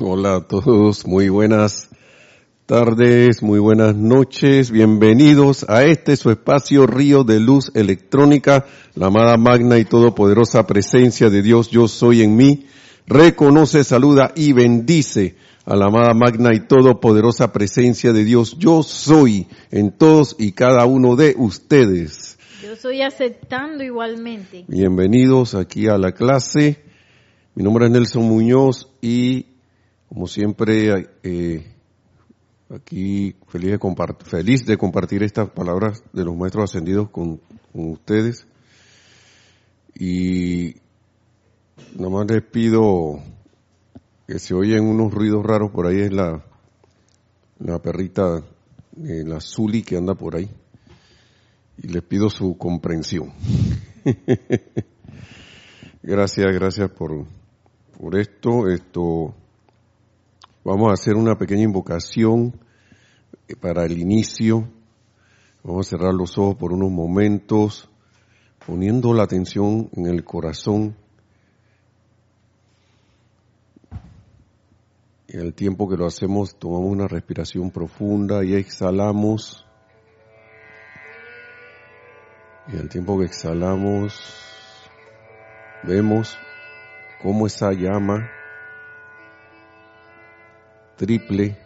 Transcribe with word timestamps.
Hola 0.00 0.36
a 0.36 0.40
todos, 0.42 1.08
muy 1.08 1.28
buenas 1.28 1.88
tardes, 2.66 3.42
muy 3.42 3.58
buenas 3.58 3.96
noches, 3.96 4.70
bienvenidos 4.70 5.66
a 5.68 5.82
este 5.82 6.16
su 6.16 6.30
espacio 6.30 6.86
Río 6.86 7.24
de 7.24 7.40
Luz 7.40 7.72
Electrónica, 7.74 8.64
la 8.94 9.06
amada 9.06 9.36
magna 9.36 9.76
y 9.78 9.84
todopoderosa 9.84 10.68
presencia 10.68 11.30
de 11.30 11.42
Dios, 11.42 11.70
yo 11.70 11.88
soy 11.88 12.22
en 12.22 12.36
mí, 12.36 12.66
reconoce, 13.08 13.82
saluda 13.82 14.30
y 14.36 14.52
bendice 14.52 15.34
a 15.64 15.74
la 15.74 15.86
amada 15.86 16.14
magna 16.14 16.54
y 16.54 16.60
todopoderosa 16.60 17.52
presencia 17.52 18.12
de 18.12 18.22
Dios, 18.22 18.56
yo 18.56 18.84
soy 18.84 19.48
en 19.72 19.90
todos 19.90 20.36
y 20.38 20.52
cada 20.52 20.86
uno 20.86 21.16
de 21.16 21.34
ustedes. 21.36 22.38
Yo 22.62 22.76
soy 22.76 23.02
aceptando 23.02 23.82
igualmente. 23.82 24.64
Bienvenidos 24.68 25.56
aquí 25.56 25.88
a 25.88 25.98
la 25.98 26.12
clase. 26.12 26.84
Mi 27.56 27.64
nombre 27.64 27.86
es 27.86 27.90
Nelson 27.90 28.22
Muñoz 28.22 28.88
y 29.02 29.57
como 30.08 30.26
siempre 30.26 31.08
eh, 31.22 31.64
aquí 32.70 33.34
feliz 33.48 33.72
de, 33.72 33.78
compartir, 33.78 34.26
feliz 34.26 34.66
de 34.66 34.76
compartir 34.76 35.22
estas 35.22 35.50
palabras 35.50 36.02
de 36.12 36.24
los 36.24 36.36
maestros 36.36 36.70
ascendidos 36.70 37.10
con, 37.10 37.40
con 37.72 37.90
ustedes. 37.90 38.46
Y 39.94 40.76
nada 41.96 42.10
más 42.10 42.30
les 42.30 42.42
pido 42.42 43.20
que 44.26 44.38
se 44.38 44.54
oyen 44.54 44.84
unos 44.84 45.12
ruidos 45.12 45.44
raros 45.44 45.70
por 45.70 45.86
ahí 45.86 46.00
es 46.00 46.12
la, 46.12 46.44
la 47.58 47.78
perrita, 47.80 48.42
eh, 49.02 49.24
la 49.26 49.40
Zuli 49.40 49.82
que 49.82 49.96
anda 49.96 50.14
por 50.14 50.36
ahí. 50.36 50.48
Y 51.78 51.88
les 51.88 52.02
pido 52.02 52.28
su 52.28 52.56
comprensión. 52.58 53.32
gracias, 56.02 56.46
gracias 56.52 56.90
por, 56.90 57.24
por 57.96 58.18
esto. 58.18 58.68
Esto, 58.68 59.34
vamos 60.68 60.90
a 60.90 60.92
hacer 60.92 61.16
una 61.16 61.36
pequeña 61.36 61.62
invocación 61.62 62.60
eh, 63.48 63.56
para 63.56 63.86
el 63.86 63.98
inicio. 63.98 64.68
Vamos 65.64 65.86
a 65.86 65.90
cerrar 65.90 66.12
los 66.12 66.36
ojos 66.36 66.56
por 66.56 66.72
unos 66.72 66.90
momentos, 66.90 67.88
poniendo 68.66 69.14
la 69.14 69.22
atención 69.22 69.88
en 69.94 70.06
el 70.06 70.24
corazón. 70.24 70.94
En 75.28 75.40
el 75.40 75.54
tiempo 75.54 75.88
que 75.88 75.96
lo 75.96 76.06
hacemos, 76.06 76.58
tomamos 76.58 76.90
una 76.90 77.08
respiración 77.08 77.70
profunda 77.70 78.44
y 78.44 78.54
exhalamos. 78.54 79.64
Y 82.70 82.76
al 82.76 82.90
tiempo 82.90 83.18
que 83.18 83.24
exhalamos, 83.24 84.20
vemos 85.84 86.36
cómo 87.22 87.46
esa 87.46 87.72
llama 87.72 88.37
triple, 90.98 91.56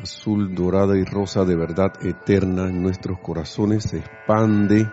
azul, 0.00 0.54
dorada 0.54 0.96
y 0.96 1.04
rosa 1.04 1.44
de 1.44 1.56
verdad 1.56 1.92
eterna 2.02 2.68
en 2.68 2.82
nuestros 2.82 3.18
corazones 3.18 3.82
se 3.82 3.98
expande, 3.98 4.88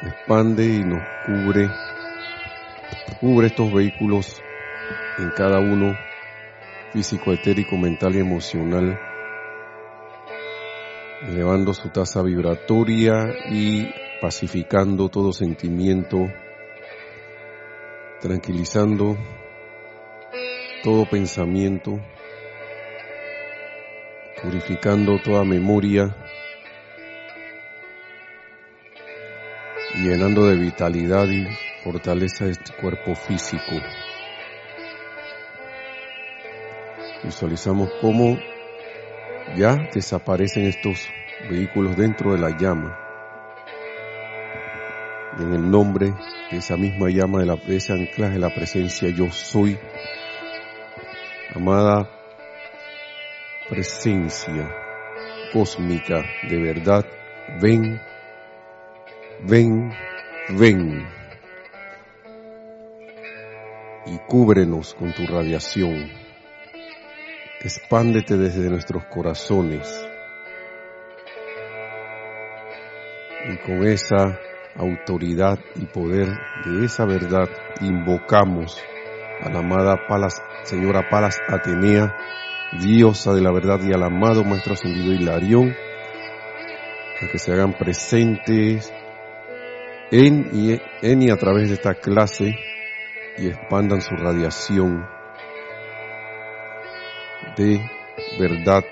se 0.00 0.08
expande 0.08 0.64
y 0.64 0.84
nos 0.84 1.02
cubre, 1.26 1.68
cubre 3.20 3.48
estos 3.48 3.72
vehículos 3.72 4.42
en 5.18 5.30
cada 5.30 5.58
uno, 5.58 5.94
físico, 6.92 7.32
etérico, 7.32 7.76
mental 7.76 8.14
y 8.14 8.20
emocional, 8.20 8.98
elevando 11.28 11.74
su 11.74 11.88
tasa 11.90 12.22
vibratoria 12.22 13.34
y 13.50 13.90
pacificando 14.20 15.08
todo 15.08 15.32
sentimiento, 15.32 16.28
tranquilizando 18.20 19.16
todo 20.84 21.08
pensamiento, 21.08 22.00
purificando 24.42 25.20
toda 25.22 25.44
memoria 25.44 26.14
llenando 29.94 30.46
de 30.46 30.56
vitalidad 30.56 31.26
y 31.28 31.46
fortaleza 31.84 32.46
este 32.46 32.74
cuerpo 32.74 33.14
físico. 33.14 33.80
Visualizamos 37.22 37.90
cómo 38.00 38.36
ya 39.56 39.76
desaparecen 39.94 40.64
estos 40.64 41.06
vehículos 41.48 41.96
dentro 41.96 42.32
de 42.32 42.38
la 42.38 42.56
llama. 42.56 42.98
Y 45.38 45.42
en 45.42 45.54
el 45.54 45.70
nombre 45.70 46.14
de 46.50 46.58
esa 46.58 46.76
misma 46.76 47.10
llama, 47.10 47.40
de, 47.40 47.46
la, 47.46 47.56
de 47.56 47.76
ese 47.76 47.92
anclaje 47.92 48.34
de 48.34 48.40
la 48.40 48.52
presencia, 48.52 49.08
yo 49.08 49.30
soy, 49.30 49.78
amada 51.54 52.21
presencia 53.72 54.70
cósmica 55.50 56.22
de 56.46 56.60
verdad, 56.60 57.06
ven, 57.58 57.98
ven, 59.48 59.90
ven. 60.50 61.08
Y 64.04 64.18
cúbrenos 64.28 64.92
con 64.92 65.14
tu 65.14 65.26
radiación. 65.26 66.10
Expándete 67.62 68.36
desde 68.36 68.68
nuestros 68.68 69.06
corazones. 69.06 70.06
Y 73.48 73.56
con 73.56 73.86
esa 73.86 74.38
autoridad 74.76 75.58
y 75.76 75.86
poder 75.86 76.28
de 76.66 76.84
esa 76.84 77.06
verdad 77.06 77.48
invocamos 77.80 78.78
a 79.40 79.48
la 79.48 79.60
amada 79.60 79.96
Palas, 80.06 80.42
señora 80.64 81.08
Palas 81.08 81.40
Atenea, 81.48 82.14
diosa 82.80 83.32
de 83.32 83.40
la 83.40 83.52
verdad 83.52 83.80
y 83.82 83.92
al 83.92 84.02
amado 84.02 84.44
Maestro 84.44 84.74
Ascendido 84.74 85.12
Hilarión, 85.12 85.74
a 87.20 87.28
que 87.30 87.38
se 87.38 87.52
hagan 87.52 87.74
presentes 87.74 88.92
en 90.10 90.50
y, 90.52 90.80
en 91.06 91.22
y 91.22 91.30
a 91.30 91.36
través 91.36 91.68
de 91.68 91.74
esta 91.74 91.94
clase 91.94 92.54
y 93.38 93.48
expandan 93.48 94.00
su 94.00 94.14
radiación 94.14 95.06
de 97.56 97.80
verdad 98.38 98.84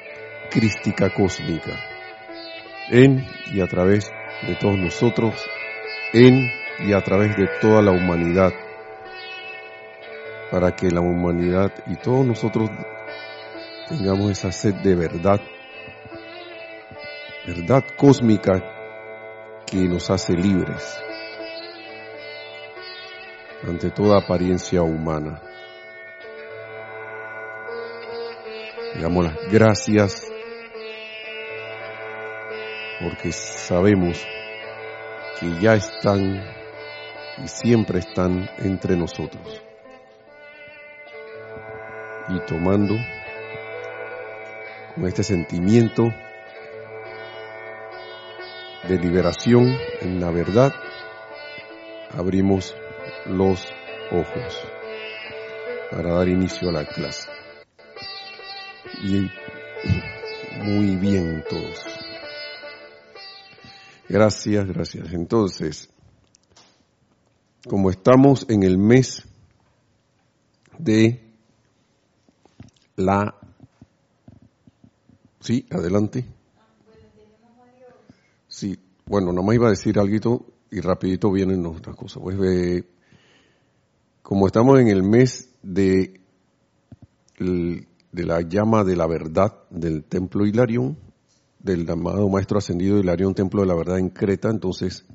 crística 0.51 1.11
cósmica 1.11 1.73
en 2.91 3.25
y 3.53 3.61
a 3.61 3.67
través 3.67 4.11
de 4.47 4.57
todos 4.57 4.77
nosotros, 4.77 5.35
en 6.13 6.51
y 6.81 6.93
a 6.93 7.01
través 7.03 7.37
de 7.37 7.49
toda 7.61 7.83
la 7.83 7.93
humanidad, 7.93 8.53
para 10.51 10.75
que 10.75 10.91
la 10.91 11.01
humanidad 11.01 11.73
y 11.87 11.97
todos 11.97 12.27
nosotros 12.27 12.69
tengamos 13.91 14.31
esa 14.31 14.53
sed 14.53 14.75
de 14.85 14.95
verdad, 14.95 15.41
verdad 17.45 17.83
cósmica 17.97 18.63
que 19.67 19.79
nos 19.89 20.09
hace 20.11 20.33
libres 20.35 20.97
ante 23.67 23.91
toda 23.91 24.19
apariencia 24.19 24.83
humana. 24.83 25.43
Damos 29.01 29.25
las 29.25 29.37
gracias 29.51 30.25
porque 33.01 33.33
sabemos 33.33 34.25
que 35.41 35.61
ya 35.61 35.75
están 35.75 36.45
y 37.43 37.49
siempre 37.49 37.99
están 37.99 38.49
entre 38.59 38.97
nosotros. 38.97 39.65
Y 42.29 42.39
tomando 42.47 42.95
con 45.01 45.09
este 45.09 45.25
sentimiento 45.25 46.13
de 48.87 48.99
liberación 48.99 49.75
en 50.03 50.21
la 50.21 50.31
verdad, 50.31 50.75
abrimos 52.11 52.77
los 53.25 53.67
ojos 54.13 54.63
para 55.91 56.13
dar 56.13 56.29
inicio 56.29 56.69
a 56.69 56.73
la 56.73 56.87
clase. 56.87 57.31
Y 59.03 59.31
muy 60.65 60.97
bien 60.97 61.45
todos. 61.49 61.83
Gracias, 64.07 64.67
gracias. 64.67 65.15
Entonces, 65.15 65.89
como 67.67 67.89
estamos 67.89 68.45
en 68.51 68.65
el 68.65 68.77
mes 68.77 69.27
de 70.79 71.25
la 72.97 73.40
Sí, 75.41 75.67
adelante. 75.71 76.27
Sí, 78.47 78.79
bueno, 79.07 79.33
nomás 79.33 79.55
iba 79.55 79.69
a 79.69 79.71
decir 79.71 79.99
algo 79.99 80.47
y 80.71 80.81
rapidito 80.81 81.33
vienen 81.33 81.65
otras 81.65 81.97
cosas. 81.97 82.23
Pues 82.23 82.37
eh, 82.43 82.85
como 84.23 84.47
estamos 84.47 84.79
en 84.79 84.89
el 84.89 85.03
mes 85.03 85.49
de, 85.63 86.21
de 87.39 88.25
la 88.25 88.43
llama 88.43 88.85
de 88.85 88.97
la 88.97 89.07
verdad 89.07 89.55
del 89.71 90.05
templo 90.05 90.47
Hilarión, 90.47 90.99
del 91.59 91.89
amado 91.91 92.29
maestro 92.29 92.59
ascendido 92.59 92.99
Hilarión, 92.99 93.35
templo 93.35 93.63
de 93.63 93.69
la 93.69 93.75
verdad 93.75 93.99
en 93.99 94.11
Creta, 94.11 94.51
entonces 94.51 95.07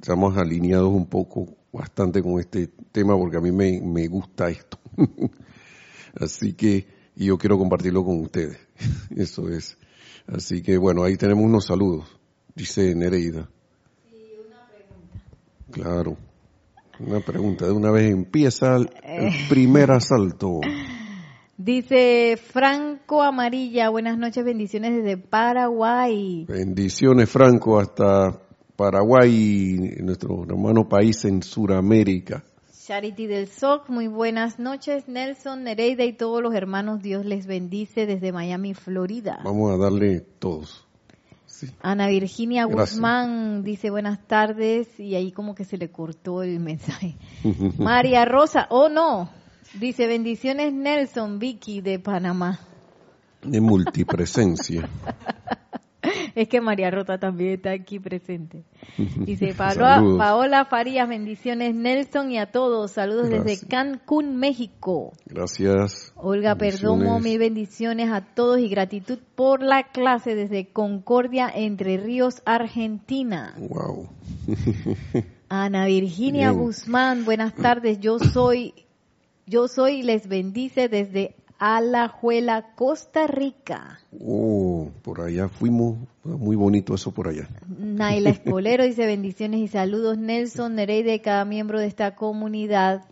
estamos 0.00 0.36
alineados 0.36 0.90
un 0.90 1.06
poco, 1.06 1.56
bastante 1.72 2.22
con 2.22 2.38
este 2.38 2.68
tema 2.92 3.16
porque 3.16 3.38
a 3.38 3.40
mí 3.40 3.52
me, 3.52 3.80
me 3.80 4.06
gusta 4.06 4.50
esto. 4.50 4.78
Así 6.20 6.52
que, 6.52 6.86
y 7.16 7.26
yo 7.26 7.38
quiero 7.38 7.58
compartirlo 7.58 8.04
con 8.04 8.20
ustedes. 8.20 8.58
Eso 9.16 9.48
es. 9.48 9.76
Así 10.26 10.62
que 10.62 10.78
bueno, 10.78 11.02
ahí 11.04 11.16
tenemos 11.16 11.44
unos 11.44 11.66
saludos, 11.66 12.06
dice 12.54 12.94
Nereida. 12.94 13.48
Sí, 14.10 14.16
una 14.46 14.66
pregunta. 14.68 15.22
Claro, 15.70 16.16
una 17.00 17.20
pregunta. 17.20 17.66
De 17.66 17.72
una 17.72 17.90
vez 17.90 18.10
empieza 18.10 18.76
el, 18.76 18.90
el 19.02 19.26
Eh. 19.28 19.46
primer 19.48 19.90
asalto. 19.90 20.60
Dice 21.58 22.36
Franco 22.42 23.22
Amarilla, 23.22 23.88
buenas 23.90 24.18
noches, 24.18 24.44
bendiciones 24.44 24.96
desde 24.96 25.16
Paraguay. 25.16 26.44
Bendiciones, 26.48 27.30
Franco, 27.30 27.78
hasta 27.78 28.40
Paraguay, 28.74 29.76
nuestro 30.02 30.42
hermano 30.42 30.88
país 30.88 31.24
en 31.24 31.40
Sudamérica. 31.42 32.42
Charity 32.84 33.28
del 33.28 33.46
SOC, 33.46 33.90
muy 33.90 34.08
buenas 34.08 34.58
noches. 34.58 35.06
Nelson, 35.06 35.62
Nereida 35.62 36.02
y 36.04 36.12
todos 36.14 36.42
los 36.42 36.52
hermanos, 36.52 37.00
Dios 37.00 37.24
les 37.24 37.46
bendice 37.46 38.06
desde 38.06 38.32
Miami, 38.32 38.74
Florida. 38.74 39.40
Vamos 39.44 39.70
a 39.70 39.76
darle 39.76 40.18
todos. 40.20 40.84
Sí. 41.46 41.68
Ana 41.80 42.08
Virginia 42.08 42.66
Gracias. 42.66 42.96
Guzmán 42.96 43.62
dice 43.62 43.90
buenas 43.90 44.26
tardes 44.26 44.98
y 44.98 45.14
ahí 45.14 45.30
como 45.30 45.54
que 45.54 45.64
se 45.64 45.78
le 45.78 45.92
cortó 45.92 46.42
el 46.42 46.58
mensaje. 46.58 47.14
María 47.78 48.24
Rosa, 48.24 48.66
oh 48.68 48.88
no, 48.88 49.30
dice 49.78 50.08
bendiciones 50.08 50.72
Nelson, 50.72 51.38
Vicky 51.38 51.82
de 51.82 52.00
Panamá. 52.00 52.58
De 53.42 53.60
multipresencia. 53.60 54.88
Es 56.34 56.48
que 56.48 56.60
María 56.60 56.90
Rota 56.90 57.18
también 57.18 57.54
está 57.54 57.72
aquí 57.72 57.98
presente. 57.98 58.64
Dice 58.98 59.54
Paola. 59.54 60.02
Paola 60.18 60.64
Farías, 60.64 61.08
bendiciones 61.08 61.74
Nelson 61.74 62.30
y 62.30 62.38
a 62.38 62.46
todos. 62.46 62.92
Saludos 62.92 63.28
Gracias. 63.28 63.60
desde 63.60 63.68
Cancún, 63.68 64.36
México. 64.36 65.12
Gracias. 65.26 66.12
Olga 66.16 66.56
Perdomo, 66.56 67.20
mil 67.20 67.38
bendiciones 67.38 68.10
a 68.10 68.22
todos 68.22 68.58
y 68.60 68.68
gratitud 68.68 69.18
por 69.34 69.62
la 69.62 69.84
clase 69.84 70.34
desde 70.34 70.72
Concordia, 70.72 71.50
Entre 71.54 71.96
Ríos, 71.96 72.42
Argentina. 72.44 73.54
Wow. 73.58 74.08
Ana 75.48 75.86
Virginia 75.86 76.50
Bien. 76.50 76.62
Guzmán, 76.62 77.24
buenas 77.24 77.54
tardes. 77.54 78.00
Yo 78.00 78.18
soy, 78.18 78.72
yo 79.46 79.68
soy 79.68 80.00
y 80.00 80.02
les 80.02 80.26
bendice 80.26 80.88
desde 80.88 81.36
Alajuela, 81.64 82.74
Costa 82.74 83.28
Rica. 83.28 84.00
Oh, 84.20 84.90
por 85.02 85.20
allá 85.20 85.48
fuimos. 85.48 85.96
Muy 86.24 86.56
bonito 86.56 86.92
eso 86.92 87.12
por 87.12 87.28
allá. 87.28 87.48
Naila 87.68 88.30
Escolero 88.30 88.82
dice 88.82 89.06
bendiciones 89.06 89.60
y 89.60 89.68
saludos. 89.68 90.18
Nelson 90.18 90.74
Nereida 90.74 91.14
y 91.14 91.20
cada 91.20 91.44
miembro 91.44 91.78
de 91.78 91.86
esta 91.86 92.16
comunidad. 92.16 93.04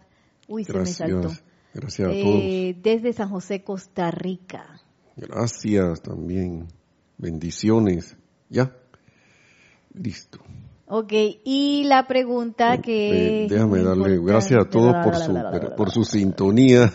Uy, 0.49 0.65
se 0.65 0.73
me 0.73 0.87
saltó. 0.87 1.31
Gracias. 1.75 2.09
A 2.09 2.13
Eh, 2.13 2.77
desde 2.83 3.13
San 3.13 3.29
José, 3.29 3.63
Costa 3.63 4.11
Rica. 4.11 4.67
todos. 5.15 5.29
Gracias 5.29 6.03
también. 6.03 6.67
Bendiciones. 7.19 8.17
Ya. 8.49 8.75
Listo. 9.95 10.41
Ok, 10.87 11.13
y 11.45 11.85
la 11.85 12.09
pregunta 12.09 12.79
que... 12.83 13.45
Eh, 13.45 13.49
déjame 13.49 13.81
darle 13.85 14.19
gracias 14.21 14.67
a 14.67 14.69
todos 14.69 14.93
por 15.05 15.15
su, 15.15 15.35
por 15.77 15.91
su 15.93 16.03
sintonía. 16.03 16.93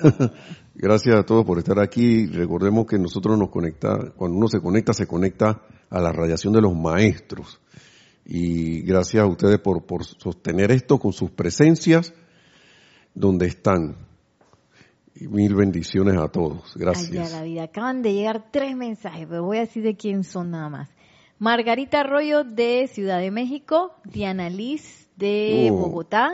Gracias 0.75 1.15
a 1.15 1.23
todos 1.23 1.45
por 1.45 1.57
estar 1.57 1.79
aquí. 1.79 2.27
Recordemos 2.27 2.85
que 2.85 2.99
nosotros 2.99 3.37
nos 3.37 3.49
conecta, 3.49 4.11
cuando 4.15 4.37
uno 4.37 4.47
se 4.47 4.59
conecta, 4.59 4.93
se 4.93 5.07
conecta 5.07 5.61
a 5.89 5.99
la 5.99 6.11
radiación 6.11 6.53
de 6.53 6.61
los 6.61 6.75
maestros. 6.75 7.59
Y 8.25 8.81
gracias 8.81 9.23
a 9.23 9.27
ustedes 9.27 9.59
por, 9.59 9.85
por 9.85 10.03
sostener 10.03 10.71
esto 10.71 10.97
con 10.97 11.13
sus 11.13 11.31
presencias 11.31 12.13
donde 13.13 13.47
están. 13.47 13.95
Y 15.15 15.27
mil 15.27 15.55
bendiciones 15.55 16.17
a 16.17 16.27
todos. 16.27 16.75
Gracias. 16.75 17.31
la 17.31 17.43
vida. 17.43 17.63
Acaban 17.63 18.01
de 18.01 18.13
llegar 18.13 18.51
tres 18.51 18.75
mensajes, 18.75 19.27
pero 19.29 19.43
voy 19.43 19.57
a 19.57 19.61
decir 19.61 19.83
de 19.83 19.95
quién 19.95 20.23
son 20.23 20.51
nada 20.51 20.69
más. 20.69 20.89
Margarita 21.39 22.01
Arroyo 22.01 22.43
de 22.43 22.87
Ciudad 22.87 23.19
de 23.19 23.31
México, 23.31 23.93
Diana 24.03 24.49
Liz 24.49 25.09
de 25.15 25.69
Oh. 25.71 25.77
Bogotá, 25.77 26.31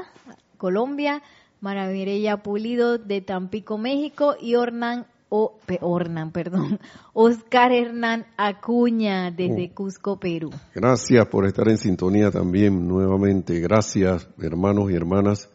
Colombia, 0.57 1.21
Mara 1.61 1.87
Mireya 1.87 2.37
Pulido 2.41 2.97
de 2.97 3.21
Tampico, 3.21 3.77
México 3.77 4.35
y 4.41 4.55
Ornan, 4.55 5.05
o, 5.29 5.59
Ornan, 5.79 6.31
perdón, 6.31 6.79
Oscar 7.13 7.71
Hernán 7.71 8.25
Acuña 8.35 9.29
desde 9.29 9.69
Oh. 9.71 9.75
Cusco, 9.75 10.19
Perú. 10.19 10.49
Gracias 10.73 11.25
por 11.27 11.45
estar 11.45 11.69
en 11.69 11.77
sintonía 11.77 12.31
también 12.31 12.87
nuevamente. 12.87 13.59
Gracias, 13.59 14.27
hermanos 14.39 14.91
y 14.91 14.95
hermanas 14.95 15.49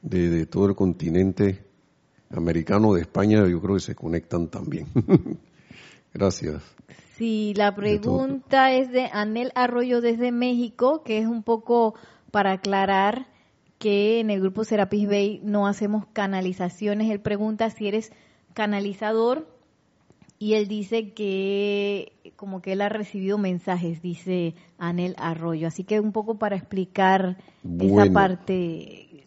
de, 0.00 0.30
de 0.30 0.46
todo 0.46 0.66
el 0.66 0.74
continente 0.74 1.66
americano, 2.30 2.94
de 2.94 3.02
España, 3.02 3.46
yo 3.46 3.60
creo 3.60 3.74
que 3.74 3.80
se 3.80 3.94
conectan 3.94 4.48
también. 4.48 4.86
Gracias. 6.14 6.62
Sí, 7.16 7.52
la 7.56 7.74
pregunta 7.74 8.72
es 8.72 8.90
de 8.90 9.10
Anel 9.12 9.52
Arroyo 9.54 10.00
desde 10.00 10.32
México, 10.32 11.02
que 11.04 11.18
es 11.18 11.26
un 11.26 11.42
poco 11.42 11.94
para 12.30 12.52
aclarar 12.52 13.26
que 13.78 14.20
en 14.20 14.30
el 14.30 14.40
grupo 14.40 14.64
Serapis 14.64 15.06
Bay 15.06 15.40
no 15.42 15.66
hacemos 15.66 16.06
canalizaciones. 16.12 17.10
Él 17.10 17.20
pregunta 17.20 17.70
si 17.70 17.88
eres 17.88 18.12
canalizador 18.54 19.46
y 20.38 20.54
él 20.54 20.68
dice 20.68 21.12
que 21.12 22.12
como 22.36 22.60
que 22.60 22.72
él 22.72 22.82
ha 22.82 22.88
recibido 22.88 23.38
mensajes, 23.38 24.02
dice 24.02 24.54
Anel 24.78 25.14
Arroyo. 25.18 25.68
Así 25.68 25.84
que 25.84 26.00
un 26.00 26.12
poco 26.12 26.38
para 26.38 26.56
explicar 26.56 27.38
esa 27.80 28.12
parte, 28.12 29.26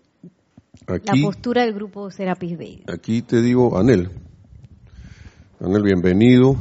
la 0.87 1.13
postura 1.23 1.63
del 1.63 1.73
grupo 1.73 2.11
Serapis 2.11 2.57
Bay. 2.57 2.83
aquí 2.91 3.21
te 3.21 3.41
digo, 3.41 3.77
Anel. 3.77 4.09
Anel, 5.59 5.83
bienvenido. 5.83 6.55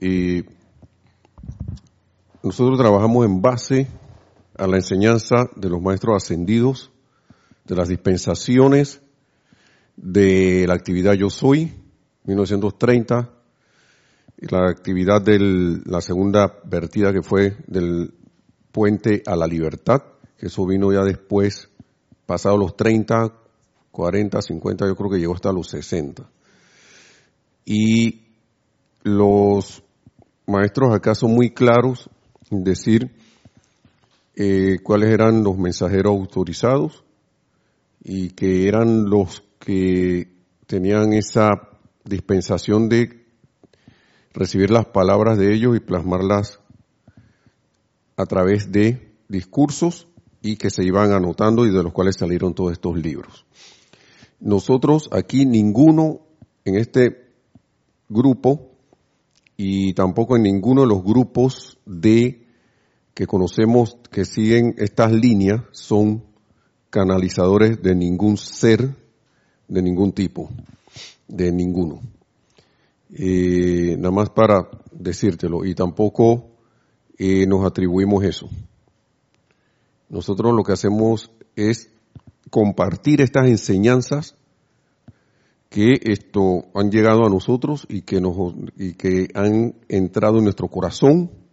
Y 0.00 0.44
nosotros 2.42 2.78
trabajamos 2.78 3.24
en 3.26 3.40
base 3.40 3.88
a 4.58 4.66
la 4.66 4.76
enseñanza 4.76 5.48
de 5.54 5.68
los 5.68 5.80
maestros 5.80 6.22
ascendidos, 6.22 6.90
de 7.64 7.74
las 7.74 7.88
dispensaciones, 7.88 9.00
de 9.96 10.66
la 10.66 10.74
actividad 10.74 11.14
Yo 11.14 11.30
Soy, 11.30 11.72
1930, 12.24 13.30
y 14.38 14.46
la 14.46 14.68
actividad 14.68 15.22
de 15.22 15.38
la 15.84 16.00
segunda 16.00 16.58
vertida 16.64 17.12
que 17.12 17.22
fue 17.22 17.56
del 17.66 18.14
puente 18.72 19.22
a 19.26 19.36
la 19.36 19.46
libertad, 19.46 20.02
que 20.36 20.46
eso 20.46 20.66
vino 20.66 20.92
ya 20.92 21.02
después, 21.02 21.70
pasado 22.26 22.58
los 22.58 22.76
30, 22.76 23.32
40, 23.90 24.42
50, 24.42 24.86
yo 24.86 24.94
creo 24.96 25.10
que 25.10 25.18
llegó 25.18 25.34
hasta 25.34 25.52
los 25.52 25.68
60. 25.68 26.28
Y 27.64 28.26
los 29.02 29.82
maestros 30.46 30.94
acá 30.94 31.14
son 31.14 31.32
muy 31.32 31.50
claros 31.50 32.10
en 32.50 32.62
decir 32.62 33.10
eh, 34.36 34.80
cuáles 34.82 35.10
eran 35.10 35.42
los 35.42 35.56
mensajeros 35.56 36.12
autorizados 36.12 37.04
y 38.04 38.30
que 38.30 38.68
eran 38.68 39.08
los 39.08 39.42
que 39.58 40.28
tenían 40.66 41.14
esa 41.14 41.70
dispensación 42.04 42.90
de 42.90 43.24
recibir 44.34 44.70
las 44.70 44.86
palabras 44.86 45.38
de 45.38 45.54
ellos 45.54 45.74
y 45.74 45.80
plasmarlas 45.80 46.60
a 48.16 48.26
través 48.26 48.70
de 48.70 49.10
discursos 49.28 50.06
y 50.42 50.56
que 50.56 50.70
se 50.70 50.84
iban 50.84 51.12
anotando 51.12 51.64
y 51.64 51.70
de 51.70 51.82
los 51.82 51.92
cuales 51.92 52.16
salieron 52.18 52.54
todos 52.54 52.72
estos 52.72 52.96
libros. 52.96 53.46
Nosotros 54.38 55.08
aquí 55.12 55.46
ninguno 55.46 56.20
en 56.66 56.76
este 56.76 57.30
grupo 58.08 58.70
y 59.56 59.94
tampoco 59.94 60.36
en 60.36 60.42
ninguno 60.42 60.82
de 60.82 60.88
los 60.88 61.02
grupos 61.02 61.78
de 61.86 62.45
que 63.16 63.26
conocemos 63.26 63.96
que 64.10 64.26
siguen 64.26 64.74
estas 64.76 65.10
líneas 65.10 65.62
son 65.72 66.22
canalizadores 66.90 67.82
de 67.82 67.94
ningún 67.94 68.36
ser, 68.36 68.94
de 69.68 69.80
ningún 69.80 70.12
tipo, 70.12 70.50
de 71.26 71.50
ninguno. 71.50 72.02
Eh, 73.10 73.96
nada 73.96 74.10
más 74.10 74.28
para 74.28 74.68
decírtelo, 74.92 75.64
y 75.64 75.74
tampoco 75.74 76.50
eh, 77.16 77.46
nos 77.46 77.64
atribuimos 77.64 78.22
eso. 78.22 78.50
Nosotros 80.10 80.54
lo 80.54 80.62
que 80.62 80.74
hacemos 80.74 81.30
es 81.56 81.88
compartir 82.50 83.22
estas 83.22 83.46
enseñanzas 83.46 84.34
que 85.70 86.00
esto 86.02 86.66
han 86.74 86.90
llegado 86.90 87.24
a 87.24 87.30
nosotros 87.30 87.86
y 87.88 88.02
que 88.02 88.20
nos 88.20 88.36
y 88.76 88.92
que 88.92 89.28
han 89.32 89.74
entrado 89.88 90.36
en 90.36 90.44
nuestro 90.44 90.68
corazón, 90.68 91.45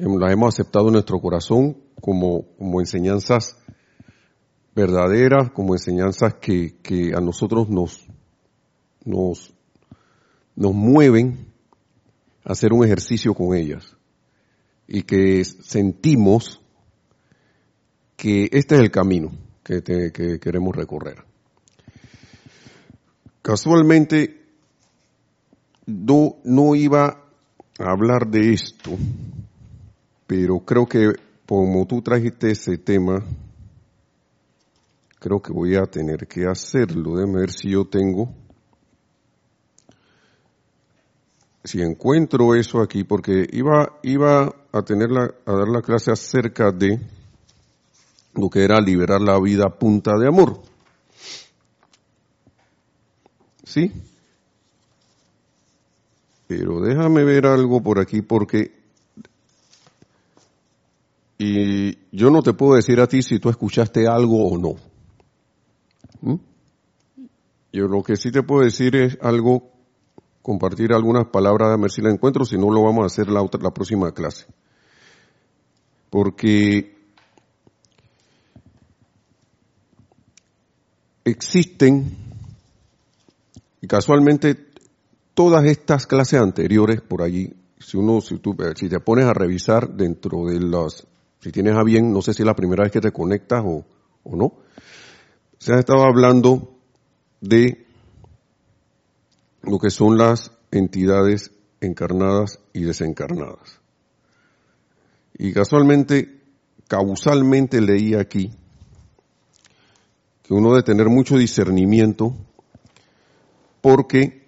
las 0.00 0.32
hemos 0.32 0.54
aceptado 0.54 0.86
en 0.88 0.94
nuestro 0.94 1.20
corazón 1.20 1.76
como, 2.00 2.46
enseñanzas 2.80 3.58
verdaderas, 4.74 5.50
como 5.50 5.74
enseñanzas 5.74 6.34
que, 6.34 7.12
a 7.14 7.20
nosotros 7.20 7.68
nos, 7.68 8.08
mueven 10.54 11.52
a 12.44 12.52
hacer 12.52 12.72
un 12.72 12.84
ejercicio 12.84 13.34
con 13.34 13.54
ellas 13.54 13.94
y 14.88 15.02
que 15.02 15.44
sentimos 15.44 16.62
que 18.16 18.48
este 18.52 18.76
es 18.76 18.80
el 18.80 18.90
camino 18.90 19.30
que, 19.62 19.82
queremos 20.40 20.74
recorrer. 20.74 21.24
casualmente 23.42 24.40
no 25.86 26.74
iba 26.74 27.24
a 27.78 27.90
hablar 27.92 28.28
de 28.28 28.52
esto, 28.52 28.96
pero 30.30 30.60
creo 30.60 30.86
que 30.86 31.10
como 31.44 31.84
tú 31.88 32.02
trajiste 32.02 32.52
ese 32.52 32.78
tema, 32.78 33.20
creo 35.18 35.42
que 35.42 35.52
voy 35.52 35.74
a 35.74 35.86
tener 35.86 36.28
que 36.28 36.46
hacerlo. 36.46 37.16
Déjame 37.16 37.40
ver 37.40 37.50
si 37.50 37.70
yo 37.70 37.84
tengo, 37.84 38.32
si 41.64 41.82
encuentro 41.82 42.54
eso 42.54 42.80
aquí, 42.80 43.02
porque 43.02 43.44
iba, 43.50 43.98
iba 44.04 44.54
a 44.70 44.82
tener 44.82 45.10
la, 45.10 45.34
a 45.46 45.52
dar 45.52 45.66
la 45.66 45.82
clase 45.82 46.12
acerca 46.12 46.70
de 46.70 47.00
lo 48.34 48.48
que 48.48 48.62
era 48.62 48.80
liberar 48.80 49.20
la 49.20 49.40
vida 49.40 49.64
a 49.66 49.76
punta 49.76 50.16
de 50.16 50.28
amor. 50.28 50.62
¿Sí? 53.64 53.90
Pero 56.46 56.80
déjame 56.80 57.24
ver 57.24 57.46
algo 57.46 57.82
por 57.82 57.98
aquí 57.98 58.22
porque 58.22 58.78
y 61.42 61.96
yo 62.12 62.30
no 62.30 62.42
te 62.42 62.52
puedo 62.52 62.74
decir 62.74 63.00
a 63.00 63.06
ti 63.06 63.22
si 63.22 63.38
tú 63.38 63.48
escuchaste 63.48 64.06
algo 64.06 64.46
o 64.46 64.58
no. 64.58 64.74
¿Mm? 66.20 66.38
Yo 67.72 67.88
lo 67.88 68.02
que 68.02 68.16
sí 68.16 68.30
te 68.30 68.42
puedo 68.42 68.62
decir 68.62 68.94
es 68.94 69.16
algo, 69.22 69.72
compartir 70.42 70.92
algunas 70.92 71.28
palabras, 71.28 71.80
ver 71.80 71.90
si 71.90 72.02
la 72.02 72.10
encuentro, 72.10 72.44
si 72.44 72.58
no 72.58 72.70
lo 72.70 72.82
vamos 72.82 73.04
a 73.04 73.06
hacer 73.06 73.28
la, 73.30 73.40
otra, 73.40 73.58
la 73.62 73.70
próxima 73.70 74.12
clase. 74.12 74.48
Porque 76.10 76.94
existen, 81.24 82.18
y 83.80 83.86
casualmente 83.86 84.58
todas 85.32 85.64
estas 85.64 86.06
clases 86.06 86.38
anteriores 86.38 87.00
por 87.00 87.22
allí, 87.22 87.54
si 87.78 87.96
uno, 87.96 88.20
si 88.20 88.36
tú, 88.40 88.54
si 88.76 88.90
te 88.90 89.00
pones 89.00 89.24
a 89.24 89.32
revisar 89.32 89.88
dentro 89.88 90.44
de 90.44 90.60
las 90.60 91.06
si 91.40 91.52
tienes 91.52 91.74
a 91.74 91.82
bien, 91.82 92.12
no 92.12 92.20
sé 92.20 92.34
si 92.34 92.42
es 92.42 92.46
la 92.46 92.54
primera 92.54 92.84
vez 92.84 92.92
que 92.92 93.00
te 93.00 93.12
conectas 93.12 93.62
o, 93.64 93.84
no, 94.24 94.52
se 95.58 95.72
ha 95.72 95.78
estado 95.78 96.04
hablando 96.04 96.78
de 97.40 97.86
lo 99.62 99.78
que 99.78 99.90
son 99.90 100.18
las 100.18 100.52
entidades 100.70 101.52
encarnadas 101.80 102.60
y 102.72 102.82
desencarnadas. 102.82 103.80
Y 105.38 105.52
casualmente, 105.52 106.42
causalmente 106.86 107.80
leí 107.80 108.14
aquí 108.14 108.50
que 110.42 110.54
uno 110.54 110.70
debe 110.70 110.82
tener 110.82 111.08
mucho 111.08 111.38
discernimiento 111.38 112.36
porque 113.80 114.46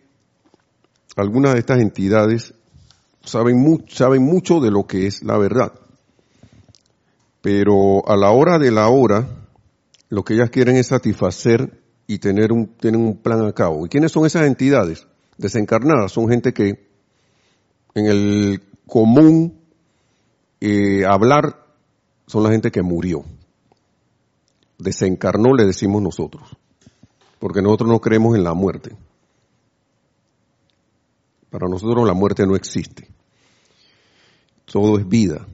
algunas 1.16 1.54
de 1.54 1.60
estas 1.60 1.80
entidades 1.80 2.54
saben, 3.22 3.84
saben 3.88 4.22
mucho 4.22 4.60
de 4.60 4.70
lo 4.70 4.86
que 4.86 5.06
es 5.06 5.22
la 5.22 5.38
verdad. 5.38 5.72
Pero 7.42 8.08
a 8.08 8.16
la 8.16 8.30
hora 8.30 8.58
de 8.58 8.70
la 8.70 8.88
hora, 8.88 9.26
lo 10.08 10.24
que 10.24 10.34
ellas 10.34 10.50
quieren 10.50 10.76
es 10.76 10.86
satisfacer 10.86 11.82
y 12.06 12.18
tener 12.18 12.52
un, 12.52 12.68
tienen 12.76 13.00
un 13.00 13.16
plan 13.16 13.44
a 13.44 13.52
cabo. 13.52 13.84
¿Y 13.84 13.88
quiénes 13.88 14.12
son 14.12 14.24
esas 14.24 14.46
entidades? 14.46 15.08
Desencarnadas. 15.36 16.12
Son 16.12 16.28
gente 16.28 16.54
que 16.54 16.88
en 17.94 18.06
el 18.06 18.62
común 18.86 19.60
eh, 20.60 21.04
hablar 21.04 21.66
son 22.28 22.44
la 22.44 22.50
gente 22.50 22.70
que 22.70 22.82
murió. 22.82 23.24
Desencarnó, 24.78 25.52
le 25.54 25.66
decimos 25.66 26.00
nosotros. 26.00 26.56
Porque 27.40 27.60
nosotros 27.60 27.90
no 27.90 28.00
creemos 28.00 28.36
en 28.36 28.44
la 28.44 28.54
muerte. 28.54 28.94
Para 31.50 31.66
nosotros 31.68 32.06
la 32.06 32.14
muerte 32.14 32.46
no 32.46 32.54
existe. 32.54 33.08
Todo 34.64 34.96
es 34.98 35.08
vida 35.08 35.44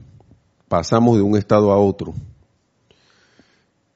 pasamos 0.69 1.17
de 1.17 1.23
un 1.23 1.35
estado 1.35 1.71
a 1.73 1.77
otro. 1.77 2.13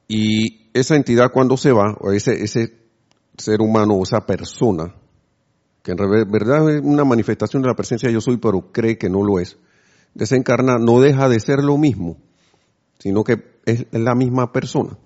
Y 0.09 0.67
esa 0.73 0.95
entidad 0.95 1.31
cuando 1.31 1.55
se 1.55 1.71
va, 1.71 1.95
o 2.01 2.11
ese, 2.11 2.43
ese 2.43 2.73
ser 3.37 3.61
humano 3.61 3.93
o 3.93 4.03
esa 4.03 4.25
persona, 4.25 4.93
que 5.81 5.91
en 5.91 5.97
verdad 6.29 6.69
es 6.69 6.81
una 6.83 7.05
manifestación 7.05 7.61
de 7.61 7.69
la 7.69 7.75
presencia 7.75 8.07
de 8.07 8.13
yo 8.13 8.21
soy, 8.21 8.37
pero 8.37 8.71
cree 8.71 8.97
que 8.97 9.09
no 9.09 9.23
lo 9.23 9.39
es, 9.39 9.57
desencarna, 10.13 10.77
no 10.77 10.99
deja 10.99 11.29
de 11.29 11.39
ser 11.39 11.63
lo 11.63 11.77
mismo, 11.77 12.17
sino 12.99 13.23
que 13.23 13.43
es 13.65 13.85
la 13.91 14.15
misma 14.15 14.51
persona, 14.51 14.97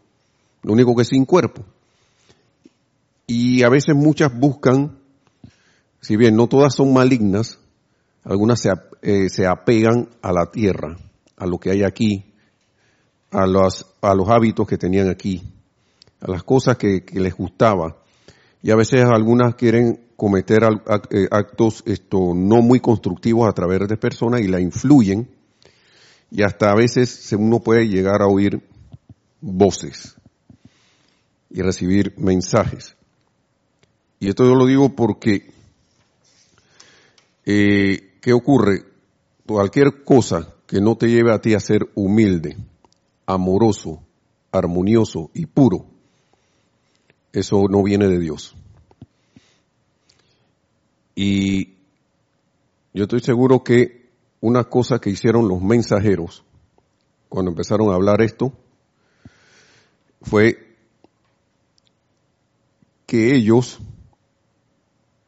lo 0.64 0.74
único 0.74 0.96
que 0.96 1.04
es 1.04 1.10
sin 1.10 1.26
cuerpo. 1.26 1.64
Y 3.28 3.64
a 3.64 3.70
veces 3.70 3.96
muchas 3.96 4.38
buscan, 4.38 5.00
si 6.00 6.16
bien 6.16 6.36
no 6.36 6.48
todas 6.48 6.76
son 6.76 6.94
malignas, 6.94 7.60
algunas 8.24 8.62
se, 8.62 8.70
eh, 9.02 9.30
se 9.30 9.46
apegan 9.46 10.10
a 10.22 10.32
la 10.32 10.52
tierra, 10.52 10.98
a 11.38 11.46
lo 11.46 11.60
que 11.60 11.70
hay 11.70 11.84
aquí, 11.84 12.34
a 13.32 13.46
los, 13.46 13.86
hábitos 14.01 14.67
que 14.67 14.77
tenían 14.77 15.10
aquí, 15.10 15.44
a 16.20 16.32
las 16.32 16.44
cosas 16.44 16.77
que, 16.77 17.06
les 17.13 17.36
gustaba. 17.36 17.98
Y 18.63 18.72
a 18.72 18.75
veces 18.75 19.06
algunas 19.06 19.56
quieren 19.56 20.08
cometer 20.15 20.63
eh, 21.12 21.27
actos 21.29 21.84
esto, 21.86 22.34
no 22.34 22.62
muy 22.62 22.79
constructivos 22.79 23.48
a 23.48 23.53
través 23.53 23.88
de 23.88 23.98
personas 23.98 24.41
y 24.41 24.48
la 24.48 24.60
influyen. 24.60 25.29
Y 26.32 26.41
hasta 26.41 26.72
a 26.72 26.75
veces 26.75 27.32
uno 27.38 27.60
puede 27.60 27.88
llegar 27.88 28.22
a 28.22 28.27
oír 28.27 28.62
voces 29.39 30.15
y 31.50 31.62
recibir 31.62 32.13
mensajes. 32.17 32.96
Y 34.20 34.29
esto 34.29 34.44
yo 34.44 34.56
lo 34.56 34.65
digo 34.65 34.96
porque, 34.96 35.51
eh, 37.46 38.17
¿qué 38.20 38.34
ocurre? 38.34 38.84
Cualquier 39.46 40.03
cosa 40.03 40.57
que 40.68 40.82
no 40.82 40.98
te 40.98 41.08
lleve 41.08 41.34
a 41.34 41.40
ti 41.40 41.54
a 41.54 41.60
ser 41.62 41.90
humilde, 41.96 42.58
amoroso, 43.26 44.04
armonioso 44.52 45.32
y 45.34 45.46
puro, 45.46 45.86
eso 47.32 47.64
no 47.70 47.82
viene 47.84 48.08
de 48.08 48.20
Dios. 48.20 48.56
Y 51.16 51.78
yo 52.94 53.04
estoy 53.04 53.22
seguro 53.22 53.64
que 53.64 54.10
una 54.42 54.66
cosa 54.66 55.00
que 55.00 55.10
hicieron 55.10 55.48
los 55.48 55.62
mensajeros 55.62 56.44
cuando 57.30 57.52
empezaron 57.52 57.90
a 57.90 57.96
hablar 57.96 58.22
esto 58.22 58.54
fue 60.22 60.76
que 63.06 63.36
ellos 63.36 63.80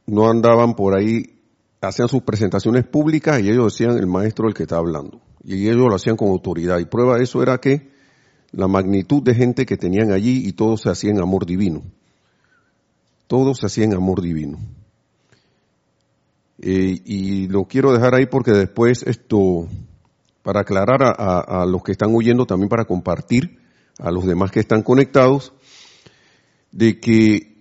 no 0.05 0.29
andaban 0.29 0.75
por 0.75 0.97
ahí, 0.97 1.39
hacían 1.81 2.09
sus 2.09 2.23
presentaciones 2.23 2.85
públicas 2.85 3.39
y 3.39 3.49
ellos 3.49 3.73
decían 3.73 3.97
el 3.97 4.07
maestro 4.07 4.47
el 4.47 4.53
que 4.53 4.63
está 4.63 4.77
hablando 4.77 5.21
y 5.43 5.67
ellos 5.67 5.87
lo 5.89 5.95
hacían 5.95 6.17
con 6.17 6.29
autoridad. 6.29 6.79
Y 6.79 6.85
prueba 6.85 7.17
de 7.17 7.23
eso 7.23 7.41
era 7.41 7.59
que 7.59 7.89
la 8.51 8.67
magnitud 8.67 9.21
de 9.23 9.35
gente 9.35 9.65
que 9.65 9.77
tenían 9.77 10.11
allí 10.11 10.47
y 10.47 10.53
todos 10.53 10.81
se 10.81 10.89
hacían 10.89 11.19
amor 11.19 11.45
divino. 11.45 11.83
Todos 13.27 13.59
se 13.59 13.67
hacían 13.67 13.93
amor 13.93 14.21
divino. 14.21 14.57
Eh, 16.61 17.01
y 17.05 17.47
lo 17.47 17.65
quiero 17.65 17.93
dejar 17.93 18.15
ahí 18.15 18.25
porque 18.25 18.51
después 18.51 19.03
esto, 19.03 19.67
para 20.41 20.61
aclarar 20.61 20.99
a, 21.03 21.65
los 21.65 21.83
que 21.83 21.91
están 21.91 22.13
oyendo, 22.13 22.45
también 22.45 22.69
para 22.69 22.85
compartir 22.85 23.59
a 23.97 24.11
los 24.11 24.25
demás 24.25 24.51
que 24.51 24.59
están 24.59 24.81
conectados, 24.81 25.53
de 26.71 26.99
que 26.99 27.55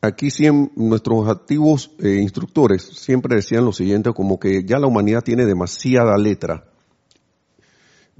aquí 0.00 0.30
siempre, 0.30 0.72
nuestros 0.76 1.28
activos 1.28 1.92
eh, 2.00 2.16
instructores 2.20 2.82
siempre 2.82 3.36
decían 3.36 3.64
lo 3.64 3.72
siguiente, 3.72 4.12
como 4.12 4.40
que 4.40 4.64
ya 4.64 4.78
la 4.78 4.86
humanidad 4.86 5.22
tiene 5.22 5.44
demasiada 5.44 6.16
letra 6.16 6.69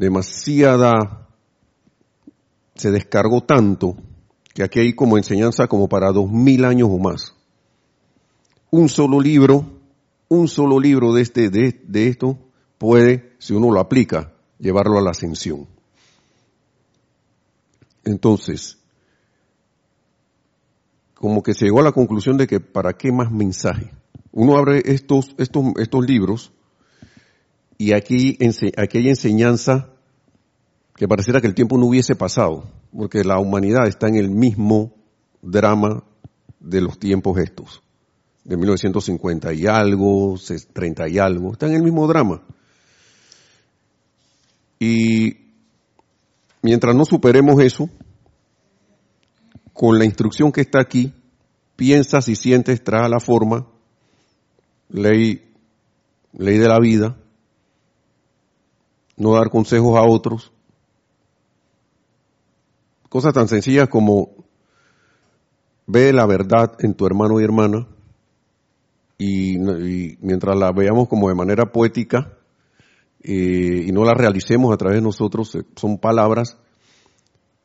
demasiada, 0.00 1.28
se 2.74 2.90
descargó 2.90 3.42
tanto 3.42 3.96
que 4.54 4.62
aquí 4.62 4.80
hay 4.80 4.94
como 4.94 5.18
enseñanza 5.18 5.66
como 5.66 5.90
para 5.90 6.10
dos 6.10 6.30
mil 6.30 6.64
años 6.64 6.88
o 6.90 6.98
más. 6.98 7.36
Un 8.70 8.88
solo 8.88 9.20
libro, 9.20 9.62
un 10.28 10.48
solo 10.48 10.80
libro 10.80 11.12
de 11.12 11.20
este, 11.20 11.50
de, 11.50 11.78
de 11.86 12.08
esto 12.08 12.38
puede, 12.78 13.34
si 13.38 13.52
uno 13.52 13.70
lo 13.70 13.78
aplica, 13.78 14.32
llevarlo 14.58 14.96
a 14.98 15.02
la 15.02 15.10
ascensión. 15.10 15.66
Entonces, 18.02 18.78
como 21.12 21.42
que 21.42 21.52
se 21.52 21.66
llegó 21.66 21.80
a 21.80 21.84
la 21.84 21.92
conclusión 21.92 22.38
de 22.38 22.46
que 22.46 22.58
para 22.58 22.94
qué 22.94 23.12
más 23.12 23.30
mensaje. 23.30 23.92
Uno 24.32 24.56
abre 24.56 24.80
estos, 24.86 25.34
estos, 25.36 25.62
estos 25.76 26.06
libros 26.06 26.54
y 27.80 27.94
aquí, 27.94 28.36
aquí 28.76 28.98
hay 28.98 29.08
enseñanza 29.08 29.88
que 30.96 31.08
pareciera 31.08 31.40
que 31.40 31.46
el 31.46 31.54
tiempo 31.54 31.78
no 31.78 31.86
hubiese 31.86 32.14
pasado, 32.14 32.70
porque 32.94 33.24
la 33.24 33.38
humanidad 33.38 33.88
está 33.88 34.06
en 34.06 34.16
el 34.16 34.28
mismo 34.28 34.94
drama 35.40 36.04
de 36.58 36.82
los 36.82 36.98
tiempos 36.98 37.38
estos, 37.38 37.82
de 38.44 38.58
1950 38.58 39.54
y 39.54 39.66
algo, 39.66 40.34
30 40.74 41.08
y 41.08 41.18
algo, 41.18 41.52
está 41.52 41.68
en 41.68 41.72
el 41.76 41.82
mismo 41.82 42.06
drama. 42.06 42.42
Y 44.78 45.38
mientras 46.60 46.94
no 46.94 47.06
superemos 47.06 47.62
eso, 47.62 47.88
con 49.72 49.98
la 49.98 50.04
instrucción 50.04 50.52
que 50.52 50.60
está 50.60 50.82
aquí, 50.82 51.14
piensas 51.76 52.28
y 52.28 52.36
sientes 52.36 52.84
trae 52.84 53.08
la 53.08 53.20
forma, 53.20 53.66
ley, 54.90 55.50
ley 56.34 56.58
de 56.58 56.68
la 56.68 56.78
vida, 56.78 57.16
no 59.20 59.34
dar 59.34 59.50
consejos 59.50 59.98
a 59.98 60.02
otros, 60.02 60.50
cosas 63.10 63.34
tan 63.34 63.48
sencillas 63.48 63.88
como 63.88 64.30
ve 65.86 66.12
la 66.14 66.24
verdad 66.24 66.72
en 66.78 66.94
tu 66.94 67.04
hermano 67.04 67.38
y 67.38 67.44
hermana 67.44 67.86
y, 69.18 69.58
mientras 70.22 70.56
la 70.56 70.72
veamos 70.72 71.06
como 71.06 71.28
de 71.28 71.34
manera 71.34 71.70
poética 71.70 72.32
eh, 73.22 73.84
y 73.86 73.92
no 73.92 74.04
la 74.04 74.14
realicemos 74.14 74.72
a 74.72 74.78
través 74.78 74.96
de 74.96 75.02
nosotros, 75.02 75.54
eh, 75.54 75.64
son 75.76 75.98
palabras. 75.98 76.56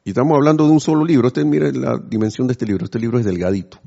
Y 0.03 0.09
estamos 0.09 0.35
hablando 0.35 0.65
de 0.65 0.71
un 0.71 0.81
solo 0.81 1.05
libro. 1.05 1.29
Este, 1.29 1.45
mire 1.45 1.71
la 1.71 1.97
dimensión 1.97 2.47
de 2.47 2.51
este 2.51 2.65
libro. 2.65 2.83
Este 2.83 2.99
libro 2.99 3.17
es 3.17 3.25
delgadito. 3.25 3.79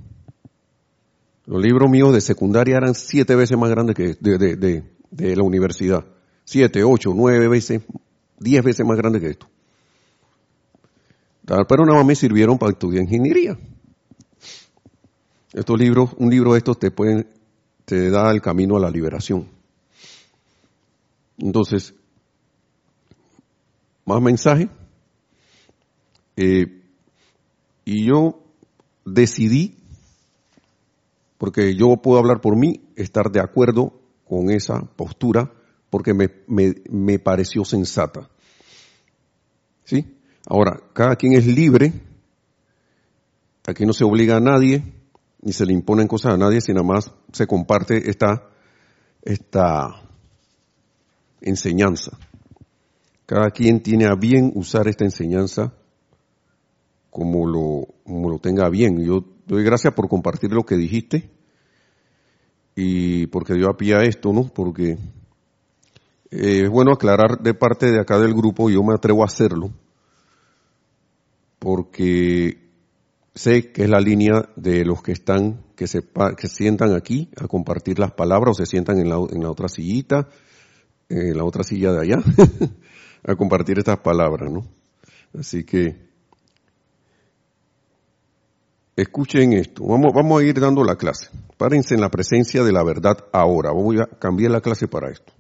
Los 1.45 1.63
libros 1.63 1.91
míos 1.91 2.15
de 2.15 2.23
secundaria 2.23 2.79
eran 2.79 2.95
siete 2.95 3.37
veces 3.37 3.59
más 3.59 3.69
grandes 3.69 3.95
que 3.95 4.17
de, 4.19 4.39
de, 4.39 4.85
de 5.11 5.37
la 5.37 5.43
universidad. 5.43 6.07
Siete, 6.51 6.83
ocho, 6.83 7.13
nueve 7.15 7.47
veces, 7.47 7.83
diez 8.39 8.65
veces 8.65 8.87
más 8.87 8.97
grandes 8.97 9.21
que 9.21 9.29
esto. 9.29 9.47
Pero 11.45 11.85
nada 11.85 11.99
más 11.99 12.07
me 12.07 12.15
sirvieron 12.15 12.57
para 12.57 12.73
estudiar 12.73 13.03
ingeniería. 13.03 13.59
Estos 15.53 15.79
libros, 15.79 16.15
un 16.17 16.31
libro 16.31 16.53
de 16.53 16.59
estos 16.59 16.79
te 16.79 16.91
pueden, 16.91 17.29
te 17.85 18.09
da 18.09 18.31
el 18.31 18.41
camino 18.41 18.79
a 18.79 18.81
la 18.81 18.89
liberación. 18.89 19.47
Entonces, 21.37 21.93
más 24.07 24.23
mensaje. 24.23 24.71
Eh, 26.35 26.83
y 27.85 28.07
yo 28.07 28.43
decidí, 29.05 29.77
porque 31.37 31.75
yo 31.77 31.99
puedo 31.99 32.19
hablar 32.19 32.41
por 32.41 32.57
mí, 32.57 32.81
estar 32.97 33.31
de 33.31 33.41
acuerdo 33.41 34.01
con 34.27 34.51
esa 34.51 34.81
postura, 34.97 35.53
porque 35.91 36.15
me, 36.15 36.31
me, 36.47 36.75
me 36.91 37.19
pareció 37.19 37.65
sensata. 37.65 38.29
¿Sí? 39.85 40.19
Ahora, 40.47 40.81
cada 40.93 41.17
quien 41.17 41.33
es 41.33 41.47
libre, 41.47 41.93
aquí 43.67 43.85
no 43.87 43.93
se 43.93 44.05
obliga 44.05 44.37
a 44.37 44.41
nadie, 44.41 44.83
ni 45.41 45.53
se 45.53 45.67
le 45.67 45.73
imponen 45.73 46.09
cosas 46.09 46.35
a 46.35 46.37
nadie, 46.37 46.61
sino 46.61 46.85
más 46.85 47.13
se 47.33 47.47
comparte 47.47 48.11
esta, 48.11 48.49
esta 49.23 50.03
enseñanza. 51.41 52.19
Cada 53.27 53.51
quien 53.51 53.83
tiene 53.83 54.07
a 54.07 54.15
bien 54.15 54.53
usar 54.55 54.89
esta 54.89 55.05
enseñanza 55.05 55.75
como 57.11 57.47
lo, 57.47 57.89
como 58.05 58.31
lo 58.31 58.39
tenga 58.39 58.69
bien. 58.71 59.05
Yo 59.05 59.25
doy 59.47 59.65
gracias 59.65 59.93
por 59.95 60.09
compartir 60.09 60.53
lo 60.53 60.65
que 60.65 60.77
dijiste 60.77 61.31
y 62.75 63.27
porque 63.27 63.55
dio 63.55 63.69
a 63.69 63.77
pie 63.77 63.95
a 63.95 64.05
esto, 64.05 64.33
¿no? 64.33 64.45
Porque 64.45 64.97
eh, 66.31 66.63
es 66.65 66.71
bueno 66.71 66.93
aclarar 66.93 67.39
de 67.41 67.55
parte 67.55 67.91
de 67.91 68.01
acá 68.01 68.19
del 68.19 68.35
grupo, 68.35 68.71
yo 68.71 68.83
me 68.83 68.95
atrevo 68.95 69.23
a 69.23 69.27
hacerlo, 69.27 69.71
porque 71.59 72.69
sé 73.35 73.73
que 73.73 73.85
es 73.85 73.91
la 73.91 74.01
línea 74.01 74.49
de 74.57 74.85
los 74.85 75.03
que 75.03 75.13
están, 75.13 75.65
que 75.77 75.87
se, 75.87 76.03
que 76.37 76.49
sientan 76.49 76.95
aquí 76.95 77.31
a 77.37 77.47
compartir 77.47 77.99
las 77.99 78.13
palabras 78.13 78.59
o 78.59 78.65
se 78.65 78.67
sientan 78.67 78.99
en 78.99 79.09
la, 79.09 79.17
en 79.31 79.43
la 79.43 79.51
otra 79.51 79.69
sillita, 79.69 80.29
en 81.09 81.37
la 81.37 81.45
otra 81.45 81.63
silla 81.63 81.93
de 81.93 82.01
allá, 82.01 82.23
a 83.25 83.35
compartir 83.35 83.79
estas 83.79 83.99
palabras, 83.99 84.51
¿no? 84.51 84.67
Así 85.39 85.65
que, 85.65 86.09
escuchen 88.97 89.53
esto. 89.53 89.85
Vamos, 89.87 90.13
vamos 90.13 90.41
a 90.41 90.45
ir 90.45 90.59
dando 90.59 90.83
la 90.85 90.97
clase. 90.97 91.31
Párense 91.57 91.95
en 91.95 92.01
la 92.01 92.11
presencia 92.11 92.65
de 92.65 92.73
la 92.73 92.83
verdad 92.83 93.17
ahora. 93.33 93.71
Voy 93.71 94.01
a 94.01 94.07
cambiar 94.07 94.51
la 94.51 94.61
clase 94.61 94.89
para 94.89 95.11
esto. 95.11 95.33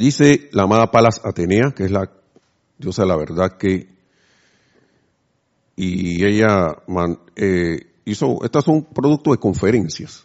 Dice 0.00 0.48
la 0.52 0.62
amada 0.62 0.90
Palas 0.90 1.20
Atenea, 1.22 1.72
que 1.76 1.84
es 1.84 1.90
la 1.90 2.10
diosa 2.78 3.02
de 3.02 3.08
la 3.08 3.18
verdad, 3.18 3.58
que 3.58 3.86
y 5.76 6.24
ella 6.24 6.78
eh, 7.36 7.80
hizo, 8.06 8.42
estas 8.42 8.64
son 8.64 8.84
producto 8.84 9.32
de 9.32 9.36
conferencias, 9.36 10.24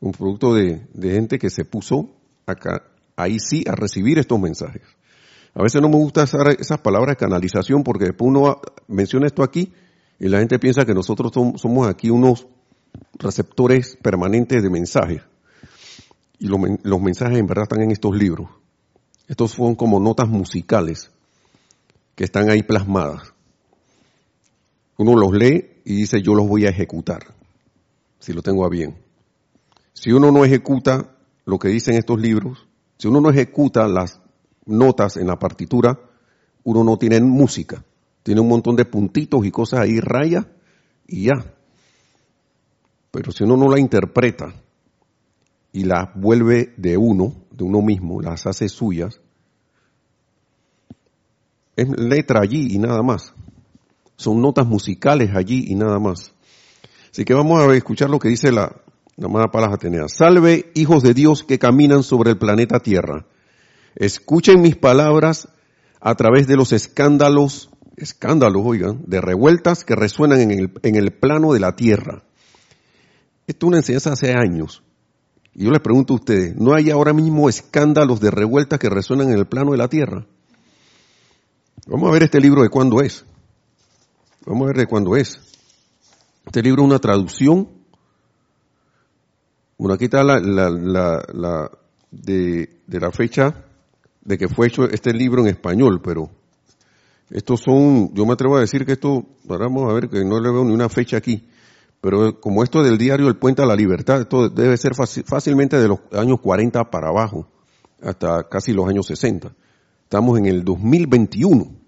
un 0.00 0.10
producto 0.10 0.52
de, 0.52 0.80
gente 1.00 1.38
que 1.38 1.48
se 1.48 1.64
puso 1.64 2.10
acá, 2.44 2.90
ahí 3.14 3.38
sí, 3.38 3.62
a 3.68 3.76
recibir 3.76 4.18
estos 4.18 4.40
mensajes. 4.40 4.82
A 5.54 5.62
veces 5.62 5.80
no 5.80 5.88
me 5.88 5.96
gusta 5.96 6.24
usar 6.24 6.48
esas 6.58 6.80
palabras 6.80 7.12
de 7.12 7.24
canalización 7.24 7.84
porque 7.84 8.06
después 8.06 8.28
uno 8.28 8.60
menciona 8.88 9.28
esto 9.28 9.44
aquí 9.44 9.72
y 10.18 10.26
la 10.28 10.40
gente 10.40 10.58
piensa 10.58 10.84
que 10.84 10.94
nosotros 10.94 11.30
somos 11.32 11.86
aquí 11.86 12.10
unos 12.10 12.48
receptores 13.14 13.96
permanentes 14.02 14.60
de 14.60 14.70
mensajes. 14.70 15.22
Y 16.40 16.48
los, 16.48 16.58
los 16.82 17.00
mensajes 17.00 17.38
en 17.38 17.46
verdad 17.46 17.62
están 17.62 17.82
en 17.82 17.92
estos 17.92 18.16
libros. 18.16 18.57
Estos 19.28 19.52
son 19.52 19.74
como 19.74 20.00
notas 20.00 20.28
musicales 20.28 21.10
que 22.14 22.24
están 22.24 22.50
ahí 22.50 22.62
plasmadas. 22.62 23.34
Uno 24.96 25.14
los 25.14 25.32
lee 25.32 25.82
y 25.84 25.94
dice 25.94 26.20
yo 26.22 26.34
los 26.34 26.48
voy 26.48 26.66
a 26.66 26.70
ejecutar, 26.70 27.34
si 28.18 28.32
lo 28.32 28.42
tengo 28.42 28.64
a 28.64 28.70
bien. 28.70 28.96
Si 29.92 30.10
uno 30.12 30.32
no 30.32 30.44
ejecuta 30.44 31.14
lo 31.44 31.58
que 31.58 31.68
dicen 31.68 31.94
estos 31.94 32.18
libros, 32.18 32.66
si 32.96 33.06
uno 33.06 33.20
no 33.20 33.30
ejecuta 33.30 33.86
las 33.86 34.20
notas 34.64 35.16
en 35.16 35.26
la 35.26 35.38
partitura, 35.38 36.00
uno 36.64 36.82
no 36.82 36.96
tiene 36.96 37.20
música. 37.20 37.84
Tiene 38.22 38.40
un 38.40 38.48
montón 38.48 38.76
de 38.76 38.84
puntitos 38.84 39.46
y 39.46 39.50
cosas 39.50 39.80
ahí, 39.80 40.00
raya 40.00 40.46
y 41.06 41.24
ya. 41.24 41.54
Pero 43.10 43.32
si 43.32 43.44
uno 43.44 43.56
no 43.56 43.68
la 43.68 43.78
interpreta 43.78 44.52
y 45.72 45.84
las 45.84 46.14
vuelve 46.14 46.74
de 46.76 46.96
uno, 46.96 47.34
de 47.58 47.64
uno 47.64 47.82
mismo, 47.82 48.22
las 48.22 48.46
hace 48.46 48.68
suyas, 48.68 49.20
es 51.76 51.88
letra 51.88 52.40
allí 52.40 52.74
y 52.74 52.78
nada 52.78 53.02
más. 53.02 53.34
Son 54.16 54.40
notas 54.40 54.66
musicales 54.66 55.30
allí 55.34 55.66
y 55.68 55.74
nada 55.74 55.98
más. 55.98 56.32
Así 57.10 57.24
que 57.24 57.34
vamos 57.34 57.60
a 57.60 57.74
escuchar 57.74 58.10
lo 58.10 58.18
que 58.18 58.28
dice 58.28 58.52
la, 58.52 58.80
la 59.16 59.26
amada 59.26 59.48
Palas 59.48 59.74
Atenea. 59.74 60.08
Salve, 60.08 60.70
hijos 60.74 61.02
de 61.02 61.14
Dios 61.14 61.42
que 61.42 61.58
caminan 61.58 62.02
sobre 62.02 62.30
el 62.30 62.38
planeta 62.38 62.80
Tierra. 62.80 63.26
Escuchen 63.96 64.60
mis 64.60 64.76
palabras 64.76 65.48
a 66.00 66.14
través 66.14 66.46
de 66.46 66.56
los 66.56 66.72
escándalos, 66.72 67.70
escándalos, 67.96 68.62
oigan, 68.64 69.02
de 69.06 69.20
revueltas 69.20 69.84
que 69.84 69.96
resuenan 69.96 70.40
en 70.40 70.50
el, 70.52 70.72
en 70.82 70.94
el 70.94 71.12
plano 71.12 71.52
de 71.52 71.60
la 71.60 71.74
Tierra. 71.74 72.22
Esto 73.46 73.66
es 73.66 73.68
una 73.68 73.78
enseñanza 73.78 74.12
hace 74.12 74.34
años. 74.34 74.82
Y 75.54 75.64
yo 75.64 75.70
les 75.70 75.80
pregunto 75.80 76.12
a 76.12 76.16
ustedes, 76.16 76.56
¿no 76.56 76.74
hay 76.74 76.90
ahora 76.90 77.12
mismo 77.12 77.48
escándalos 77.48 78.20
de 78.20 78.30
revueltas 78.30 78.78
que 78.78 78.88
resuenan 78.88 79.30
en 79.30 79.38
el 79.38 79.46
plano 79.46 79.72
de 79.72 79.78
la 79.78 79.88
Tierra? 79.88 80.26
Vamos 81.86 82.08
a 82.08 82.12
ver 82.12 82.24
este 82.24 82.40
libro 82.40 82.62
de 82.62 82.68
cuándo 82.68 83.00
es. 83.00 83.24
Vamos 84.44 84.64
a 84.64 84.66
ver 84.68 84.76
de 84.76 84.86
cuándo 84.86 85.16
es. 85.16 85.40
Este 86.46 86.62
libro 86.62 86.82
es 86.82 86.86
una 86.86 86.98
traducción. 86.98 87.68
Bueno, 89.78 89.94
aquí 89.94 90.04
está 90.04 90.24
la, 90.24 90.40
la, 90.40 91.70
de, 92.10 92.68
de, 92.86 93.00
la 93.00 93.10
fecha 93.10 93.64
de 94.22 94.38
que 94.38 94.48
fue 94.48 94.66
hecho 94.66 94.84
este 94.84 95.12
libro 95.12 95.42
en 95.42 95.48
español, 95.48 96.00
pero 96.02 96.30
estos 97.30 97.60
son, 97.60 98.12
yo 98.14 98.26
me 98.26 98.32
atrevo 98.32 98.56
a 98.56 98.60
decir 98.60 98.84
que 98.84 98.92
esto, 98.92 99.24
vamos 99.44 99.90
a 99.90 99.94
ver 99.94 100.08
que 100.08 100.24
no 100.24 100.40
le 100.40 100.50
veo 100.50 100.64
ni 100.64 100.72
una 100.72 100.88
fecha 100.88 101.18
aquí, 101.18 101.46
pero 102.00 102.40
como 102.40 102.62
esto 102.62 102.82
del 102.82 102.98
diario 102.98 103.28
El 103.28 103.36
Puente 103.36 103.62
a 103.62 103.66
la 103.66 103.74
Libertad, 103.74 104.20
esto 104.20 104.48
debe 104.48 104.76
ser 104.76 104.92
fácilmente 104.94 105.78
de 105.78 105.88
los 105.88 106.00
años 106.12 106.40
40 106.40 106.90
para 106.90 107.08
abajo, 107.08 107.48
hasta 108.02 108.48
casi 108.48 108.72
los 108.72 108.88
años 108.88 109.06
60. 109.06 109.52
Estamos 110.04 110.38
en 110.38 110.46
el 110.46 110.64
2021 110.64 111.78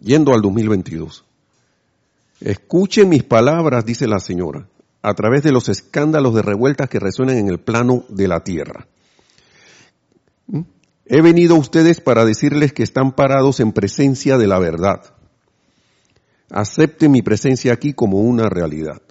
yendo 0.00 0.32
al 0.32 0.42
2022. 0.42 1.24
Escuchen 2.40 3.08
mis 3.08 3.24
palabras, 3.24 3.84
dice 3.84 4.06
la 4.06 4.20
señora, 4.20 4.68
a 5.02 5.14
través 5.14 5.42
de 5.42 5.52
los 5.52 5.68
escándalos 5.68 6.34
de 6.34 6.42
revueltas 6.42 6.88
que 6.88 7.00
resuenan 7.00 7.38
en 7.38 7.48
el 7.48 7.58
plano 7.58 8.04
de 8.08 8.28
la 8.28 8.44
tierra. 8.44 8.86
¿Mm? 10.46 10.60
He 11.06 11.22
venido 11.22 11.56
a 11.56 11.58
ustedes 11.58 12.00
para 12.00 12.24
decirles 12.24 12.72
que 12.72 12.82
están 12.82 13.12
parados 13.12 13.60
en 13.60 13.72
presencia 13.72 14.38
de 14.38 14.46
la 14.46 14.58
verdad. 14.58 15.14
Acepten 16.50 17.12
mi 17.12 17.22
presencia 17.22 17.72
aquí 17.72 17.92
como 17.92 18.18
una 18.18 18.48
realidad. 18.48 19.02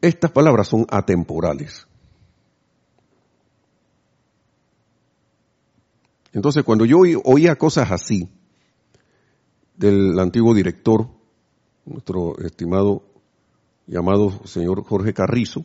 Estas 0.00 0.30
palabras 0.30 0.68
son 0.68 0.86
atemporales. 0.88 1.88
Entonces, 6.32 6.62
cuando 6.62 6.84
yo 6.84 6.98
oía 7.24 7.56
cosas 7.56 7.90
así 7.90 8.28
del 9.76 10.18
antiguo 10.20 10.54
director, 10.54 11.08
nuestro 11.84 12.38
estimado 12.38 13.02
llamado 13.86 14.46
señor 14.46 14.84
Jorge 14.84 15.14
Carrizo, 15.14 15.64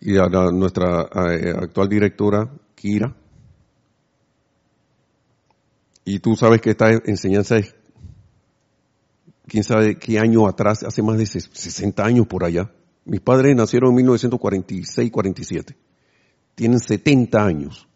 y 0.00 0.18
a 0.18 0.28
nuestra 0.52 1.00
actual 1.00 1.88
directora, 1.88 2.48
Kira, 2.74 3.16
Y 6.08 6.20
tú 6.20 6.36
sabes 6.36 6.60
que 6.60 6.70
esta 6.70 6.88
enseñanza 7.04 7.56
es, 7.56 7.74
quién 9.48 9.64
sabe 9.64 9.98
qué 9.98 10.20
año 10.20 10.46
atrás, 10.46 10.84
hace 10.84 11.02
más 11.02 11.18
de 11.18 11.26
60 11.26 12.04
años 12.04 12.28
por 12.28 12.44
allá. 12.44 12.70
Mis 13.04 13.20
padres 13.20 13.56
nacieron 13.56 13.98
en 13.98 14.06
1946-47. 14.06 15.74
Tienen 16.54 16.78
70 16.78 17.44
años. 17.44 17.88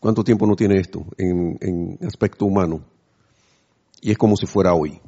¿Cuánto 0.00 0.24
tiempo 0.24 0.48
no 0.48 0.56
tiene 0.56 0.80
esto 0.80 1.06
en, 1.16 1.96
aspecto 2.04 2.44
humano? 2.44 2.84
Y 4.00 4.10
es 4.10 4.18
como 4.18 4.36
si 4.36 4.46
fuera 4.46 4.74
hoy. 4.74 5.00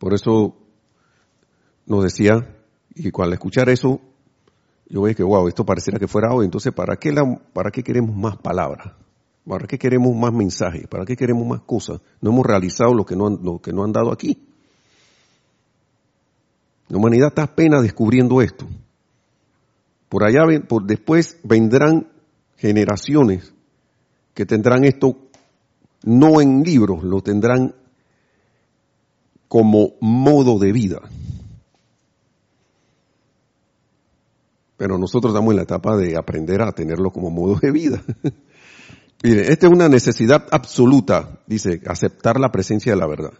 Por 0.00 0.12
eso 0.12 0.56
nos 1.86 2.02
decía, 2.02 2.34
y 2.96 3.12
al 3.16 3.32
escuchar 3.32 3.68
eso, 3.68 4.00
yo 4.88 5.02
veía 5.02 5.14
que, 5.14 5.22
wow, 5.22 5.46
esto 5.46 5.64
pareciera 5.64 6.00
que 6.00 6.08
fuera 6.08 6.34
hoy. 6.34 6.46
Entonces, 6.46 6.72
¿para 6.72 6.96
qué, 6.96 7.12
la, 7.12 7.22
¿para 7.52 7.70
qué 7.70 7.84
queremos 7.84 8.16
más 8.16 8.36
palabras? 8.38 8.92
¿Para 9.48 9.66
qué 9.66 9.78
queremos 9.78 10.14
más 10.14 10.32
mensajes? 10.32 10.86
¿Para 10.88 11.06
qué 11.06 11.16
queremos 11.16 11.46
más 11.46 11.62
cosas? 11.62 12.02
No 12.20 12.30
hemos 12.30 12.44
realizado 12.44 12.92
lo 12.92 13.06
que 13.06 13.16
no 13.16 13.26
han, 13.26 13.38
lo 13.42 13.60
que 13.60 13.72
no 13.72 13.82
han 13.82 13.92
dado 13.92 14.12
aquí. 14.12 14.46
La 16.88 16.98
humanidad 16.98 17.28
está 17.28 17.44
apenas 17.44 17.82
descubriendo 17.82 18.42
esto. 18.42 18.66
Por 20.10 20.24
allá, 20.24 20.42
por 20.68 20.84
después 20.84 21.38
vendrán 21.44 22.08
generaciones 22.56 23.54
que 24.34 24.44
tendrán 24.44 24.84
esto 24.84 25.16
no 26.04 26.42
en 26.42 26.62
libros, 26.62 27.02
lo 27.02 27.22
tendrán 27.22 27.74
como 29.48 29.94
modo 30.00 30.58
de 30.58 30.72
vida. 30.72 31.00
Pero 34.76 34.98
nosotros 34.98 35.32
estamos 35.32 35.52
en 35.52 35.56
la 35.56 35.62
etapa 35.62 35.96
de 35.96 36.16
aprender 36.16 36.60
a 36.62 36.72
tenerlo 36.72 37.10
como 37.10 37.30
modo 37.30 37.58
de 37.58 37.72
vida. 37.72 38.02
Mire, 39.22 39.52
esta 39.52 39.66
es 39.66 39.72
una 39.72 39.88
necesidad 39.88 40.46
absoluta, 40.50 41.40
dice, 41.46 41.80
aceptar 41.86 42.38
la 42.38 42.52
presencia 42.52 42.92
de 42.92 42.98
la 42.98 43.06
verdad. 43.06 43.32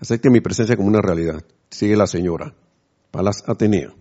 Acepte 0.00 0.30
mi 0.30 0.40
presencia 0.40 0.76
como 0.76 0.88
una 0.88 1.00
realidad. 1.00 1.44
Sigue 1.70 1.96
la 1.96 2.06
señora. 2.06 2.54
Palas 3.10 3.44
Atenea. 3.46 3.94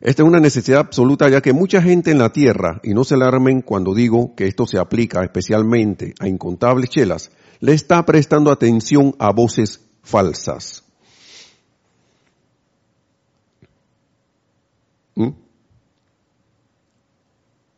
Esta 0.00 0.22
es 0.22 0.28
una 0.28 0.40
necesidad 0.40 0.80
absoluta 0.80 1.28
ya 1.28 1.40
que 1.40 1.52
mucha 1.52 1.80
gente 1.80 2.10
en 2.10 2.18
la 2.18 2.32
tierra, 2.32 2.80
y 2.82 2.92
no 2.92 3.04
se 3.04 3.14
alarmen 3.14 3.62
cuando 3.62 3.94
digo 3.94 4.34
que 4.34 4.46
esto 4.46 4.66
se 4.66 4.78
aplica 4.78 5.22
especialmente 5.22 6.14
a 6.18 6.28
incontables 6.28 6.90
chelas, 6.90 7.30
le 7.60 7.72
está 7.72 8.04
prestando 8.04 8.50
atención 8.50 9.14
a 9.20 9.32
voces 9.32 9.80
falsas. 10.02 10.82
¿Mm? 15.14 15.28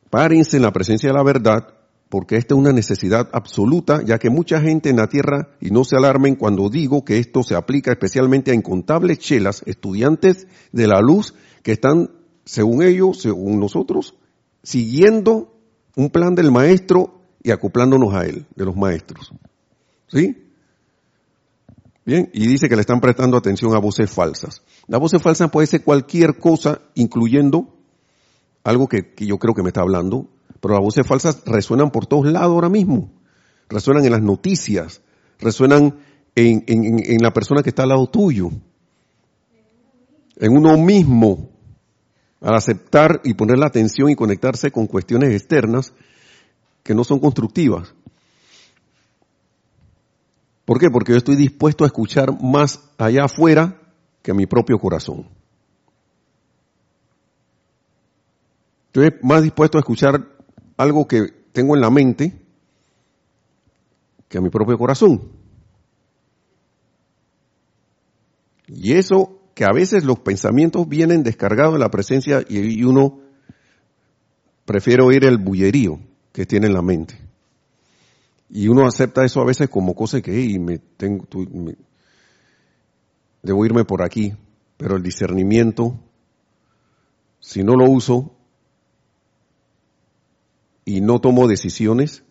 Párense 0.09 0.57
en 0.57 0.63
la 0.63 0.73
presencia 0.73 1.11
de 1.11 1.15
la 1.15 1.23
verdad, 1.23 1.75
porque 2.09 2.37
esta 2.37 2.55
es 2.55 2.61
una 2.61 2.73
necesidad 2.73 3.29
absoluta, 3.33 4.03
ya 4.05 4.19
que 4.19 4.31
mucha 4.31 4.61
gente 4.61 4.91
en 4.91 4.97
la 4.97 5.09
tierra, 5.09 5.49
y 5.61 5.71
no 5.71 5.85
se 5.85 5.97
alarmen 5.97 6.37
cuando 6.37 6.69
digo 6.69 7.05
que 7.05 7.19
esto 7.19 7.43
se 7.43 7.57
aplica 7.57 7.91
especialmente 7.91 8.51
a 8.51 8.55
incontables 8.55 9.19
chelas, 9.19 9.63
estudiantes 9.67 10.47
de 10.73 10.87
la 10.87 11.01
luz, 11.01 11.35
que 11.63 11.73
están, 11.73 12.11
según 12.45 12.83
ellos, 12.83 13.21
según 13.21 13.59
nosotros, 13.59 14.15
siguiendo 14.63 15.55
un 15.97 16.11
plan 16.11 16.35
del 16.35 16.51
maestro 16.51 17.21
y 17.43 17.51
acoplándonos 17.51 18.15
a 18.15 18.27
él, 18.27 18.47
de 18.55 18.65
los 18.65 18.77
maestros. 18.77 19.33
¿Sí? 20.09 20.45
Bien, 22.05 22.31
y 22.35 22.47
dice 22.47 22.69
que 22.69 22.77
le 22.77 22.83
están 22.83 23.01
prestando 23.01 23.37
atención 23.37 23.75
a 23.75 23.79
voces 23.79 24.11
falsas. 24.11 24.63
La 24.87 24.99
voces 24.99 25.23
falsas 25.23 25.51
puede 25.51 25.67
ser 25.67 25.83
cualquier 25.83 26.39
cosa, 26.39 26.83
incluyendo 26.95 27.75
algo 28.63 28.89
que, 28.89 29.15
yo 29.19 29.39
creo 29.39 29.55
que 29.55 29.63
me 29.63 29.69
está 29.69 29.81
hablando, 29.81 30.29
pero 30.61 30.75
las 30.75 30.83
voces 30.83 31.07
falsas 31.07 31.43
resuenan 31.45 31.91
por 31.91 32.07
todos 32.07 32.27
lados 32.27 32.49
ahora 32.49 32.69
mismo. 32.69 33.11
Resuenan 33.69 34.05
en 34.05 34.13
las 34.13 34.23
noticias, 34.23 35.03
resuenan 35.39 35.99
en, 36.35 37.19
la 37.21 37.33
persona 37.33 37.63
que 37.63 37.71
está 37.71 37.83
al 37.83 37.91
lado 37.91 38.07
tuyo, 38.07 38.51
en 40.37 40.57
uno 40.57 40.77
mismo, 40.77 41.51
al 42.41 42.55
aceptar 42.55 43.21
y 43.25 43.35
poner 43.35 43.59
la 43.59 43.67
atención 43.67 44.11
y 44.11 44.17
conectarse 44.17 44.71
con 44.71 44.87
cuestiones 44.87 45.33
externas 45.33 45.93
que 46.83 46.95
no 46.95 47.05
son 47.05 47.21
constructivas. 47.21 47.95
¿Por 50.65 50.79
qué? 50.79 50.91
Porque 50.91 51.13
yo 51.13 51.19
estoy 51.19 51.37
dispuesto 51.37 51.85
a 51.85 51.87
escuchar 51.87 52.41
más 52.43 52.81
allá 52.99 53.25
afuera 53.25 53.81
que 54.23 54.31
a 54.31 54.35
mi 54.35 54.47
propio 54.47 54.79
corazón. 54.79 55.29
Estoy 58.87 59.11
más 59.23 59.43
dispuesto 59.43 59.77
a 59.77 59.81
escuchar 59.81 60.34
algo 60.77 61.07
que 61.07 61.27
tengo 61.53 61.75
en 61.75 61.81
la 61.81 61.91
mente 61.91 62.33
que 64.29 64.39
a 64.39 64.41
mi 64.41 64.51
propio 64.51 64.77
corazón. 64.77 65.31
Y 68.67 68.93
eso 68.93 69.41
que 69.55 69.65
a 69.65 69.73
veces 69.73 70.05
los 70.05 70.19
pensamientos 70.19 70.89
vienen 70.89 71.23
descargados 71.23 71.75
de 71.75 71.79
la 71.79 71.91
presencia 71.91 72.45
y 72.49 72.83
uno 72.83 73.21
prefiere 74.65 75.03
oír 75.03 75.25
el 75.25 75.39
bullerío 75.39 76.01
que 76.33 76.47
tiene 76.47 76.67
en 76.67 76.75
la 76.75 76.83
mente. 76.83 77.15
Y 78.51 78.69
uno 78.69 78.87
acepta 78.87 79.25
eso 79.25 79.41
a 79.41 79.45
veces 79.45 79.69
como 79.69 79.95
cosa 79.95 80.21
que, 80.21 80.59
me 80.59 80.79
tengo, 80.79 81.27
debo 83.43 83.67
irme 83.67 83.85
por 83.85 84.03
aquí, 84.03 84.35
pero 84.77 84.97
el 84.97 85.03
discernimiento, 85.03 85.99
si 87.41 87.63
no 87.63 87.75
lo 87.75 87.91
uso 87.91 88.34
y 90.85 91.01
no 91.01 91.21
tomo 91.21 91.49
decisiones 91.49 92.25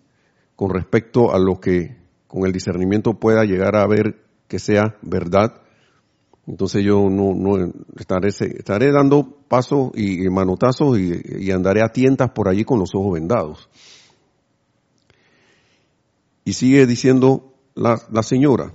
con 0.56 0.70
respecto 0.70 1.34
a 1.34 1.40
lo 1.40 1.60
que 1.60 1.98
con 2.28 2.46
el 2.46 2.52
discernimiento 2.52 3.20
pueda 3.20 3.46
llegar 3.46 3.76
a 3.76 3.88
ver 3.88 4.24
que 4.48 4.60
sea 4.60 4.98
verdad, 5.02 5.62
entonces 6.46 6.84
yo 6.84 7.10
no, 7.10 7.34
no 7.34 7.72
estaré, 7.98 8.92
dando 8.92 9.38
pasos 9.48 9.92
y, 9.96 10.30
manotazos 10.30 11.00
y 11.00 11.52
andaré 11.52 11.82
a 11.82 11.94
tientas 11.94 12.32
por 12.32 12.50
allí 12.50 12.66
con 12.66 12.80
los 12.80 12.94
ojos 12.96 13.14
vendados. 13.14 13.70
Y 16.46 16.54
sigue 16.54 16.86
diciendo 16.86 17.54
la, 17.74 17.98
señora, 18.24 18.74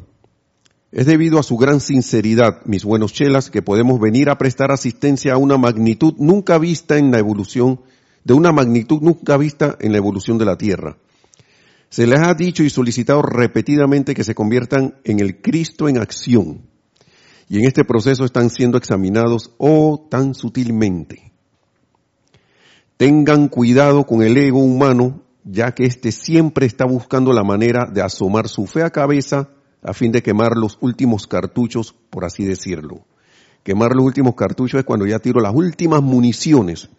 es 0.90 1.06
debido 1.06 1.38
a 1.38 1.42
su 1.42 1.56
gran 1.56 1.80
sinceridad, 1.80 2.64
mis 2.64 2.84
buenos 2.84 3.12
chelas, 3.12 3.50
que 3.50 3.60
podemos 3.60 4.00
venir 4.00 4.30
a 4.30 4.38
prestar 4.38 4.72
asistencia 4.72 5.34
a 5.34 5.36
una 5.36 5.58
magnitud 5.58 6.14
nunca 6.18 6.58
vista 6.58 6.96
en 6.96 7.10
la 7.10 7.18
evolución, 7.18 7.80
de 8.28 8.34
una 8.34 8.52
magnitud 8.52 9.00
nunca 9.00 9.38
vista 9.38 9.78
en 9.80 9.90
la 9.90 9.96
evolución 9.96 10.36
de 10.36 10.44
la 10.44 10.58
Tierra. 10.58 10.98
Se 11.88 12.06
les 12.06 12.20
ha 12.20 12.34
dicho 12.34 12.62
y 12.62 12.68
solicitado 12.68 13.22
repetidamente 13.22 14.14
que 14.14 14.22
se 14.22 14.34
conviertan 14.34 14.96
en 15.04 15.20
el 15.20 15.40
Cristo 15.40 15.88
en 15.88 15.96
acción. 15.96 16.60
Y 17.48 17.58
en 17.58 17.64
este 17.64 17.84
proceso 17.84 18.26
están 18.26 18.50
siendo 18.50 18.76
examinados, 18.76 19.54
oh, 19.56 20.06
tan 20.10 20.34
sutilmente. 20.34 21.32
Tengan 22.98 23.48
cuidado 23.48 24.04
con 24.04 24.20
el 24.20 24.36
ego 24.36 24.58
humano 24.58 25.22
ya 25.42 25.72
que 25.72 25.84
éste 25.84 26.12
siempre 26.12 26.66
está 26.66 26.84
buscando 26.84 27.32
la 27.32 27.44
manera 27.44 27.86
de 27.90 28.02
asomar 28.02 28.48
su 28.48 28.66
fea 28.66 28.90
cabeza 28.90 29.48
a 29.80 29.94
fin 29.94 30.12
de 30.12 30.22
quemar 30.22 30.54
los 30.54 30.76
últimos 30.82 31.26
cartuchos, 31.26 31.94
por 32.10 32.26
así 32.26 32.44
decirlo. 32.44 33.06
Quemar 33.62 33.94
los 33.94 34.04
últimos 34.04 34.34
cartuchos 34.34 34.80
es 34.80 34.84
cuando 34.84 35.06
ya 35.06 35.18
tiro 35.18 35.40
las 35.40 35.54
últimas 35.54 36.02
municiones 36.02 36.90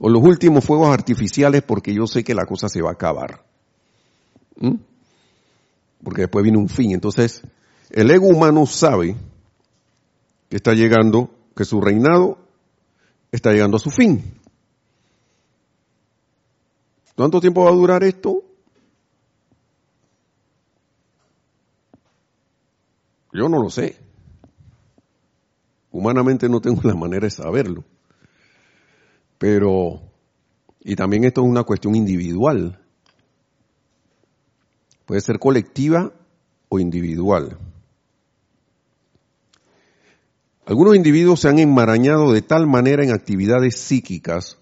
o 0.00 0.08
los 0.08 0.22
últimos 0.22 0.64
fuegos 0.64 0.88
artificiales 0.88 1.62
porque 1.62 1.94
yo 1.94 2.06
sé 2.06 2.24
que 2.24 2.34
la 2.34 2.46
cosa 2.46 2.68
se 2.68 2.80
va 2.80 2.88
a 2.88 2.94
acabar. 2.94 3.44
¿Mm? 4.56 4.76
Porque 6.02 6.22
después 6.22 6.42
viene 6.42 6.58
un 6.58 6.70
fin. 6.70 6.92
Entonces, 6.92 7.42
el 7.90 8.10
ego 8.10 8.26
humano 8.26 8.64
sabe 8.64 9.14
que 10.48 10.56
está 10.56 10.72
llegando, 10.72 11.30
que 11.54 11.66
su 11.66 11.82
reinado 11.82 12.38
está 13.30 13.52
llegando 13.52 13.76
a 13.76 13.80
su 13.80 13.90
fin. 13.90 14.40
¿Cuánto 17.14 17.38
tiempo 17.38 17.64
va 17.64 17.70
a 17.70 17.74
durar 17.74 18.02
esto? 18.02 18.42
Yo 23.34 23.50
no 23.50 23.62
lo 23.62 23.68
sé. 23.68 23.98
Humanamente 25.92 26.48
no 26.48 26.62
tengo 26.62 26.80
la 26.88 26.94
manera 26.94 27.26
de 27.26 27.30
saberlo. 27.30 27.84
Pero, 29.40 30.02
y 30.80 30.96
también 30.96 31.24
esto 31.24 31.40
es 31.40 31.48
una 31.48 31.62
cuestión 31.62 31.96
individual. 31.96 32.78
Puede 35.06 35.22
ser 35.22 35.38
colectiva 35.38 36.12
o 36.68 36.78
individual. 36.78 37.56
Algunos 40.66 40.94
individuos 40.94 41.40
se 41.40 41.48
han 41.48 41.58
enmarañado 41.58 42.34
de 42.34 42.42
tal 42.42 42.66
manera 42.66 43.02
en 43.02 43.12
actividades 43.12 43.76
psíquicas 43.76 44.58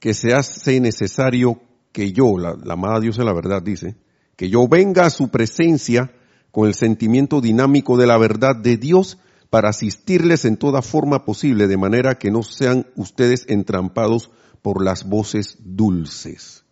que 0.00 0.14
se 0.14 0.32
hace 0.32 0.80
necesario 0.80 1.60
que 1.92 2.10
yo, 2.10 2.38
la, 2.38 2.56
amada 2.72 3.00
Dios 3.00 3.18
de 3.18 3.24
la 3.26 3.34
verdad 3.34 3.60
dice, 3.62 3.96
que 4.34 4.48
yo 4.48 4.66
venga 4.66 5.04
a 5.04 5.10
su 5.10 5.28
presencia 5.28 6.10
con 6.50 6.68
el 6.68 6.74
sentimiento 6.74 7.42
dinámico 7.42 7.98
de 7.98 8.06
la 8.06 8.16
verdad 8.16 8.56
de 8.56 8.78
Dios 8.78 9.18
para 9.54 9.68
asistirles 9.68 10.46
en 10.46 10.56
toda 10.56 10.82
forma 10.82 11.24
posible, 11.24 11.68
de 11.68 11.76
manera 11.76 12.18
que 12.18 12.28
no 12.28 12.42
sean 12.42 12.88
ustedes 12.96 13.44
entrampados 13.48 14.32
por 14.62 14.84
las 14.84 15.08
voces 15.08 15.58
dulces. 15.60 16.64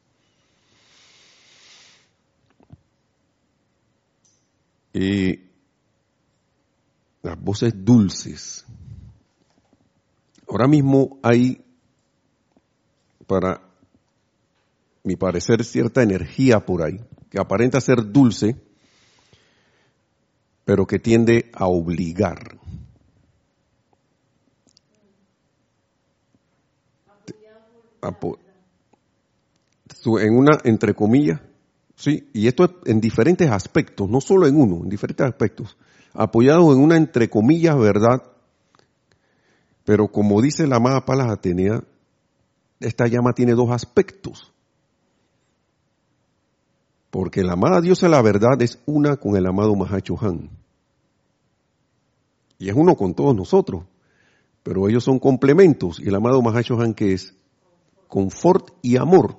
Eh, 4.92 5.48
las 7.22 7.40
voces 7.40 7.72
dulces. 7.84 8.64
Ahora 10.48 10.66
mismo 10.66 11.20
hay, 11.22 11.64
para 13.28 13.62
mi 15.04 15.14
parecer, 15.14 15.62
cierta 15.62 16.02
energía 16.02 16.66
por 16.66 16.82
ahí, 16.82 16.98
que 17.30 17.40
aparenta 17.40 17.80
ser 17.80 18.10
dulce, 18.10 18.60
pero 20.64 20.84
que 20.84 20.98
tiende 20.98 21.48
a 21.54 21.68
obligar. 21.68 22.61
En 30.20 30.36
una, 30.36 30.58
entre 30.64 30.94
comillas, 30.94 31.40
sí, 31.94 32.28
y 32.32 32.46
esto 32.48 32.64
es 32.64 32.70
en 32.86 33.00
diferentes 33.00 33.50
aspectos, 33.50 34.08
no 34.08 34.20
solo 34.20 34.46
en 34.46 34.56
uno, 34.56 34.82
en 34.82 34.88
diferentes 34.88 35.26
aspectos, 35.26 35.76
apoyado 36.12 36.72
en 36.72 36.80
una, 36.80 36.96
entre 36.96 37.30
comillas, 37.30 37.78
verdad, 37.78 38.22
pero 39.84 40.08
como 40.08 40.40
dice 40.40 40.66
la 40.66 40.76
amada 40.76 41.04
Palas 41.04 41.30
Atenea, 41.30 41.82
esta 42.80 43.06
llama 43.06 43.32
tiene 43.32 43.52
dos 43.52 43.70
aspectos. 43.70 44.52
Porque 47.10 47.42
la 47.42 47.52
amada 47.52 47.80
diosa 47.80 48.08
la 48.08 48.22
verdad 48.22 48.60
es 48.60 48.78
una 48.86 49.16
con 49.16 49.36
el 49.36 49.46
amado 49.46 49.74
Mahacho 49.74 50.16
Han. 50.20 50.50
Y 52.58 52.68
es 52.68 52.74
uno 52.74 52.96
con 52.96 53.14
todos 53.14 53.34
nosotros. 53.34 53.84
Pero 54.62 54.88
ellos 54.88 55.04
son 55.04 55.18
complementos. 55.18 56.00
Y 56.00 56.08
el 56.08 56.14
amado 56.14 56.40
Mahacho 56.40 56.80
Han 56.80 56.94
que 56.94 57.12
es 57.12 57.34
confort 58.12 58.72
y 58.82 58.98
amor. 58.98 59.38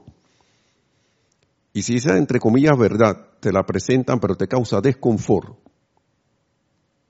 Y 1.73 1.83
si 1.83 1.97
esa 1.97 2.17
entre 2.17 2.39
comillas 2.39 2.75
verdad 2.75 3.27
te 3.39 3.51
la 3.51 3.63
presentan 3.67 4.19
pero 4.19 4.35
te 4.35 4.47
causa 4.47 4.81
desconfort 4.81 5.59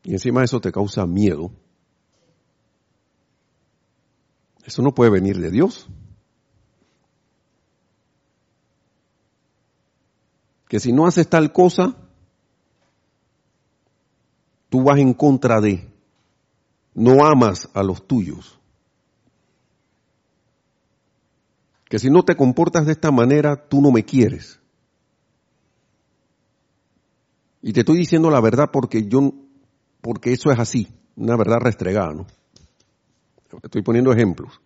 y 0.03 0.11
encima 0.11 0.41
de 0.41 0.45
eso 0.45 0.59
te 0.59 0.73
causa 0.73 1.05
miedo, 1.05 1.51
eso 4.65 4.81
no 4.81 4.93
puede 4.93 5.11
venir 5.11 5.39
de 5.39 5.51
Dios. 5.51 5.87
Que 10.67 10.81
si 10.81 10.91
no 10.91 11.07
haces 11.07 11.29
tal 11.29 11.53
cosa, 11.53 11.95
tú 14.67 14.83
vas 14.83 14.99
en 14.99 15.13
contra 15.13 15.61
de, 15.61 15.89
no 16.93 17.25
amas 17.25 17.69
a 17.73 17.83
los 17.83 18.05
tuyos. 18.05 18.59
Que 21.93 21.99
si 21.99 22.09
no 22.09 22.23
te 22.23 22.35
comportas 22.35 22.87
de 22.87 22.93
esta 22.93 23.11
manera, 23.11 23.55
tú 23.55 23.79
no 23.79 23.91
me 23.91 24.03
quieres. 24.03 24.59
Y 27.61 27.71
te 27.71 27.81
estoy 27.81 27.99
diciendo 27.99 28.31
la 28.31 28.41
verdad 28.41 28.71
porque 28.73 29.07
yo, 29.07 29.31
porque 30.01 30.33
eso 30.33 30.49
es 30.49 30.57
así, 30.57 30.87
una 31.15 31.37
verdad 31.37 31.59
restregada, 31.59 32.15
¿no? 32.15 32.25
Estoy 33.61 33.83
poniendo 33.83 34.11
ejemplos. 34.11 34.59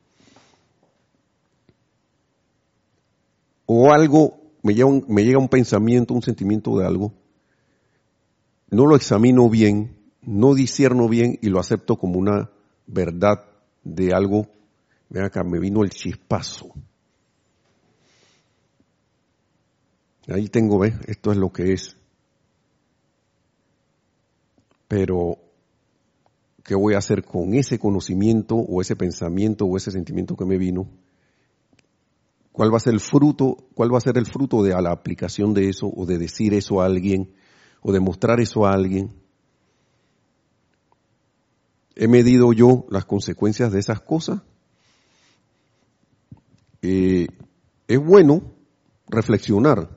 O 3.65 3.91
algo, 3.91 4.39
me 4.63 4.73
llega, 4.73 4.87
un, 5.37 5.49
pensamiento, 5.49 6.13
un 6.13 6.21
sentimiento 6.21 6.77
de 6.77 6.85
algo, 6.85 7.11
no 8.69 8.85
lo 8.85 8.95
examino 8.95 9.49
bien, 9.49 9.97
no 10.21 10.53
disierno 10.53 11.09
bien 11.09 11.37
y 11.41 11.49
lo 11.49 11.59
acepto 11.59 11.97
como 11.97 12.19
una 12.19 12.51
verdad 12.85 13.43
de 13.83 14.13
algo. 14.13 14.47
Ven 15.09 15.25
acá, 15.25 15.43
me 15.43 15.59
vino 15.59 15.83
el 15.83 15.89
chispazo. 15.89 16.73
Ahí 20.27 20.49
tengo, 20.49 20.79
¿ves? 20.79 20.93
Esto 21.07 21.31
es 21.31 21.37
lo 21.37 21.51
que 21.51 21.73
es. 21.73 21.95
Pero, 24.87 25.37
¿qué 26.63 26.75
voy 26.75 26.95
a 26.95 26.97
hacer 26.97 27.23
con 27.23 27.53
ese 27.53 27.79
conocimiento 27.79 28.55
o 28.55 28.81
ese 28.81 28.95
pensamiento 28.95 29.65
o 29.65 29.77
ese 29.77 29.91
sentimiento 29.91 30.35
que 30.35 30.45
me 30.45 30.57
vino? 30.57 30.89
¿Cuál 32.51 32.73
va 32.73 32.77
a 32.77 32.81
ser 32.81 32.93
el 32.93 32.99
fruto? 32.99 33.55
¿Cuál 33.73 33.93
va 33.93 33.99
a 33.99 34.01
ser 34.01 34.17
el 34.17 34.25
fruto 34.25 34.63
de 34.63 34.81
la 34.81 34.91
aplicación 34.91 35.53
de 35.53 35.69
eso 35.69 35.91
o 35.95 36.05
de 36.05 36.17
decir 36.17 36.53
eso 36.53 36.81
a 36.81 36.85
alguien 36.85 37.33
o 37.81 37.93
de 37.93 37.99
mostrar 37.99 38.41
eso 38.41 38.65
a 38.65 38.73
alguien? 38.73 39.13
¿He 41.95 42.07
medido 42.07 42.51
yo 42.51 42.85
las 42.89 43.05
consecuencias 43.05 43.71
de 43.71 43.79
esas 43.79 44.01
cosas? 44.01 44.41
Eh, 46.81 47.27
es 47.87 47.99
bueno 47.99 48.41
reflexionar 49.07 49.96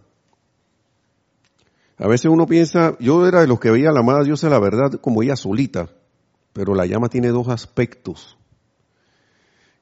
a 2.01 2.09
veces 2.09 2.31
uno 2.31 2.47
piensa, 2.47 2.97
yo 2.99 3.27
era 3.27 3.43
de 3.43 3.47
los 3.47 3.61
que 3.61 3.71
veía 3.71 3.91
a 3.91 3.93
la 3.93 4.01
amada 4.01 4.25
Dios 4.25 4.43
la 4.45 4.59
verdad 4.59 4.93
como 5.03 5.23
ella 5.23 5.37
solita, 5.37 5.91
pero 6.55 6.75
la 6.75 6.87
llama 6.87 7.11
tiene 7.11 7.29
dos 7.29 7.49
aspectos. 7.49 8.39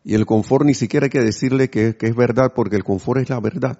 Y 0.03 0.15
el 0.15 0.27
confort 0.27 0.65
ni 0.65 0.75
siquiera 0.75 1.05
hay 1.05 1.11
que 1.11 1.23
decirle 1.23 1.71
que, 1.71 1.97
que 1.97 2.07
es 2.07 2.17
verdad, 2.17 2.55
porque 2.57 2.75
el 2.75 2.83
confort 2.83 3.21
es 3.21 3.31
la 3.31 3.39
verdad 3.39 3.79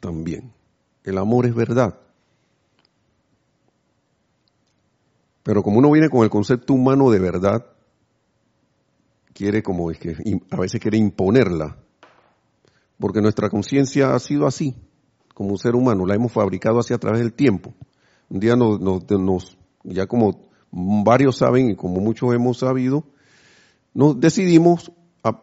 también. 0.00 0.52
El 1.04 1.16
amor 1.16 1.46
es 1.46 1.54
verdad. 1.54 2.00
Pero 5.44 5.62
como 5.62 5.78
uno 5.78 5.92
viene 5.92 6.08
con 6.08 6.24
el 6.24 6.30
concepto 6.30 6.74
humano 6.74 7.08
de 7.08 7.20
verdad, 7.20 7.66
quiere 9.32 9.62
como 9.62 9.92
es 9.92 9.98
que 10.00 10.16
a 10.50 10.56
veces 10.56 10.80
quiere 10.80 10.98
imponerla, 10.98 11.76
porque 12.98 13.20
nuestra 13.20 13.48
conciencia 13.48 14.12
ha 14.12 14.18
sido 14.18 14.44
así 14.44 14.74
como 15.38 15.50
un 15.50 15.58
ser 15.58 15.76
humano, 15.76 16.04
la 16.04 16.16
hemos 16.16 16.32
fabricado 16.32 16.80
así 16.80 16.92
a 16.92 16.98
través 16.98 17.20
del 17.20 17.32
tiempo. 17.32 17.72
Un 18.28 18.40
día 18.40 18.56
nos, 18.56 19.56
ya 19.84 20.08
como 20.08 20.50
varios 20.72 21.36
saben 21.36 21.70
y 21.70 21.76
como 21.76 22.00
muchos 22.00 22.34
hemos 22.34 22.58
sabido, 22.58 23.04
nos 23.94 24.18
decidimos 24.18 24.90
a 25.22 25.40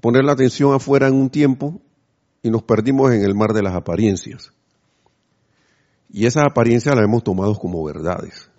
poner 0.00 0.24
la 0.24 0.32
atención 0.32 0.74
afuera 0.74 1.06
en 1.06 1.14
un 1.14 1.30
tiempo 1.30 1.80
y 2.42 2.50
nos 2.50 2.64
perdimos 2.64 3.12
en 3.12 3.22
el 3.22 3.36
mar 3.36 3.52
de 3.52 3.62
las 3.62 3.76
apariencias. 3.76 4.52
Y 6.10 6.26
esas 6.26 6.42
apariencias 6.42 6.96
las 6.96 7.04
hemos 7.04 7.22
tomado 7.22 7.54
como 7.54 7.84
verdades, 7.84 8.50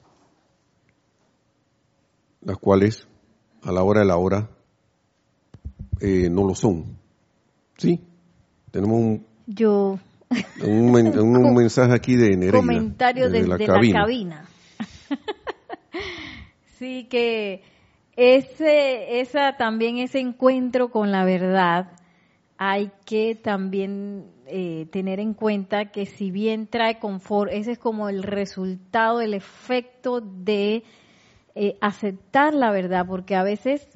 las 2.40 2.58
cuales 2.58 3.06
a 3.64 3.74
la 3.74 3.84
hora 3.84 4.00
de 4.00 4.06
la 4.06 4.16
hora 4.16 4.50
eh, 6.00 6.30
no 6.30 6.48
lo 6.48 6.56
son. 6.56 6.98
¿Sí? 7.76 8.00
Tenemos 8.72 8.98
un 8.98 9.29
yo. 9.50 10.00
Un, 10.64 10.96
un 11.20 11.54
mensaje 11.56 11.94
aquí 11.94 12.16
de 12.16 12.38
Nereida. 12.38 12.58
Comentario 12.58 13.30
desde, 13.30 13.48
la, 13.48 13.58
cabina. 13.58 14.46
sí, 16.78 17.08
que 17.10 17.64
ese, 18.16 19.20
esa 19.22 19.58
también 19.58 19.98
ese 19.98 20.20
encuentro 20.20 20.90
con 20.90 21.12
la 21.12 21.26
verdad 21.26 21.92
hay 22.58 22.92
que 23.06 23.36
también 23.36 24.26
eh, 24.46 24.88
tener 24.92 25.22
en 25.22 25.34
cuenta 25.34 25.86
que 25.92 26.06
si 26.06 26.30
bien 26.30 26.68
trae 26.68 27.00
confort, 27.00 27.50
ese 27.54 27.72
es 27.72 27.80
como 27.80 28.10
el 28.10 28.22
resultado, 28.22 29.22
el 29.22 29.34
efecto 29.34 30.20
de 30.20 30.84
eh, 31.56 31.78
aceptar 31.80 32.54
la 32.54 32.72
verdad, 32.72 33.06
porque 33.08 33.36
a 33.36 33.44
veces 33.44 33.88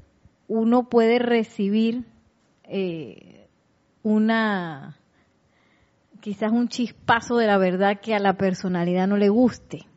uno 0.47 0.87
puede 0.87 1.19
recibir 1.19 2.05
eh, 2.63 3.47
una 4.01 4.97
quizás 6.23 6.53
un 6.53 6.69
chispazo 6.69 7.35
de 7.35 7.47
la 7.47 7.57
verdad 7.57 7.99
que 7.99 8.15
a 8.15 8.19
la 8.19 8.37
personalidad 8.37 9.07
no 9.07 9.17
le 9.17 9.27
guste. 9.27 9.87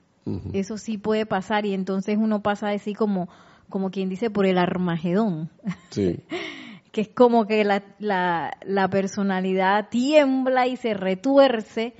Eso 0.52 0.76
sí 0.76 0.98
puede 0.98 1.24
pasar 1.24 1.66
y 1.66 1.72
entonces 1.72 2.18
uno 2.18 2.42
pasa 2.42 2.70
así 2.70 2.94
como, 2.94 3.28
como 3.68 3.92
quien 3.92 4.08
dice 4.08 4.28
por 4.28 4.44
el 4.44 4.58
Armagedón. 4.58 5.50
Sí. 5.90 6.18
que 6.90 7.02
es 7.02 7.08
como 7.10 7.46
que 7.46 7.62
la, 7.62 7.84
la, 8.00 8.88
personalidad 8.90 9.88
tiembla 9.88 10.66
y 10.66 10.76
se 10.76 10.94
retuerce 10.94 11.94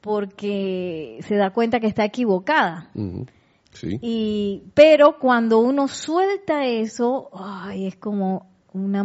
porque 0.00 1.20
se 1.22 1.36
da 1.36 1.50
cuenta 1.50 1.78
que 1.78 1.86
está 1.86 2.04
equivocada. 2.04 2.90
Sí. 3.70 4.00
Y, 4.02 4.64
pero 4.74 5.20
cuando 5.20 5.60
uno 5.60 5.86
suelta 5.86 6.66
eso, 6.66 7.30
ay, 7.34 7.86
es 7.86 7.94
como 7.94 8.49
una 8.72 9.00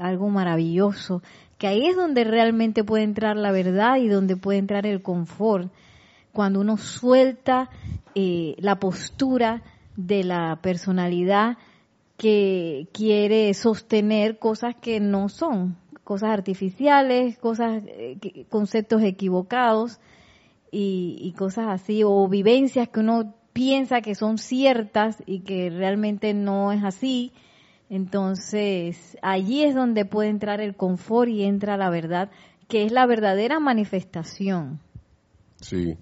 algo 0.00 0.28
maravilloso 0.28 1.22
que 1.58 1.66
ahí 1.66 1.86
es 1.86 1.96
donde 1.96 2.24
realmente 2.24 2.84
puede 2.84 3.04
entrar 3.04 3.36
la 3.36 3.50
verdad 3.50 3.96
y 3.96 4.08
donde 4.08 4.36
puede 4.36 4.58
entrar 4.58 4.86
el 4.86 5.02
confort, 5.02 5.72
cuando 6.32 6.60
uno 6.60 6.76
suelta 6.76 7.70
eh, 8.14 8.56
la 8.58 8.78
postura 8.78 9.62
de 9.96 10.22
la 10.22 10.58
personalidad 10.60 11.56
que 12.18 12.88
quiere 12.92 13.52
sostener 13.54 14.38
cosas 14.38 14.74
que 14.74 15.00
no 15.00 15.28
son, 15.30 15.76
cosas 16.04 16.30
artificiales, 16.30 17.38
cosas, 17.38 17.82
eh, 17.86 18.46
conceptos 18.50 19.02
equivocados 19.02 19.98
y, 20.70 21.18
y 21.20 21.32
cosas 21.32 21.68
así, 21.68 22.02
o 22.04 22.28
vivencias 22.28 22.88
que 22.88 23.00
uno 23.00 23.34
piensa 23.54 24.02
que 24.02 24.14
son 24.14 24.36
ciertas 24.36 25.22
y 25.24 25.40
que 25.40 25.70
realmente 25.70 26.34
no 26.34 26.72
es 26.72 26.84
así 26.84 27.32
entonces, 27.88 29.16
allí 29.22 29.62
es 29.62 29.74
donde 29.74 30.04
puede 30.04 30.28
entrar 30.28 30.60
el 30.60 30.74
confort 30.74 31.28
y 31.28 31.44
entra 31.44 31.76
la 31.76 31.90
verdad, 31.90 32.30
que 32.68 32.84
es 32.84 32.92
la 32.92 33.06
verdadera 33.06 33.60
manifestación. 33.60 34.80
Sí. 35.60 35.96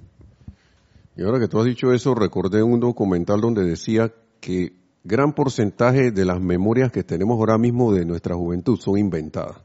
Y 1.16 1.22
ahora 1.22 1.38
que 1.38 1.48
tú 1.48 1.58
has 1.58 1.66
dicho 1.66 1.92
eso, 1.92 2.14
recordé 2.14 2.62
un 2.62 2.80
documental 2.80 3.40
donde 3.40 3.64
decía 3.64 4.12
que 4.40 4.72
gran 5.04 5.34
porcentaje 5.34 6.10
de 6.10 6.24
las 6.24 6.40
memorias 6.40 6.90
que 6.90 7.04
tenemos 7.04 7.38
ahora 7.38 7.58
mismo 7.58 7.92
de 7.92 8.06
nuestra 8.06 8.34
juventud 8.34 8.78
son 8.80 8.98
inventadas. 8.98 9.58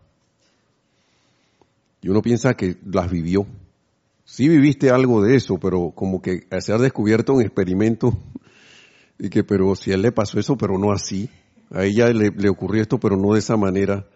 Y 2.01 2.09
uno 2.09 2.21
piensa 2.21 2.53
que 2.53 2.77
las 2.85 3.09
vivió. 3.09 3.45
Sí 4.25 4.47
viviste 4.47 4.91
algo 4.91 5.23
de 5.23 5.35
eso, 5.35 5.57
pero 5.57 5.91
como 5.91 6.21
que 6.21 6.45
se 6.59 6.73
ha 6.73 6.77
descubierto 6.77 7.33
un 7.33 7.41
experimento 7.41 8.13
y 9.17 9.29
que, 9.29 9.43
pero 9.43 9.73
si 9.75 9.91
a 9.91 9.95
él 9.95 10.01
le 10.03 10.11
pasó 10.11 10.39
eso, 10.39 10.57
pero 10.57 10.77
no 10.77 10.91
así. 10.91 11.29
A 11.71 11.83
ella 11.83 12.09
le, 12.09 12.49
ocurrió 12.49 12.81
esto, 12.81 12.99
pero 12.99 13.15
no 13.17 13.33
de 13.33 13.39
esa 13.39 13.57
manera. 13.57 14.07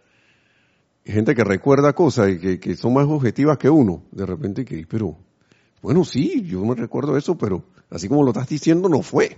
Gente 1.06 1.36
que 1.36 1.44
recuerda 1.44 1.94
cosas 1.94 2.32
y 2.32 2.40
que, 2.40 2.60
que 2.60 2.76
son 2.76 2.94
más 2.94 3.08
objetivas 3.08 3.58
que 3.58 3.70
uno. 3.70 4.04
De 4.12 4.26
repente 4.26 4.66
que, 4.66 4.86
pero, 4.88 5.18
bueno, 5.82 6.04
sí, 6.06 6.44
yo 6.44 6.64
me 6.66 6.76
recuerdo 6.76 7.18
eso, 7.18 7.38
pero 7.38 7.64
así 7.90 8.08
como 8.08 8.24
lo 8.24 8.32
estás 8.32 8.48
diciendo, 8.48 8.90
no 8.90 9.02
fue. 9.02 9.38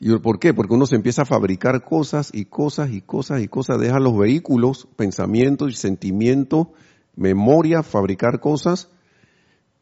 ¿Y 0.00 0.16
por 0.18 0.38
qué? 0.38 0.54
Porque 0.54 0.74
uno 0.74 0.86
se 0.86 0.94
empieza 0.94 1.22
a 1.22 1.26
fabricar 1.26 1.82
cosas 1.84 2.30
y 2.32 2.44
cosas 2.44 2.90
y 2.90 3.00
cosas 3.00 3.42
y 3.42 3.48
cosas, 3.48 3.80
deja 3.80 3.98
los 3.98 4.16
vehículos, 4.16 4.86
pensamientos 4.96 5.72
y 5.72 5.76
sentimientos, 5.76 6.68
memoria, 7.16 7.82
fabricar 7.82 8.38
cosas, 8.40 8.88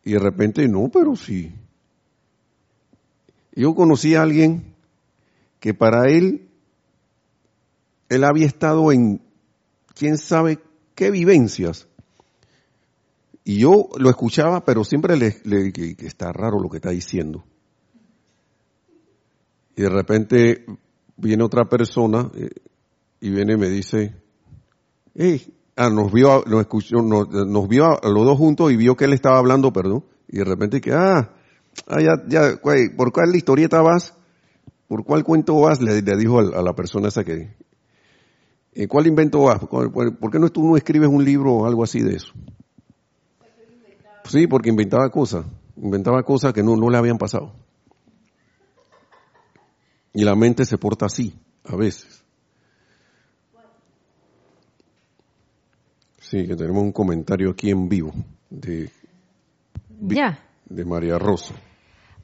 y 0.05 0.13
de 0.13 0.19
repente 0.19 0.69
no, 0.69 0.89
pero 0.91 1.17
sí. 1.17 1.55
Yo 3.55 3.75
conocí 3.75 4.15
a 4.15 4.23
alguien 4.23 4.75
que 5.61 5.75
para 5.75 6.09
él, 6.09 6.46
él 8.09 8.25
había 8.25 8.47
estado 8.47 8.93
en 8.93 9.23
quién 9.95 10.19
sabe 10.19 10.59
qué 10.95 11.11
vivencias. 11.11 11.89
Y 13.45 13.59
yo 13.59 13.89
lo 13.97 14.11
escuchaba, 14.11 14.65
pero 14.65 14.85
siempre 14.85 15.17
le, 15.17 15.37
le 15.45 15.73
que 15.73 16.07
está 16.07 16.33
raro 16.33 16.61
lo 16.61 16.69
que 16.69 16.79
está 16.79 16.91
diciendo 16.91 17.45
y 19.77 19.83
de 19.83 19.91
repente 19.91 20.65
viene 21.17 21.45
otra 21.45 21.67
persona 21.67 22.31
eh, 22.35 22.49
y 23.21 23.31
viene 23.31 23.53
y 23.53 23.57
me 23.57 23.69
dice, 23.69 24.15
hey, 25.15 25.55
ah, 25.77 25.91
nos 25.91 26.11
vio, 26.11 26.43
nos 26.47 26.61
escuchó, 26.63 26.97
nos, 27.03 27.69
vio 27.69 28.03
a 28.03 28.09
los 28.09 28.25
dos 28.25 28.39
juntos 28.39 28.73
y 28.73 28.77
vio 28.77 28.97
que 28.97 29.05
él 29.05 29.13
estaba 29.13 29.39
hablando, 29.39 29.73
perdón, 29.73 30.05
y 30.29 30.39
de 30.39 30.45
repente 30.45 30.81
que, 30.81 30.93
ah, 30.93 31.31
ah 31.87 32.01
ya, 32.01 32.23
ya, 32.27 32.61
¿por 32.97 33.13
cuál 33.13 33.37
historieta 33.37 33.83
vas? 33.83 34.15
¿Por 34.89 35.05
cuál 35.05 35.25
cuento 35.25 35.61
vas? 35.61 35.81
Le, 35.81 36.01
dijo 36.03 36.41
a, 36.41 36.63
la 36.63 36.75
persona 36.75 37.09
esa 37.09 37.25
que, 37.25 37.55
¿en 38.77 38.89
cuál 38.89 39.07
invento 39.07 39.41
vas? 39.41 39.59
¿Por, 39.61 40.31
qué 40.31 40.39
no 40.39 40.51
tú 40.51 40.63
no 40.63 40.77
escribes 40.77 41.09
un 41.09 41.25
libro 41.25 41.53
o 41.55 41.67
algo 41.67 41.83
así 41.83 42.01
de 42.01 42.17
eso? 42.17 42.33
Sí, 44.25 44.47
porque 44.47 44.69
inventaba 44.69 45.09
cosas, 45.11 45.47
inventaba 45.77 46.23
cosas 46.23 46.53
que 46.53 46.63
no, 46.63 46.77
no 46.77 46.91
le 46.91 46.99
habían 46.99 47.17
pasado. 47.17 47.55
Y 50.13 50.25
la 50.25 50.35
mente 50.35 50.65
se 50.65 50.79
porta 50.79 51.07
así, 51.07 51.35
a 51.65 51.77
veces. 51.77 52.23
Sí, 56.19 56.47
que 56.47 56.57
tenemos 56.57 56.83
un 56.83 56.93
comentario 56.93 57.51
aquí 57.51 57.71
en 57.71 57.89
vivo 57.89 58.13
de, 58.51 58.91
de 60.69 60.85
María 60.85 61.19
Rosa. 61.19 61.55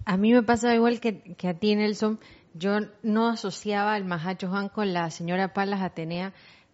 A 0.04 0.16
mí 0.16 0.32
me 0.32 0.42
pasa 0.42 0.74
igual 0.74 1.00
que, 1.00 1.36
a 1.44 1.54
ti, 1.54 1.76
Nelson. 1.76 2.18
Yo 2.54 2.78
no 3.02 3.28
asociaba 3.28 3.94
al 3.94 4.04
Mahacho 4.04 4.48
Juan 4.48 4.68
con 4.68 4.92
la 4.92 5.10
señora 5.10 5.52
Palas 5.52 5.82
Atenea 5.82 6.32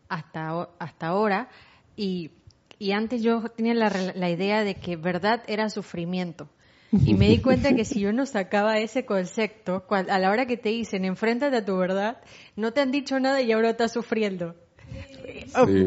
hasta, 0.09 0.69
hasta 0.79 1.07
ahora. 1.07 1.49
Y, 1.97 2.31
y 2.79 2.93
antes 2.93 3.23
yo 3.23 3.43
tenía 3.51 3.75
la, 3.75 3.91
la 4.15 4.31
idea 4.31 4.65
de 4.65 4.77
que 4.77 4.97
verdad 4.97 5.43
era 5.47 5.71
sufrimiento. 5.71 6.49
Y 6.93 7.15
me 7.15 7.29
di 7.29 7.39
cuenta 7.43 7.75
que 7.75 7.85
si 7.85 8.01
yo 8.01 8.13
no 8.13 8.27
sacaba 8.27 8.79
ese 8.79 9.05
concepto, 9.05 9.85
a 9.91 10.19
la 10.19 10.31
hora 10.31 10.47
que 10.47 10.57
te 10.57 10.71
dicen, 10.71 11.05
enfréntate 11.05 11.57
a 11.57 11.65
tu 11.65 11.77
verdad, 11.77 12.19
no 12.57 12.73
te 12.73 12.81
han 12.81 12.91
dicho 12.91 13.19
nada 13.21 13.41
y 13.43 13.53
ahora 13.53 13.71
estás 13.71 13.93
sufriendo. 13.93 14.55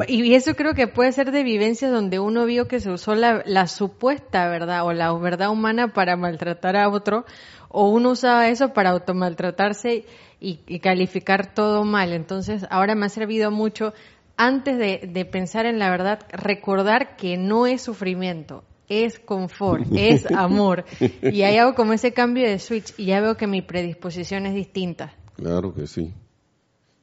Y 0.08 0.34
eso 0.34 0.56
creo 0.56 0.74
que 0.74 0.88
puede 0.88 1.12
ser 1.12 1.32
de 1.32 1.44
vivencias 1.44 1.92
donde 1.92 2.20
uno 2.20 2.46
vio 2.46 2.68
que 2.68 2.80
se 2.80 2.92
usó 2.92 3.16
la, 3.16 3.68
supuesta 3.68 4.48
verdad 4.48 4.86
o 4.86 4.94
la 4.94 5.14
verdad 5.14 5.50
humana 5.50 5.94
para 5.94 6.16
maltratar 6.16 6.76
a 6.76 6.90
otro, 6.90 7.26
o 7.70 7.90
uno 7.90 8.12
usaba 8.12 8.50
eso 8.50 8.74
para 8.74 8.90
automaltratarse 8.90 10.06
y, 10.40 10.60
y 10.68 10.80
calificar 10.80 11.54
todo 11.54 11.84
mal. 11.84 12.14
Entonces, 12.14 12.66
ahora 12.70 12.96
me 12.96 13.06
ha 13.06 13.10
servido 13.10 13.52
mucho, 13.52 13.94
antes 14.38 14.78
de, 14.78 15.10
de 15.12 15.26
pensar 15.26 15.66
en 15.66 15.80
la 15.80 15.90
verdad, 15.90 16.20
recordar 16.32 17.16
que 17.16 17.38
no 17.38 17.68
es 17.68 17.82
sufrimiento, 17.82 18.64
es 18.90 19.20
confort, 19.20 19.86
es 19.96 20.26
amor. 20.32 20.86
Y 21.22 21.44
ahí 21.44 21.58
hago 21.58 21.76
como 21.76 21.94
ese 21.94 22.12
cambio 22.12 22.48
de 22.48 22.60
switch 22.60 22.94
y 22.98 23.06
ya 23.06 23.22
veo 23.22 23.38
que 23.38 23.48
mi 23.48 23.62
predisposición 23.62 24.46
es 24.46 24.54
distinta. 24.54 25.14
Claro 25.36 25.74
que 25.74 25.88
sí. 25.88 26.14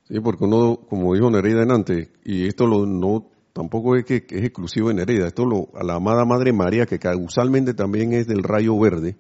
Sí, 0.09 0.21
porque 0.21 0.44
uno, 0.44 0.81
como 0.88 1.14
dijo 1.14 1.31
Nereida 1.31 1.62
antes, 1.62 2.09
y 2.25 2.47
esto 2.47 2.66
lo, 2.66 2.87
no 2.87 3.31
tampoco 3.53 3.94
es 3.97 4.05
que, 4.05 4.25
es 4.29 4.44
exclusivo 4.44 4.88
de 4.88 4.94
Nereida, 4.94 5.27
esto 5.27 5.44
lo, 5.44 5.68
a 5.75 5.85
la 5.85 5.97
amada 5.97 6.25
Madre 6.25 6.53
María, 6.53 6.87
que 6.87 6.99
causalmente 6.99 7.75
también 7.75 8.14
es 8.14 8.27
del 8.27 8.42
rayo 8.42 8.79
verde, 8.79 9.16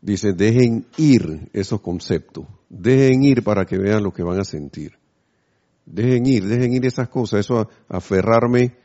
dice, 0.00 0.32
dejen 0.32 0.86
ir 0.96 1.50
esos 1.52 1.80
conceptos, 1.80 2.46
dejen 2.68 3.24
ir 3.24 3.42
para 3.42 3.64
que 3.64 3.76
vean 3.76 4.04
lo 4.04 4.12
que 4.12 4.22
van 4.22 4.38
a 4.38 4.44
sentir. 4.44 4.92
Dejen 5.84 6.26
ir, 6.26 6.46
dejen 6.46 6.72
ir 6.72 6.86
esas 6.86 7.08
cosas, 7.08 7.40
eso 7.40 7.68
aferrarme 7.88 8.76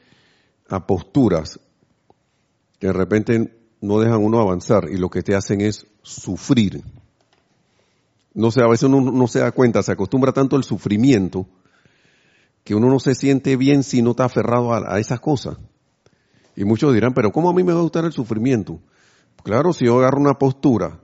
a 0.68 0.88
posturas 0.88 1.60
que 2.80 2.88
de 2.88 2.94
repente 2.94 3.56
no 3.82 4.00
dejan 4.00 4.24
uno 4.24 4.42
avanzar 4.42 4.90
y 4.90 4.98
lo 4.98 5.10
que 5.10 5.22
te 5.22 5.36
hacen 5.36 5.62
es 5.62 5.86
sufrir. 6.02 6.82
No 8.36 8.52
sé, 8.52 8.62
a 8.62 8.68
veces 8.68 8.84
uno 8.84 9.12
no 9.12 9.28
se 9.28 9.40
da 9.40 9.52
cuenta, 9.52 9.82
se 9.82 9.94
acostumbra 9.94 10.34
tanto 10.34 10.58
al 10.58 10.64
sufrimiento 10.64 11.48
que 12.66 12.76
uno 12.76 12.90
no 12.90 13.00
se 13.00 13.16
siente 13.16 13.56
bien 13.56 13.82
si 13.82 14.02
no 14.02 14.12
está 14.12 14.26
aferrado 14.26 14.74
a, 14.74 15.00
esas 15.00 15.22
cosas. 15.22 15.58
Y 16.56 16.66
muchos 16.66 16.94
dirán, 16.94 17.14
pero 17.14 17.32
¿cómo 17.32 17.50
a 17.50 17.54
mí 17.54 17.64
me 17.64 17.72
va 17.72 17.80
a 17.80 17.84
gustar 17.84 18.04
el 18.04 18.12
sufrimiento? 18.12 18.82
Claro, 19.44 19.72
si 19.72 19.86
yo 19.86 20.00
agarro 20.00 20.20
una 20.20 20.34
postura 20.34 21.00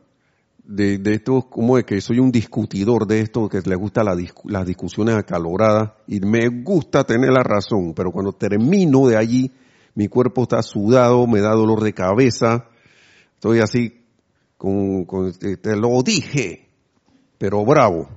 de, 0.63 0.97
de 0.97 1.13
esto, 1.13 1.47
como 1.49 1.77
de 1.77 1.85
que 1.85 2.01
soy 2.01 2.19
un 2.19 2.31
discutidor 2.31 3.07
de 3.07 3.21
esto, 3.21 3.47
que 3.47 3.61
le 3.61 3.75
gusta 3.75 4.03
las 4.03 4.65
discusiones 4.65 5.15
acaloradas 5.15 5.91
y 6.07 6.19
me 6.19 6.49
gusta 6.49 7.03
tener 7.05 7.31
la 7.31 7.43
razón, 7.43 7.93
pero 7.93 8.11
cuando 8.11 8.33
termino 8.33 9.07
de 9.07 9.17
allí, 9.17 9.51
mi 9.95 10.07
cuerpo 10.07 10.43
está 10.43 10.61
sudado, 10.63 11.27
me 11.27 11.39
da 11.39 11.51
dolor 11.51 11.81
de 11.81 11.93
cabeza, 11.93 12.65
estoy 13.35 13.59
así, 13.59 14.01
con, 14.57 15.05
te, 15.39 15.75
lo 15.75 16.01
dije, 16.03 16.70
pero 17.41 17.65
bravo. 17.65 18.07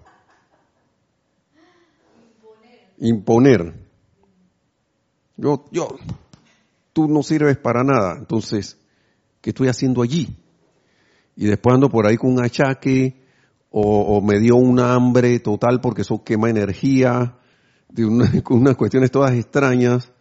Imponer. 2.98 3.72
Yo, 5.38 5.64
yo, 5.72 5.88
tú 6.92 7.08
no 7.08 7.22
sirves 7.22 7.56
para 7.56 7.82
nada, 7.82 8.18
entonces, 8.18 8.78
¿qué 9.40 9.48
estoy 9.48 9.68
haciendo 9.68 10.02
allí? 10.02 10.36
Y 11.36 11.46
después 11.46 11.74
ando 11.74 11.88
por 11.88 12.06
ahí 12.06 12.18
con 12.18 12.32
un 12.32 12.44
achaque, 12.44 13.24
o, 13.70 14.20
me 14.20 14.38
dio 14.40 14.56
un 14.56 14.78
hambre 14.78 15.40
total 15.40 15.80
porque 15.80 16.02
eso 16.02 16.22
quema 16.22 16.50
energía, 16.50 17.38
de 17.88 18.04
una, 18.04 18.30
con 18.42 18.58
unas 18.58 18.76
cuestiones 18.76 19.10
todas 19.10 19.32
extrañas, 19.32 20.12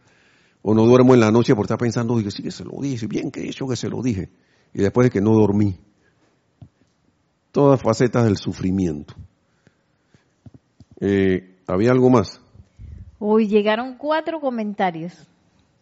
o 0.62 0.74
no 0.74 0.86
duermo 0.86 1.14
en 1.14 1.20
la 1.20 1.30
noche 1.30 1.56
por 1.56 1.66
estar 1.66 1.78
pensando, 1.78 2.18
dije, 2.18 2.32
sí 2.32 2.42
que 2.42 2.52
se 2.52 2.64
lo 2.64 2.82
dije, 2.82 3.06
bien 3.08 3.32
que 3.32 3.42
he 3.42 3.50
hecho 3.50 3.68
que 3.68 3.76
se 3.76 3.90
lo 3.90 4.02
dije, 4.02 4.30
y 4.74 4.82
después 4.82 5.08
de 5.08 5.12
que 5.12 5.20
no 5.20 5.34
dormí. 5.34 5.78
Todas 7.54 7.84
facetas 7.84 8.24
del 8.24 8.38
sufrimiento. 8.38 9.14
Eh, 11.00 11.56
¿Había 11.68 11.92
algo 11.92 12.10
más? 12.10 12.42
Hoy 13.20 13.48
llegaron 13.48 13.96
cuatro 13.96 14.40
comentarios. 14.42 15.14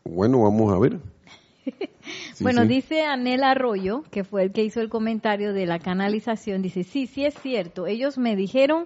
Bueno, 0.03 0.41
vamos 0.41 0.74
a 0.74 0.78
ver. 0.78 0.99
bueno, 2.41 2.65
dice 2.65 3.05
Anel 3.05 3.41
Arroyo, 3.45 4.03
que 4.11 4.26
fue 4.26 4.43
el 4.43 4.51
que 4.51 4.65
hizo 4.65 4.82
el 4.82 4.89
comentario 4.89 5.53
de 5.53 5.65
la 5.65 5.80
canalización, 5.80 6.61
dice, 6.61 6.84
sí, 6.84 7.07
sí 7.07 7.24
es 7.24 7.36
cierto, 7.36 7.88
ellos 7.88 8.17
me 8.17 8.36
dijeron 8.36 8.86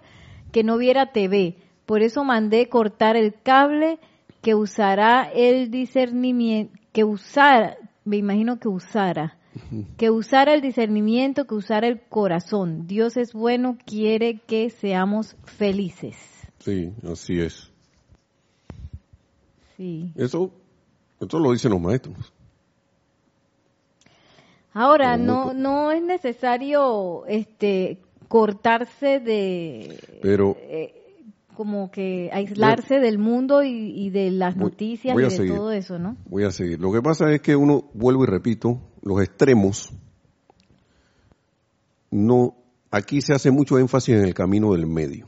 que 0.52 0.64
no 0.64 0.78
viera 0.78 1.12
TV, 1.12 1.56
por 1.88 2.04
eso 2.04 2.24
mandé 2.24 2.70
cortar 2.70 3.16
el 3.16 3.34
cable 3.34 3.98
que 4.44 4.54
usará 4.54 5.28
el 5.34 5.72
discernimiento, 5.72 6.78
que 6.94 7.04
usara, 7.04 7.78
me 8.04 8.18
imagino 8.18 8.60
que 8.60 8.68
usara, 8.68 9.40
que 9.98 10.10
usara 10.10 10.54
el 10.54 10.62
discernimiento, 10.62 11.46
que 11.46 11.56
usara 11.56 11.88
el 11.88 12.02
corazón. 12.02 12.88
Dios 12.88 13.18
es 13.18 13.34
bueno, 13.34 13.78
quiere 13.86 14.40
que 14.40 14.70
seamos 14.70 15.36
felices. 15.44 16.16
Sí, 16.60 16.94
así 17.10 17.40
es. 17.40 17.72
Sí. 19.78 20.12
Eso, 20.16 20.52
eso 21.20 21.40
lo 21.40 21.52
dicen 21.52 21.72
los 21.72 21.82
maestros. 21.82 22.34
Ahora, 24.74 25.16
no, 25.16 25.54
no 25.54 25.92
es 25.92 26.04
necesario 26.04 27.26
este, 27.28 28.00
cortarse 28.28 29.20
de... 29.20 30.20
Pero... 30.22 30.58
Eh, 30.60 31.02
como 31.56 31.90
que 31.90 32.30
aislarse 32.32 33.00
del 33.00 33.18
mundo 33.18 33.64
y, 33.64 34.10
de 34.12 34.30
las 34.30 34.56
noticias 34.58 35.18
y 35.18 35.42
de 35.42 35.48
todo 35.48 35.72
eso, 35.72 35.98
¿no? 35.98 36.18
Voy 36.26 36.44
a 36.44 36.52
seguir. 36.52 36.80
Lo 36.80 36.92
que 36.92 37.02
pasa 37.02 37.32
es 37.32 37.42
que 37.42 37.56
uno, 37.56 37.86
vuelvo 37.94 38.26
y 38.26 38.28
repito, 38.28 38.82
los 39.06 39.22
extremos 39.22 39.94
no, 42.16 42.56
aquí 42.92 43.22
se 43.22 43.34
hace 43.34 43.52
mucho 43.52 43.78
énfasis 43.78 44.16
en 44.16 44.26
el 44.26 44.34
camino 44.34 44.72
del 44.72 44.88
medio. 44.88 45.28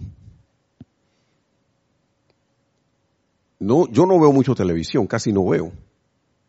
No, 3.59 3.87
yo 3.91 4.05
no 4.05 4.19
veo 4.19 4.31
mucho 4.31 4.55
televisión, 4.55 5.05
casi 5.05 5.33
no 5.33 5.45
veo, 5.45 5.73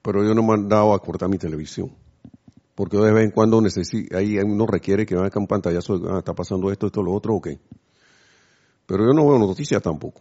pero 0.00 0.24
yo 0.24 0.34
no 0.34 0.44
me 0.44 0.54
han 0.54 0.68
dado 0.68 0.94
a 0.94 1.00
cortar 1.00 1.28
mi 1.28 1.38
televisión. 1.38 1.90
Porque 2.76 2.98
de 2.98 3.12
vez 3.12 3.24
en 3.24 3.30
cuando 3.32 3.60
ahí 4.14 4.38
uno 4.38 4.66
requiere 4.66 5.04
que 5.04 5.16
vean 5.16 5.30
un 5.34 5.46
pantallazo 5.48 5.98
de, 5.98 6.08
ah, 6.12 6.18
está 6.18 6.34
pasando 6.34 6.70
esto, 6.70 6.86
esto, 6.86 7.02
lo 7.02 7.12
otro, 7.12 7.34
ok. 7.34 7.48
Pero 8.86 9.04
yo 9.04 9.12
no 9.12 9.26
veo 9.26 9.40
noticias 9.40 9.82
tampoco. 9.82 10.20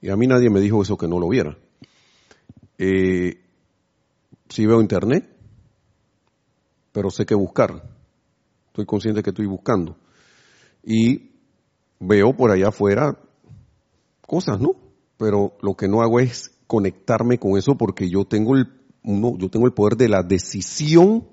Y 0.00 0.08
a 0.08 0.16
mí 0.16 0.26
nadie 0.26 0.48
me 0.48 0.60
dijo 0.60 0.80
eso 0.80 0.96
que 0.96 1.06
no 1.06 1.18
lo 1.18 1.28
viera. 1.28 1.58
Eh, 2.78 3.42
sí 4.48 4.64
veo 4.64 4.80
internet, 4.80 5.39
pero 6.92 7.10
sé 7.10 7.26
que 7.26 7.34
buscar. 7.34 7.82
Estoy 8.68 8.86
consciente 8.86 9.22
que 9.22 9.30
estoy 9.30 9.46
buscando. 9.46 9.96
Y 10.84 11.32
veo 11.98 12.36
por 12.36 12.50
allá 12.50 12.68
afuera 12.68 13.18
cosas, 14.26 14.60
¿no? 14.60 14.76
Pero 15.16 15.56
lo 15.60 15.74
que 15.74 15.88
no 15.88 16.02
hago 16.02 16.20
es 16.20 16.52
conectarme 16.66 17.38
con 17.38 17.58
eso 17.58 17.76
porque 17.76 18.08
yo 18.08 18.24
tengo 18.24 18.56
el, 18.56 18.72
uno, 19.02 19.36
yo 19.36 19.50
tengo 19.50 19.66
el 19.66 19.72
poder 19.72 19.96
de 19.96 20.08
la 20.08 20.22
decisión 20.22 21.26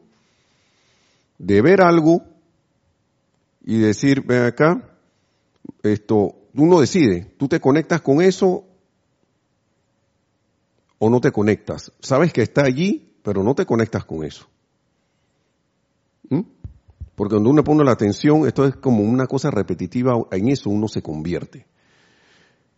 de 1.38 1.62
ver 1.62 1.82
algo 1.82 2.24
y 3.64 3.78
decir, 3.78 4.24
ven 4.26 4.44
acá, 4.44 4.98
esto, 5.84 6.36
uno 6.54 6.80
decide, 6.80 7.34
tú 7.38 7.48
te 7.48 7.60
conectas 7.60 8.02
con 8.02 8.22
eso 8.22 8.66
o 11.00 11.10
no 11.10 11.22
te 11.22 11.32
conectas. 11.32 11.92
Sabes 12.00 12.34
que 12.34 12.42
está 12.42 12.64
allí, 12.64 13.14
pero 13.24 13.44
no 13.44 13.54
te 13.54 13.66
conectas 13.66 14.06
con 14.06 14.24
eso. 14.24 14.48
¿Mm? 16.30 16.42
Porque 17.16 17.34
cuando 17.34 17.50
uno 17.50 17.64
pone 17.64 17.84
la 17.84 17.94
atención, 17.94 18.48
esto 18.48 18.66
es 18.66 18.76
como 18.76 19.02
una 19.02 19.26
cosa 19.26 19.50
repetitiva, 19.50 20.14
en 20.32 20.50
eso 20.50 20.70
uno 20.70 20.88
se 20.88 21.02
convierte. 21.02 21.66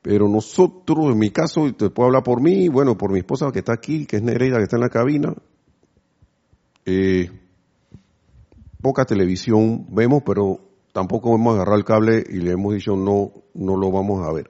Pero 0.02 0.30
nosotros, 0.30 1.12
en 1.12 1.18
mi 1.18 1.30
caso, 1.30 1.74
te 1.74 1.90
puedo 1.90 2.08
hablar 2.08 2.24
por 2.24 2.42
mí, 2.42 2.70
bueno, 2.70 2.98
por 2.98 3.12
mi 3.12 3.20
esposa 3.20 3.52
que 3.52 3.60
está 3.60 3.74
aquí, 3.74 4.06
que 4.06 4.16
es 4.16 4.24
Nereida, 4.24 4.58
que 4.58 4.64
está 4.64 4.78
en 4.78 4.82
la 4.82 4.90
cabina, 4.90 5.34
eh, 6.86 7.30
poca 8.82 9.06
televisión 9.06 9.88
vemos, 9.90 10.24
pero 10.26 10.62
tampoco 10.94 11.36
hemos 11.36 11.56
agarrado 11.56 11.78
el 11.78 11.84
cable 11.86 12.24
y 12.30 12.38
le 12.38 12.52
hemos 12.52 12.74
dicho 12.74 12.96
no, 12.96 13.32
no 13.54 13.76
lo 13.76 13.92
vamos 13.92 14.26
a 14.26 14.32
ver. 14.32 14.50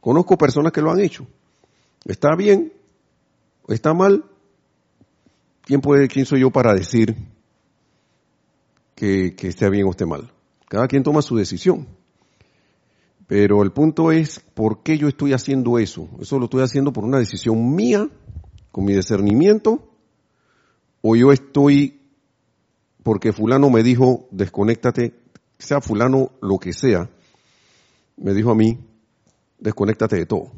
Conozco 0.00 0.36
personas 0.36 0.72
que 0.72 0.82
lo 0.82 0.90
han 0.90 0.98
hecho. 0.98 1.26
Está 2.04 2.34
bien, 2.36 2.72
está 3.68 3.94
mal. 3.94 4.24
¿Quién 5.62 5.80
puede, 5.80 6.08
quién 6.08 6.26
soy 6.26 6.40
yo 6.40 6.50
para 6.50 6.74
decir 6.74 7.14
que, 9.02 9.34
que 9.34 9.48
esté 9.48 9.68
bien 9.68 9.84
o 9.88 9.90
esté 9.90 10.06
mal? 10.06 10.30
Cada 10.68 10.86
quien 10.86 11.02
toma 11.02 11.22
su 11.22 11.34
decisión. 11.34 11.88
Pero 13.26 13.64
el 13.64 13.72
punto 13.72 14.12
es, 14.12 14.38
¿por 14.38 14.84
qué 14.84 14.96
yo 14.96 15.08
estoy 15.08 15.32
haciendo 15.32 15.80
eso? 15.80 16.08
Eso 16.20 16.38
lo 16.38 16.44
estoy 16.44 16.62
haciendo 16.62 16.92
por 16.92 17.02
una 17.04 17.18
decisión 17.18 17.74
mía, 17.74 18.08
con 18.70 18.84
mi 18.84 18.94
discernimiento, 18.94 19.90
o 21.00 21.16
yo 21.16 21.32
estoy 21.32 22.00
porque 23.02 23.32
fulano 23.32 23.70
me 23.70 23.82
dijo, 23.82 24.28
desconéctate, 24.30 25.14
sea 25.58 25.80
fulano 25.80 26.30
lo 26.40 26.58
que 26.58 26.72
sea, 26.72 27.10
me 28.16 28.34
dijo 28.34 28.52
a 28.52 28.54
mí, 28.54 28.78
desconéctate 29.58 30.14
de 30.14 30.26
todo. 30.26 30.52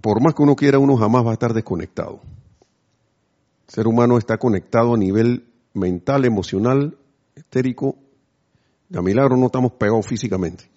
Por 0.00 0.20
más 0.20 0.34
que 0.34 0.42
uno 0.42 0.56
quiera, 0.56 0.80
uno 0.80 0.96
jamás 0.96 1.24
va 1.24 1.30
a 1.30 1.34
estar 1.34 1.54
desconectado. 1.54 2.20
El 3.68 3.74
ser 3.74 3.86
humano 3.86 4.18
está 4.18 4.38
conectado 4.38 4.94
a 4.94 4.98
nivel 4.98 5.48
mental, 5.74 6.24
emocional, 6.24 6.96
estérico, 7.34 7.96
de 8.88 8.98
a 8.98 9.02
milagro 9.02 9.36
no 9.36 9.46
estamos 9.46 9.72
pegados 9.72 10.06
físicamente. 10.06 10.70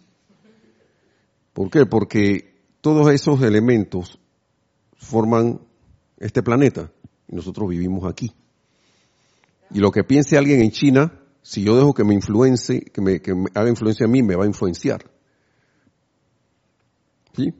¿Por 1.53 1.69
qué? 1.69 1.85
Porque 1.85 2.55
todos 2.81 3.11
esos 3.11 3.41
elementos 3.41 4.19
forman 4.95 5.61
este 6.17 6.41
planeta 6.41 6.91
y 7.27 7.35
nosotros 7.35 7.69
vivimos 7.69 8.09
aquí. 8.09 8.33
Y 9.71 9.79
lo 9.79 9.91
que 9.91 10.03
piense 10.03 10.37
alguien 10.37 10.61
en 10.61 10.71
China, 10.71 11.21
si 11.41 11.63
yo 11.63 11.75
dejo 11.75 11.93
que 11.93 12.03
me 12.03 12.15
influencie, 12.15 12.81
que 12.81 13.01
me, 13.01 13.21
que 13.21 13.33
haga 13.53 13.69
influencia 13.69 14.05
a 14.05 14.09
mí, 14.09 14.23
me 14.23 14.35
va 14.35 14.45
a 14.45 14.47
influenciar. 14.47 15.05
¿Sí? 17.35 17.53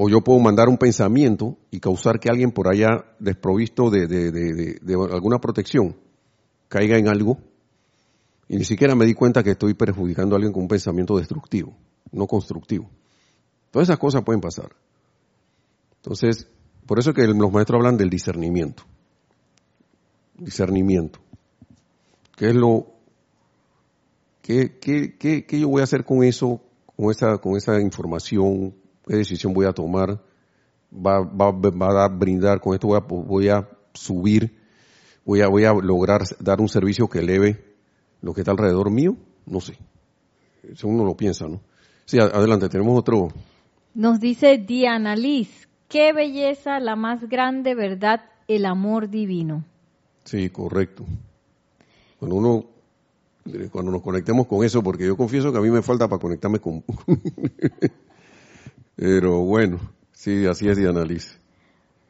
O 0.00 0.08
yo 0.08 0.20
puedo 0.20 0.38
mandar 0.38 0.68
un 0.68 0.78
pensamiento 0.78 1.58
y 1.72 1.80
causar 1.80 2.20
que 2.20 2.30
alguien 2.30 2.52
por 2.52 2.68
allá 2.68 3.04
desprovisto 3.18 3.90
de, 3.90 4.06
de, 4.06 4.30
de, 4.30 4.94
alguna 5.12 5.40
protección 5.40 5.96
caiga 6.68 6.96
en 6.96 7.08
algo 7.08 7.38
y 8.46 8.58
ni 8.58 8.64
siquiera 8.64 8.94
me 8.94 9.06
di 9.06 9.14
cuenta 9.14 9.42
que 9.42 9.50
estoy 9.50 9.74
perjudicando 9.74 10.34
a 10.34 10.36
alguien 10.36 10.52
con 10.52 10.62
un 10.62 10.68
pensamiento 10.68 11.18
destructivo, 11.18 11.76
no 12.12 12.28
constructivo. 12.28 12.88
Todas 13.72 13.88
esas 13.88 13.98
cosas 13.98 14.22
pueden 14.22 14.40
pasar. 14.40 14.70
Entonces, 15.96 16.48
por 16.86 17.00
eso 17.00 17.10
es 17.10 17.16
que 17.16 17.26
los 17.26 17.52
maestros 17.52 17.78
hablan 17.78 17.96
del 17.96 18.08
discernimiento. 18.08 18.84
Discernimiento. 20.36 21.18
¿Qué 22.36 22.50
es 22.50 22.54
lo, 22.54 22.86
qué, 24.42 24.78
qué, 24.78 25.16
qué, 25.18 25.44
qué 25.44 25.58
yo 25.58 25.68
voy 25.68 25.80
a 25.80 25.84
hacer 25.84 26.04
con 26.04 26.22
eso, 26.22 26.60
con 26.94 27.10
esa, 27.10 27.38
con 27.38 27.56
esa 27.56 27.80
información? 27.80 28.76
¿Qué 29.08 29.16
decisión 29.16 29.54
voy 29.54 29.64
a 29.64 29.72
tomar? 29.72 30.20
Va, 30.92 31.20
va, 31.20 31.50
va 31.50 32.04
a 32.04 32.08
brindar, 32.08 32.60
con 32.60 32.74
esto 32.74 32.88
voy 32.88 32.98
a, 32.98 33.00
voy 33.00 33.48
a 33.48 33.68
subir, 33.94 34.54
voy 35.24 35.40
a, 35.40 35.48
voy 35.48 35.64
a 35.64 35.72
lograr 35.72 36.22
dar 36.40 36.60
un 36.60 36.68
servicio 36.68 37.08
que 37.08 37.20
eleve 37.20 37.64
lo 38.20 38.34
que 38.34 38.42
está 38.42 38.50
alrededor 38.50 38.90
mío, 38.90 39.16
no 39.46 39.60
sé. 39.60 39.78
Eso 40.62 40.88
uno 40.88 41.04
lo 41.04 41.16
piensa, 41.16 41.48
¿no? 41.48 41.60
Sí, 42.04 42.18
adelante, 42.18 42.68
tenemos 42.68 42.98
otro. 42.98 43.28
Nos 43.94 44.20
dice 44.20 44.58
Diana 44.58 45.16
Liz, 45.16 45.68
qué 45.88 46.12
belleza, 46.12 46.78
la 46.78 46.94
más 46.94 47.28
grande 47.28 47.74
verdad, 47.74 48.20
el 48.46 48.66
amor 48.66 49.08
divino. 49.08 49.64
Sí, 50.24 50.50
correcto. 50.50 51.04
Cuando 52.18 52.36
uno, 52.36 52.66
cuando 53.70 53.90
nos 53.90 54.02
conectemos 54.02 54.46
con 54.46 54.64
eso, 54.64 54.82
porque 54.82 55.06
yo 55.06 55.16
confieso 55.16 55.50
que 55.50 55.58
a 55.58 55.62
mí 55.62 55.70
me 55.70 55.80
falta 55.80 56.08
para 56.08 56.20
conectarme 56.20 56.58
con... 56.58 56.84
Pero 58.98 59.42
bueno, 59.42 59.78
sí, 60.10 60.44
así 60.46 60.68
es 60.68 60.76
Diana 60.76 61.04
Liz. 61.04 61.38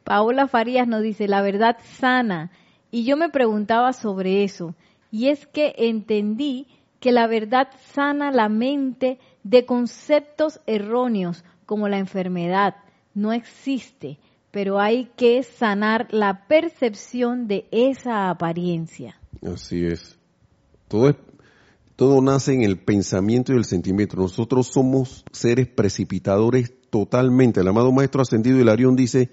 Paola 0.04 0.48
Farías 0.48 0.88
nos 0.88 1.02
dice, 1.02 1.28
la 1.28 1.42
verdad 1.42 1.76
sana. 1.98 2.50
Y 2.90 3.04
yo 3.04 3.18
me 3.18 3.28
preguntaba 3.28 3.92
sobre 3.92 4.42
eso. 4.42 4.74
Y 5.10 5.28
es 5.28 5.46
que 5.46 5.74
entendí 5.76 6.66
que 6.98 7.12
la 7.12 7.26
verdad 7.26 7.68
sana 7.92 8.32
la 8.32 8.48
mente 8.48 9.18
de 9.42 9.66
conceptos 9.66 10.60
erróneos 10.66 11.44
como 11.66 11.88
la 11.88 11.98
enfermedad. 11.98 12.76
No 13.12 13.34
existe, 13.34 14.18
pero 14.50 14.80
hay 14.80 15.10
que 15.14 15.42
sanar 15.42 16.08
la 16.10 16.46
percepción 16.48 17.48
de 17.48 17.68
esa 17.70 18.30
apariencia. 18.30 19.20
Así 19.42 19.84
es. 19.84 20.18
Todo, 20.88 21.10
es, 21.10 21.16
todo 21.96 22.22
nace 22.22 22.54
en 22.54 22.62
el 22.62 22.78
pensamiento 22.78 23.52
y 23.52 23.56
el 23.56 23.66
sentimiento. 23.66 24.16
Nosotros 24.16 24.68
somos 24.68 25.22
seres 25.32 25.68
precipitadores 25.68 26.77
totalmente. 26.90 27.60
El 27.60 27.68
amado 27.68 27.92
Maestro 27.92 28.22
Ascendido 28.22 28.58
Hilarión 28.58 28.96
dice, 28.96 29.30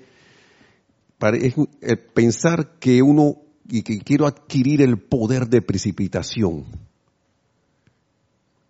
pensar 2.14 2.78
que 2.80 3.02
uno 3.02 3.38
y 3.68 3.82
que 3.82 4.00
quiero 4.00 4.28
adquirir 4.28 4.82
el 4.82 4.98
poder 4.98 5.48
de 5.48 5.62
precipitación. 5.62 6.66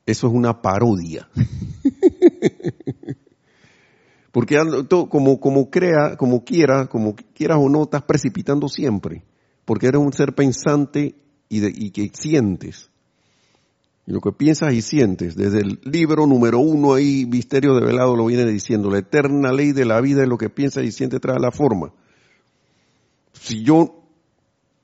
Eso 0.06 0.28
es 0.28 0.34
una 0.34 0.62
parodia. 0.62 1.28
Porque 4.32 4.58
como, 5.10 5.40
como 5.40 5.70
crea, 5.70 6.18
como 6.18 6.44
quiera, 6.44 6.88
como 6.88 7.16
quieras 7.16 7.58
o 7.60 7.70
no, 7.70 7.84
estás 7.84 8.04
precipitando 8.04 8.68
siempre. 8.68 9.24
Porque 9.64 9.88
eres 9.88 10.02
un 10.02 10.12
ser 10.12 10.36
pensante 10.36 11.16
y, 11.50 11.86
y 11.86 11.92
que 11.92 12.12
sientes. 12.14 12.92
Lo 14.08 14.22
que 14.22 14.32
piensas 14.32 14.74
y 14.74 14.82
sientes, 14.82 15.36
desde 15.36 15.60
el 15.60 15.80
libro 15.84 16.28
número 16.28 16.60
uno 16.60 16.93
ahí, 16.93 17.26
Misterio 17.26 17.74
de 17.74 17.86
Velado 17.86 18.16
lo 18.16 18.26
viene 18.26 18.45
diciendo, 18.45 18.91
la 18.91 18.99
eterna 18.99 19.51
ley 19.51 19.72
de 19.72 19.86
la 19.86 19.99
vida 19.99 20.22
es 20.22 20.30
lo 20.30 20.38
que 20.38 20.49
piensas 20.49 20.84
y 20.84 20.91
sientes 20.91 21.20
trae 21.22 21.39
la 21.39 21.51
forma. 21.51 21.91
Si 23.34 23.64
yo 23.64 24.06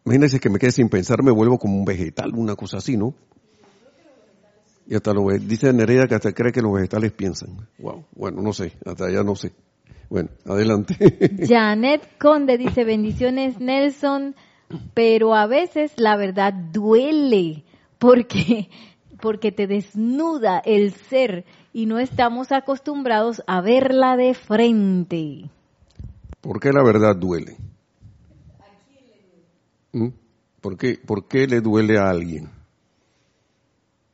Imagínense 0.06 0.40
que 0.40 0.50
me 0.50 0.58
quede 0.58 0.72
sin 0.72 0.90
pensar, 0.90 1.22
me 1.22 1.32
vuelvo 1.32 1.60
como 1.60 1.78
un 1.78 1.86
vegetal, 1.86 2.32
una 2.34 2.56
cosa 2.56 2.78
así, 2.78 2.98
¿no? 2.98 3.14
Y 4.88 4.96
hasta 4.96 5.14
lo 5.14 5.28
dice 5.40 5.72
Nereida 5.72 6.08
que 6.08 6.16
hasta 6.16 6.34
cree 6.34 6.52
que 6.52 6.62
los 6.62 6.74
vegetales 6.74 7.12
piensan. 7.12 7.68
Wow, 7.78 8.06
bueno, 8.14 8.42
no 8.42 8.52
sé, 8.52 8.74
hasta 8.84 9.06
allá 9.06 9.24
no 9.24 9.36
sé. 9.36 9.52
Bueno, 10.10 10.30
adelante. 10.46 10.96
Janet 11.48 12.18
Conde 12.18 12.58
dice, 12.58 12.84
bendiciones 12.84 13.60
Nelson, 13.60 14.36
pero 14.94 15.36
a 15.36 15.46
veces 15.46 15.94
la 15.98 16.18
verdad 16.18 16.54
duele 16.54 17.64
porque, 18.00 18.70
porque 19.22 19.52
te 19.52 19.68
desnuda 19.68 20.60
el 20.66 20.94
ser 20.94 21.46
y 21.74 21.86
no 21.86 22.00
estamos 22.00 22.52
acostumbrados 22.52 23.42
a 23.48 23.62
verla 23.62 24.18
de 24.18 24.34
frente. 24.34 25.50
¿Por 26.42 26.60
qué 26.60 26.74
la 26.74 26.84
verdad 26.84 27.16
duele? 27.16 27.56
¿Mm? 29.94 30.08
¿Por 30.62 30.78
qué, 30.78 31.00
¿Por 31.06 31.28
qué 31.28 31.48
le 31.48 31.62
duele 31.62 31.98
a 31.98 32.10
alguien? 32.10 32.50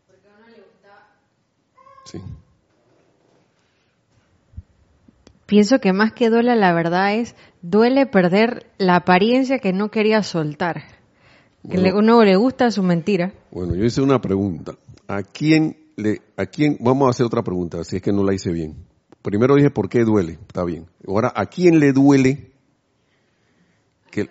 Porque 0.08 0.28
a 0.28 0.38
uno 0.38 0.48
le 0.48 0.64
gusta. 0.64 1.08
Sí. 2.06 2.22
Pienso 5.46 5.80
que 5.80 5.94
más 5.94 6.14
que 6.14 6.30
duele 6.30 6.56
la 6.56 6.74
verdad 6.74 7.16
es, 7.16 7.36
duele 7.62 8.06
perder 8.06 8.66
la 8.78 8.98
apariencia 8.98 9.60
que 9.60 9.72
no 9.72 9.90
quería 9.90 10.24
soltar. 10.24 10.84
que 11.70 11.90
a 11.90 11.96
uno 11.96 12.24
le 12.24 12.36
gusta 12.36 12.72
su 12.72 12.84
mentira. 12.84 13.34
Bueno, 13.52 13.76
yo 13.76 13.86
hice 13.86 14.02
una 14.02 14.20
pregunta. 14.20 14.74
¿A 15.08 15.24
quién 15.24 15.78
le, 15.98 16.22
a 16.38 16.46
quién, 16.46 16.78
vamos 16.80 17.08
a 17.08 17.10
hacer 17.10 17.26
otra 17.26 17.44
pregunta, 17.44 17.84
si 17.84 17.98
es 17.98 18.02
que 18.02 18.14
no 18.14 18.24
la 18.24 18.34
hice 18.34 18.52
bien. 18.52 18.86
Primero 19.22 19.56
dije 19.56 19.72
por 19.72 19.90
qué 19.90 20.04
duele, 20.04 20.34
está 20.48 20.64
bien. 20.64 20.88
Ahora, 21.08 21.34
¿a 21.36 21.48
quién 21.48 21.80
le 21.80 21.92
duele 21.92 22.52
que, 24.12 24.30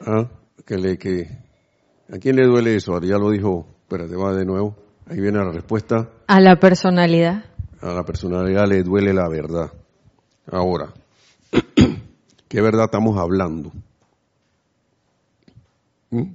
ah, 0.00 0.28
que 0.64 0.76
le, 0.76 0.98
que, 0.98 1.28
a 2.10 2.18
quién 2.18 2.36
le 2.36 2.46
duele 2.46 2.74
eso? 2.74 2.94
Ahora 2.94 3.06
ya 3.06 3.18
lo 3.18 3.30
dijo, 3.30 3.66
espérate, 3.82 4.16
va 4.16 4.34
de 4.34 4.44
nuevo. 4.44 4.76
Ahí 5.06 5.20
viene 5.20 5.38
la 5.38 5.52
respuesta. 5.52 6.10
A 6.26 6.40
la 6.40 6.58
personalidad. 6.58 7.44
A 7.80 7.92
la 7.92 8.02
personalidad 8.02 8.66
le 8.66 8.82
duele 8.82 9.12
la 9.12 9.28
verdad. 9.28 9.70
Ahora, 10.50 10.92
¿qué 12.48 12.60
verdad 12.60 12.86
estamos 12.86 13.18
hablando? 13.18 13.72
¿Mm? 16.10 16.32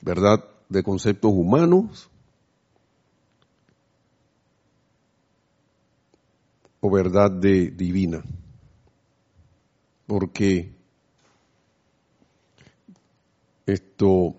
¿Verdad 0.00 0.42
de 0.68 0.82
conceptos 0.82 1.30
humanos? 1.32 2.09
¿O 6.80 6.90
verdad 6.90 7.30
de 7.30 7.70
divina? 7.70 8.22
Porque 10.06 10.74
esto 13.66 14.34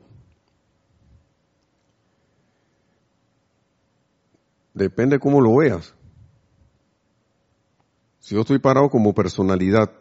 depende 4.73 5.19
cómo 5.19 5.39
lo 5.39 5.57
veas. 5.57 5.93
Si 8.19 8.35
yo 8.35 8.41
estoy 8.41 8.59
parado 8.59 8.89
como 8.89 9.13
personalidad 9.13 9.91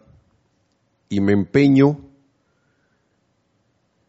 y 1.08 1.20
me 1.20 1.32
empeño, 1.32 1.98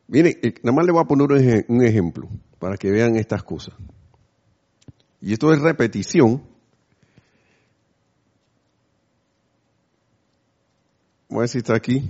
mire, 0.08 0.40
eh, 0.42 0.54
nada 0.64 0.76
más 0.76 0.86
le 0.86 0.92
voy 0.92 1.02
a 1.02 1.08
poner 1.08 1.64
un 1.68 1.84
ejemplo 1.84 2.28
para 2.60 2.78
que 2.78 2.92
vean 2.92 3.16
estas 3.16 3.44
cosas. 3.44 3.74
Y 5.22 5.34
esto 5.34 5.54
es 5.54 5.62
repetición. 5.62 6.51
Voy 11.32 11.48
a 11.48 11.74
aquí, 11.74 12.04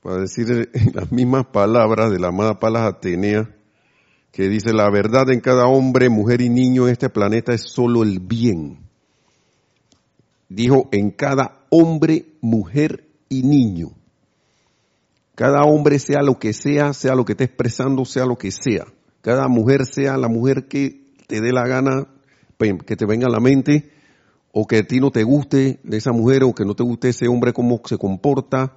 para 0.00 0.18
decir 0.20 0.70
las 0.94 1.10
mismas 1.12 1.46
palabras 1.46 2.12
de 2.12 2.20
la 2.20 2.28
amada 2.28 2.60
Palas 2.60 2.84
Atenea, 2.86 3.50
que 4.30 4.48
dice, 4.48 4.72
la 4.72 4.88
verdad 4.90 5.28
en 5.30 5.40
cada 5.40 5.66
hombre, 5.66 6.08
mujer 6.08 6.40
y 6.40 6.48
niño 6.48 6.86
en 6.86 6.92
este 6.92 7.08
planeta 7.08 7.52
es 7.52 7.62
solo 7.62 8.04
el 8.04 8.20
bien 8.20 8.84
dijo 10.54 10.88
en 10.92 11.10
cada 11.10 11.66
hombre, 11.70 12.26
mujer 12.40 13.04
y 13.28 13.42
niño. 13.42 13.90
Cada 15.34 15.64
hombre 15.64 15.98
sea 15.98 16.22
lo 16.22 16.38
que 16.38 16.52
sea, 16.52 16.92
sea 16.92 17.14
lo 17.14 17.24
que 17.24 17.32
esté 17.32 17.44
expresando, 17.44 18.04
sea 18.04 18.24
lo 18.24 18.36
que 18.36 18.52
sea. 18.52 18.84
Cada 19.20 19.48
mujer 19.48 19.86
sea 19.86 20.16
la 20.16 20.28
mujer 20.28 20.68
que 20.68 21.08
te 21.26 21.40
dé 21.40 21.52
la 21.52 21.66
gana, 21.66 22.06
que 22.58 22.96
te 22.96 23.06
venga 23.06 23.26
a 23.26 23.30
la 23.30 23.40
mente, 23.40 23.90
o 24.56 24.68
que 24.68 24.78
a 24.78 24.86
ti 24.86 25.00
no 25.00 25.10
te 25.10 25.24
guste 25.24 25.80
de 25.82 25.96
esa 25.96 26.12
mujer, 26.12 26.44
o 26.44 26.54
que 26.54 26.64
no 26.64 26.74
te 26.74 26.84
guste 26.84 27.08
ese 27.08 27.26
hombre 27.26 27.52
cómo 27.52 27.80
se 27.84 27.98
comporta. 27.98 28.76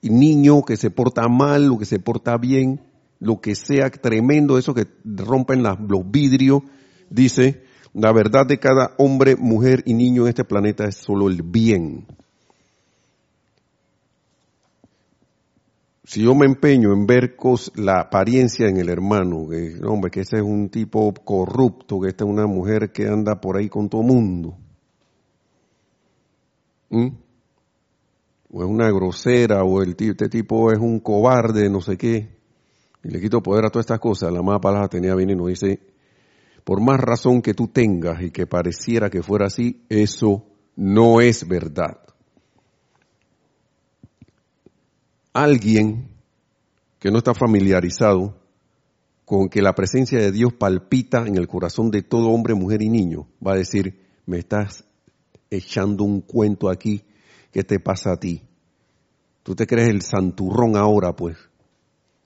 Niño 0.00 0.62
que 0.62 0.78
se 0.78 0.90
porta 0.90 1.28
mal, 1.28 1.70
o 1.70 1.78
que 1.78 1.84
se 1.84 1.98
porta 1.98 2.38
bien, 2.38 2.80
lo 3.20 3.42
que 3.42 3.54
sea 3.54 3.90
tremendo, 3.90 4.56
eso 4.56 4.72
que 4.72 4.86
rompen 5.04 5.62
los 5.62 6.10
vidrios, 6.10 6.62
dice, 7.10 7.62
la 7.92 8.10
verdad 8.10 8.46
de 8.46 8.58
cada 8.58 8.94
hombre, 8.96 9.36
mujer 9.36 9.82
y 9.84 9.92
niño 9.92 10.22
en 10.22 10.28
este 10.30 10.44
planeta 10.44 10.86
es 10.86 10.96
solo 10.96 11.28
el 11.28 11.42
bien. 11.42 12.06
Si 16.06 16.22
yo 16.22 16.36
me 16.36 16.46
empeño 16.46 16.92
en 16.92 17.04
ver 17.04 17.36
la 17.74 18.02
apariencia 18.02 18.68
en 18.68 18.76
el 18.76 18.88
hermano, 18.88 19.48
hombre, 19.88 20.10
que 20.12 20.20
ese 20.20 20.36
es 20.36 20.42
un 20.42 20.68
tipo 20.68 21.12
corrupto, 21.12 22.00
que 22.00 22.10
esta 22.10 22.24
es 22.24 22.30
una 22.30 22.46
mujer 22.46 22.92
que 22.92 23.08
anda 23.08 23.40
por 23.40 23.56
ahí 23.56 23.68
con 23.68 23.88
todo 23.88 24.04
mundo, 24.04 24.56
o 26.90 28.62
es 28.62 28.68
una 28.68 28.88
grosera, 28.92 29.64
o 29.64 29.82
el, 29.82 29.96
este 29.98 30.28
tipo 30.28 30.70
es 30.70 30.78
un 30.78 31.00
cobarde, 31.00 31.68
no 31.68 31.80
sé 31.80 31.96
qué, 31.96 32.36
y 33.02 33.08
le 33.08 33.20
quito 33.20 33.42
poder 33.42 33.64
a 33.64 33.70
todas 33.70 33.86
estas 33.86 33.98
cosas, 33.98 34.32
la 34.32 34.42
más 34.42 34.60
palabra 34.60 34.86
tenía 34.86 35.16
bien 35.16 35.30
y 35.30 35.34
nos 35.34 35.48
dice, 35.48 35.80
por 36.62 36.80
más 36.80 37.00
razón 37.00 37.42
que 37.42 37.52
tú 37.52 37.66
tengas 37.66 38.22
y 38.22 38.30
que 38.30 38.46
pareciera 38.46 39.10
que 39.10 39.24
fuera 39.24 39.46
así, 39.46 39.84
eso 39.88 40.44
no 40.76 41.20
es 41.20 41.48
verdad. 41.48 42.05
Alguien 45.36 46.08
que 46.98 47.10
no 47.10 47.18
está 47.18 47.34
familiarizado 47.34 48.36
con 49.26 49.48
que 49.48 49.60
la 49.60 49.74
presencia 49.74 50.18
de 50.18 50.32
Dios 50.32 50.54
palpita 50.54 51.26
en 51.26 51.36
el 51.36 51.46
corazón 51.46 51.90
de 51.90 52.02
todo 52.02 52.28
hombre, 52.28 52.54
mujer 52.54 52.80
y 52.80 52.88
niño, 52.88 53.26
va 53.44 53.52
a 53.52 53.56
decir, 53.56 54.06
me 54.24 54.38
estás 54.38 54.84
echando 55.50 56.04
un 56.04 56.22
cuento 56.22 56.70
aquí, 56.70 57.04
¿qué 57.52 57.62
te 57.64 57.80
pasa 57.80 58.12
a 58.12 58.16
ti? 58.16 58.42
Tú 59.42 59.54
te 59.54 59.66
crees 59.66 59.90
el 59.90 60.02
santurrón 60.02 60.76
ahora, 60.76 61.14
pues, 61.14 61.36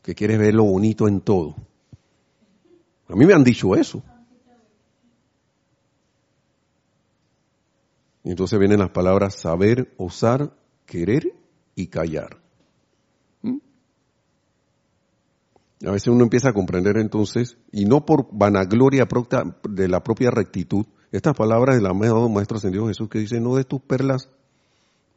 que 0.02 0.14
quieres 0.14 0.38
ver 0.38 0.54
lo 0.54 0.64
bonito 0.64 1.08
en 1.08 1.20
todo. 1.20 1.56
A 3.08 3.16
mí 3.16 3.26
me 3.26 3.34
han 3.34 3.42
dicho 3.42 3.74
eso. 3.74 4.02
Y 8.22 8.30
entonces 8.30 8.58
vienen 8.58 8.78
las 8.78 8.90
palabras 8.90 9.34
saber, 9.34 9.92
osar, 9.96 10.52
querer 10.86 11.34
y 11.74 11.88
callar. 11.88 12.40
¿Mm? 13.42 13.58
A 15.86 15.90
veces 15.90 16.08
uno 16.08 16.24
empieza 16.24 16.50
a 16.50 16.52
comprender 16.52 16.98
entonces, 16.98 17.56
y 17.72 17.86
no 17.86 18.04
por 18.04 18.28
vanagloria 18.32 19.08
de 19.68 19.88
la 19.88 20.02
propia 20.02 20.30
rectitud, 20.30 20.84
estas 21.10 21.34
palabras 21.34 21.76
de 21.76 21.82
la 21.82 21.94
Maestro 21.94 22.58
Ascendido 22.58 22.86
Jesús 22.86 23.08
que 23.08 23.18
dice, 23.18 23.40
no 23.40 23.56
des 23.56 23.66
tus 23.66 23.80
perlas 23.80 24.28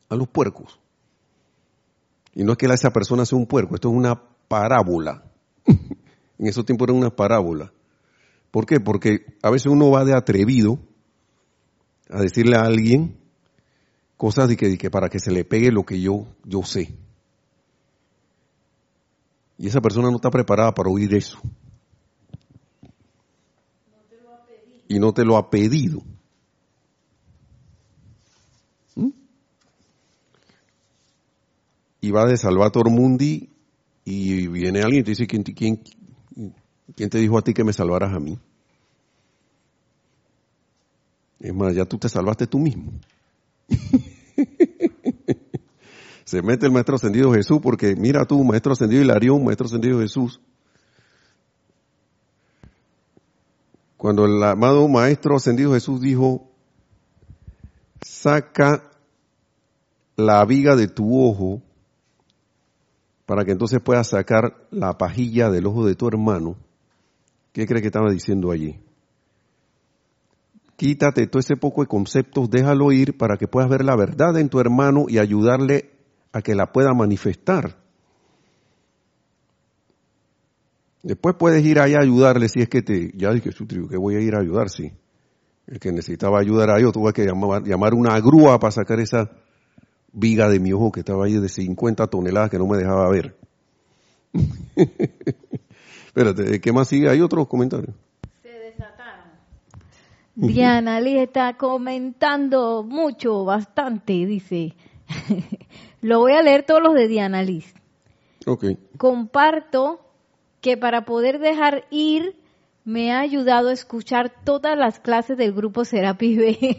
a 0.09 0.15
los 0.15 0.27
puercos. 0.27 0.79
Y 2.33 2.43
no 2.43 2.53
es 2.53 2.57
que 2.57 2.65
esa 2.65 2.91
persona 2.91 3.25
sea 3.25 3.37
un 3.37 3.45
puerco, 3.45 3.75
esto 3.75 3.89
es 3.89 3.95
una 3.95 4.21
parábola. 4.47 5.23
en 5.65 6.47
esos 6.47 6.65
tiempos 6.65 6.87
era 6.87 6.97
una 6.97 7.09
parábola. 7.09 7.71
¿Por 8.49 8.65
qué? 8.65 8.79
Porque 8.79 9.25
a 9.41 9.49
veces 9.49 9.67
uno 9.67 9.91
va 9.91 10.05
de 10.05 10.15
atrevido 10.15 10.79
a 12.09 12.21
decirle 12.21 12.55
a 12.55 12.61
alguien 12.61 13.17
cosas 14.15 14.47
de 14.47 14.55
que, 14.55 14.77
que, 14.77 14.89
para 14.89 15.09
que 15.09 15.19
se 15.19 15.31
le 15.31 15.43
pegue 15.43 15.71
lo 15.71 15.83
que 15.83 15.99
yo, 15.99 16.27
yo 16.45 16.63
sé. 16.63 16.95
Y 19.63 19.67
esa 19.67 19.79
persona 19.79 20.09
no 20.09 20.17
está 20.17 20.29
preparada 20.29 20.73
para 20.73 20.89
oír 20.89 21.15
eso. 21.15 21.39
y 24.89 24.99
no 24.99 25.13
te 25.13 25.23
lo 25.23 25.37
ha 25.37 25.49
pedido. 25.49 26.03
¿Mm? 28.95 29.11
Y 32.01 32.11
va 32.11 32.25
de 32.25 32.35
Salvator 32.35 32.89
Mundi 32.91 33.49
y 34.03 34.47
viene 34.49 34.81
alguien 34.81 34.99
y 34.99 35.03
te 35.05 35.11
dice, 35.11 35.27
¿quién, 35.27 35.43
quién, 35.43 35.81
¿quién 36.97 37.09
te 37.09 37.19
dijo 37.19 37.37
a 37.37 37.41
ti 37.41 37.53
que 37.53 37.63
me 37.63 37.71
salvaras 37.71 38.13
a 38.13 38.19
mí? 38.19 38.37
Es 41.39 41.53
más, 41.53 41.73
ya 41.73 41.85
tú 41.85 41.97
te 41.97 42.09
salvaste 42.09 42.47
tú 42.47 42.59
mismo. 42.59 42.91
Se 46.33 46.41
mete 46.41 46.65
el 46.65 46.71
maestro 46.71 46.95
ascendido 46.95 47.31
Jesús 47.31 47.59
porque 47.61 47.95
mira 47.95 48.25
tú, 48.25 48.43
maestro 48.43 48.73
ascendido 48.73 49.03
Hilarión, 49.03 49.45
maestro 49.45 49.67
ascendido 49.67 49.99
Jesús. 49.99 50.41
Cuando 53.97 54.25
el 54.25 54.41
amado 54.41 54.87
maestro 54.87 55.35
ascendido 55.35 55.73
Jesús 55.73 56.01
dijo, 56.01 56.49
saca 58.01 58.89
la 60.15 60.43
viga 60.45 60.75
de 60.75 60.87
tu 60.87 61.23
ojo 61.23 61.61
para 63.27 63.45
que 63.45 63.51
entonces 63.51 63.79
puedas 63.79 64.07
sacar 64.07 64.65
la 64.71 64.97
pajilla 64.97 65.51
del 65.51 65.67
ojo 65.67 65.85
de 65.85 65.93
tu 65.93 66.07
hermano, 66.07 66.55
¿qué 67.51 67.67
cree 67.67 67.79
que 67.79 67.89
estaba 67.89 68.09
diciendo 68.09 68.49
allí? 68.49 68.79
Quítate 70.77 71.27
todo 71.27 71.39
ese 71.39 71.57
poco 71.57 71.81
de 71.81 71.87
conceptos, 71.87 72.49
déjalo 72.49 72.91
ir 72.91 73.19
para 73.19 73.37
que 73.37 73.47
puedas 73.47 73.69
ver 73.69 73.85
la 73.85 73.95
verdad 73.95 74.35
en 74.39 74.49
tu 74.49 74.59
hermano 74.59 75.05
y 75.07 75.19
ayudarle 75.19 75.92
a 76.33 76.41
que 76.41 76.55
la 76.55 76.71
pueda 76.73 76.93
manifestar. 76.93 77.77
Después 81.03 81.35
puedes 81.37 81.63
ir 81.63 81.79
allá 81.79 81.99
a 81.99 82.01
ayudarle 82.01 82.49
si 82.49 82.61
es 82.61 82.69
que 82.69 82.81
te, 82.81 83.11
ya 83.15 83.31
dije, 83.31 83.51
que 83.51 83.97
voy 83.97 84.15
a 84.15 84.19
ir 84.19 84.35
a 84.35 84.39
ayudar, 84.39 84.69
sí. 84.69 84.91
El 85.67 85.79
que 85.79 85.91
necesitaba 85.91 86.39
ayudar 86.39 86.71
a 86.71 86.81
yo 86.81 86.91
tuve 86.91 87.13
que 87.13 87.25
llamar, 87.25 87.63
llamar 87.63 87.93
una 87.93 88.19
grúa 88.19 88.59
para 88.59 88.71
sacar 88.71 88.99
esa 88.99 89.29
viga 90.11 90.49
de 90.49 90.59
mi 90.59 90.73
ojo 90.73 90.91
que 90.91 91.01
estaba 91.01 91.25
ahí 91.25 91.33
de 91.33 91.49
50 91.49 92.07
toneladas 92.07 92.49
que 92.49 92.57
no 92.57 92.67
me 92.67 92.77
dejaba 92.77 93.09
ver. 93.09 93.37
Espérate, 96.07 96.59
¿qué 96.59 96.71
más 96.71 96.87
sigue? 96.87 97.09
¿Hay 97.09 97.21
otros 97.21 97.47
comentarios? 97.47 97.95
Se 98.41 98.49
desataron. 98.49 99.25
Diana 100.35 100.99
Lee 100.99 101.19
está 101.19 101.57
comentando 101.57 102.83
mucho, 102.83 103.45
bastante, 103.45 104.13
dice. 104.25 104.73
Lo 106.03 106.19
voy 106.19 106.33
a 106.33 106.43
leer 106.43 106.63
todos 106.63 106.83
los 106.83 106.93
de 106.93 107.07
Diana 107.07 107.41
Liz. 107.41 107.73
Ok. 108.45 108.65
Comparto 108.97 110.01
que 110.59 110.77
para 110.77 111.05
poder 111.05 111.39
dejar 111.39 111.85
ir 111.89 112.35
me 112.83 113.13
ha 113.13 113.21
ayudado 113.21 113.69
a 113.69 113.73
escuchar 113.73 114.31
todas 114.43 114.77
las 114.77 114.99
clases 114.99 115.37
del 115.37 115.53
grupo 115.53 115.85
Serapis 115.85 116.37
B 116.37 116.77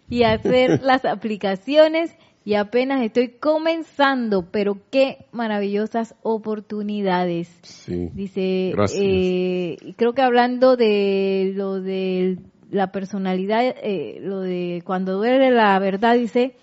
y 0.08 0.22
hacer 0.22 0.80
las 0.82 1.04
aplicaciones 1.04 2.16
y 2.46 2.54
apenas 2.54 3.02
estoy 3.02 3.28
comenzando, 3.28 4.46
pero 4.50 4.78
qué 4.90 5.26
maravillosas 5.32 6.14
oportunidades. 6.22 7.58
Sí. 7.62 8.08
Dice, 8.14 8.72
eh, 8.94 9.76
creo 9.96 10.14
que 10.14 10.22
hablando 10.22 10.76
de 10.76 11.52
lo 11.54 11.78
de 11.82 12.38
la 12.70 12.90
personalidad, 12.90 13.62
eh, 13.82 14.18
lo 14.22 14.40
de 14.40 14.82
cuando 14.86 15.18
duele 15.18 15.50
la 15.50 15.78
verdad, 15.78 16.14
dice, 16.14 16.54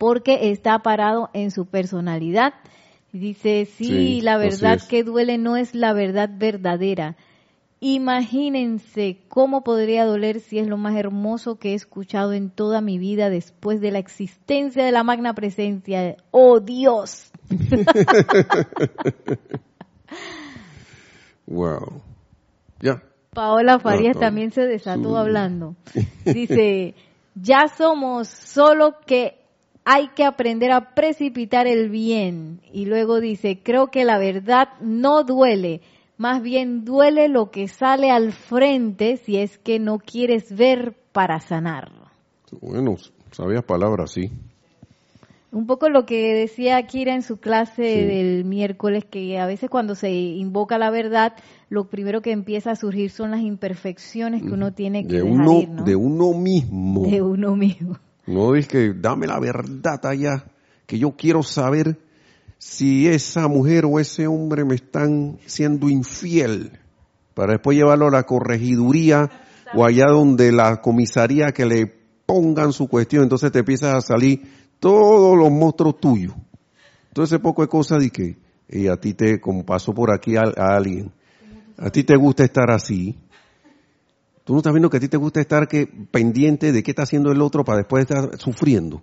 porque 0.00 0.50
está 0.50 0.78
parado 0.78 1.28
en 1.34 1.50
su 1.50 1.66
personalidad. 1.66 2.54
Dice, 3.12 3.66
sí, 3.66 3.84
Sí, 3.84 4.20
la 4.22 4.38
verdad 4.38 4.76
es. 4.76 4.84
que 4.84 5.04
duele 5.04 5.36
no 5.36 5.58
es 5.58 5.74
la 5.74 5.92
verdad 5.92 6.30
verdadera. 6.32 7.16
Imagínense 7.80 9.18
cómo 9.28 9.62
podría 9.62 10.06
doler 10.06 10.40
si 10.40 10.58
es 10.58 10.66
lo 10.68 10.78
más 10.78 10.96
hermoso 10.96 11.58
que 11.58 11.72
he 11.72 11.74
escuchado 11.74 12.32
en 12.32 12.48
toda 12.48 12.80
mi 12.80 12.96
vida 12.98 13.28
después 13.28 13.82
de 13.82 13.90
la 13.90 13.98
existencia 13.98 14.82
de 14.86 14.92
la 14.92 15.04
magna 15.04 15.34
presencia. 15.34 16.16
¡Oh 16.30 16.60
Dios! 16.60 17.30
Wow. 21.46 22.00
Ya. 22.80 23.02
Paola 23.34 23.78
Farías 23.80 24.14
no. 24.14 24.20
también 24.20 24.50
se 24.52 24.62
desató 24.62 25.10
Sí. 25.10 25.16
hablando. 25.16 25.74
Dice, 26.24 26.94
ya 27.34 27.66
somos, 27.76 28.28
solo 28.28 28.94
que 29.04 29.39
hay 29.92 30.06
que 30.14 30.22
aprender 30.24 30.70
a 30.70 30.94
precipitar 30.94 31.66
el 31.66 31.90
bien. 31.90 32.60
Y 32.72 32.84
luego 32.86 33.18
dice, 33.18 33.58
creo 33.60 33.88
que 33.88 34.04
la 34.04 34.18
verdad 34.18 34.68
no 34.80 35.24
duele, 35.24 35.80
más 36.16 36.42
bien 36.42 36.84
duele 36.84 37.26
lo 37.28 37.50
que 37.50 37.66
sale 37.66 38.12
al 38.12 38.30
frente 38.32 39.16
si 39.16 39.38
es 39.38 39.58
que 39.58 39.80
no 39.80 39.98
quieres 39.98 40.54
ver 40.54 40.94
para 41.10 41.40
sanar. 41.40 41.90
Bueno, 42.60 42.94
sabías 43.32 43.64
palabras, 43.64 44.12
sí. 44.12 44.30
Un 45.50 45.66
poco 45.66 45.88
lo 45.88 46.06
que 46.06 46.34
decía 46.34 46.80
Kira 46.86 47.12
en 47.12 47.22
su 47.22 47.38
clase 47.38 47.82
Sí. 47.82 48.04
del 48.04 48.44
miércoles, 48.44 49.04
que 49.04 49.40
a 49.40 49.46
veces 49.46 49.68
cuando 49.68 49.96
se 49.96 50.12
invoca 50.12 50.78
la 50.78 50.90
verdad, 50.90 51.32
lo 51.68 51.88
primero 51.88 52.22
que 52.22 52.30
empieza 52.30 52.70
a 52.70 52.76
surgir 52.76 53.10
son 53.10 53.32
las 53.32 53.40
imperfecciones 53.40 54.42
que 54.44 54.50
uno 54.52 54.72
tiene 54.72 55.02
que 55.08 55.16
De 55.16 55.22
dejar 55.22 55.48
uno, 55.48 55.60
ir, 55.60 55.68
¿no? 55.68 55.82
de 55.82 55.96
uno 55.96 56.32
mismo. 56.34 57.06
De 57.08 57.20
uno 57.22 57.56
mismo. 57.56 57.98
No 58.26 58.54
es 58.54 58.68
que 58.68 58.92
dame 58.92 59.26
la 59.26 59.38
verdad 59.40 60.04
allá, 60.04 60.44
que 60.86 60.98
yo 60.98 61.12
quiero 61.16 61.42
saber 61.42 61.98
si 62.58 63.08
esa 63.08 63.48
mujer 63.48 63.84
o 63.86 63.98
ese 63.98 64.26
hombre 64.26 64.64
me 64.64 64.74
están 64.74 65.38
siendo 65.46 65.88
infiel, 65.88 66.78
para 67.34 67.52
después 67.52 67.76
llevarlo 67.76 68.08
a 68.08 68.10
la 68.10 68.24
corregiduría 68.24 69.30
o 69.74 69.84
allá 69.84 70.06
donde 70.06 70.52
la 70.52 70.80
comisaría 70.80 71.52
que 71.52 71.64
le 71.64 71.86
pongan 72.26 72.72
su 72.72 72.88
cuestión, 72.88 73.22
entonces 73.22 73.50
te 73.50 73.60
empiezan 73.60 73.96
a 73.96 74.00
salir 74.00 74.42
todos 74.78 75.38
los 75.38 75.50
monstruos 75.50 75.98
tuyos. 76.00 76.34
Entonces 77.08 77.38
poco 77.40 77.62
de 77.62 77.68
cosas 77.68 78.00
de 78.00 78.10
que 78.10 78.36
y 78.68 78.86
a 78.86 78.96
ti 78.96 79.14
te, 79.14 79.40
como 79.40 79.64
pasó 79.64 79.92
por 79.92 80.12
aquí 80.12 80.36
a 80.36 80.52
alguien, 80.56 81.10
a 81.76 81.90
ti 81.90 82.04
te 82.04 82.16
gusta 82.16 82.44
estar 82.44 82.70
así, 82.70 83.18
Tú 84.50 84.54
no 84.54 84.58
estás 84.58 84.72
viendo 84.72 84.90
que 84.90 84.96
a 84.96 85.00
ti 85.00 85.06
te 85.06 85.16
gusta 85.16 85.40
estar 85.40 85.68
que, 85.68 85.86
pendiente 85.86 86.72
de 86.72 86.82
qué 86.82 86.90
está 86.90 87.04
haciendo 87.04 87.30
el 87.30 87.40
otro 87.40 87.62
para 87.64 87.78
después 87.78 88.00
estar 88.02 88.36
sufriendo. 88.36 89.00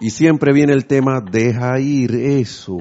Y 0.00 0.10
siempre 0.10 0.52
viene 0.52 0.72
el 0.72 0.86
tema, 0.86 1.20
deja 1.20 1.80
ir 1.80 2.14
eso. 2.14 2.78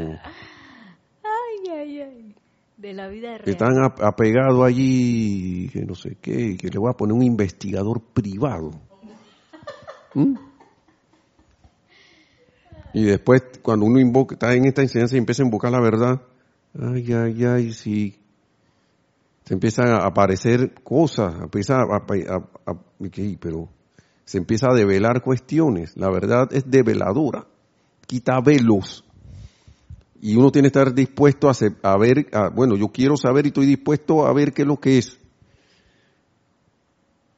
Ay, 1.24 1.72
ay, 1.76 2.02
ay. 2.02 2.36
De 2.78 2.94
la 2.94 3.08
vida 3.08 3.36
Que 3.40 3.46
real. 3.46 3.50
están 3.50 3.84
ap- 3.84 4.00
apegados 4.04 4.64
allí, 4.64 5.70
que 5.74 5.84
no 5.86 5.96
sé 5.96 6.18
qué, 6.22 6.56
que 6.56 6.70
le 6.70 6.78
voy 6.78 6.92
a 6.92 6.94
poner 6.94 7.16
un 7.16 7.24
investigador 7.24 8.00
privado. 8.14 8.70
¿Mm? 10.14 10.36
Y 12.94 13.06
después, 13.06 13.42
cuando 13.64 13.88
uno 13.88 14.00
invoca, 14.00 14.36
está 14.36 14.54
en 14.54 14.66
esta 14.66 14.84
enseñanza 14.84 15.16
y 15.16 15.18
empieza 15.18 15.42
a 15.42 15.46
invocar 15.46 15.72
la 15.72 15.82
verdad, 15.82 16.22
ay, 16.80 17.12
ay, 17.12 17.44
ay, 17.46 17.74
sí. 17.74 18.19
Se 19.50 19.56
empiezan 19.56 19.88
a 19.88 20.06
aparecer 20.06 20.76
cosas, 20.84 21.34
empieza 21.42 21.78
a, 21.82 22.06
a- 22.68 22.76
pero 23.40 23.68
se 24.24 24.38
empieza 24.38 24.68
a 24.70 24.76
develar 24.76 25.24
cuestiones. 25.24 25.98
La 25.98 26.12
verdad 26.12 26.50
es 26.52 26.70
develadora, 26.70 27.48
quita 28.06 28.42
velos. 28.42 29.04
Y 30.22 30.36
uno 30.36 30.52
tiene 30.52 30.70
que 30.70 30.78
estar 30.78 30.94
dispuesto 30.94 31.50
a, 31.50 31.54
a 31.82 31.98
ver, 31.98 32.28
bueno, 32.54 32.76
yo 32.76 32.90
quiero 32.90 33.18
saber 33.18 33.46
y 33.46 33.48
estoy 33.48 33.66
dispuesto 33.66 34.28
a 34.28 34.34
ver 34.34 34.54
qué 34.54 34.62
es 34.62 34.68
lo 34.68 34.80
que 34.80 35.00
es. 35.00 35.18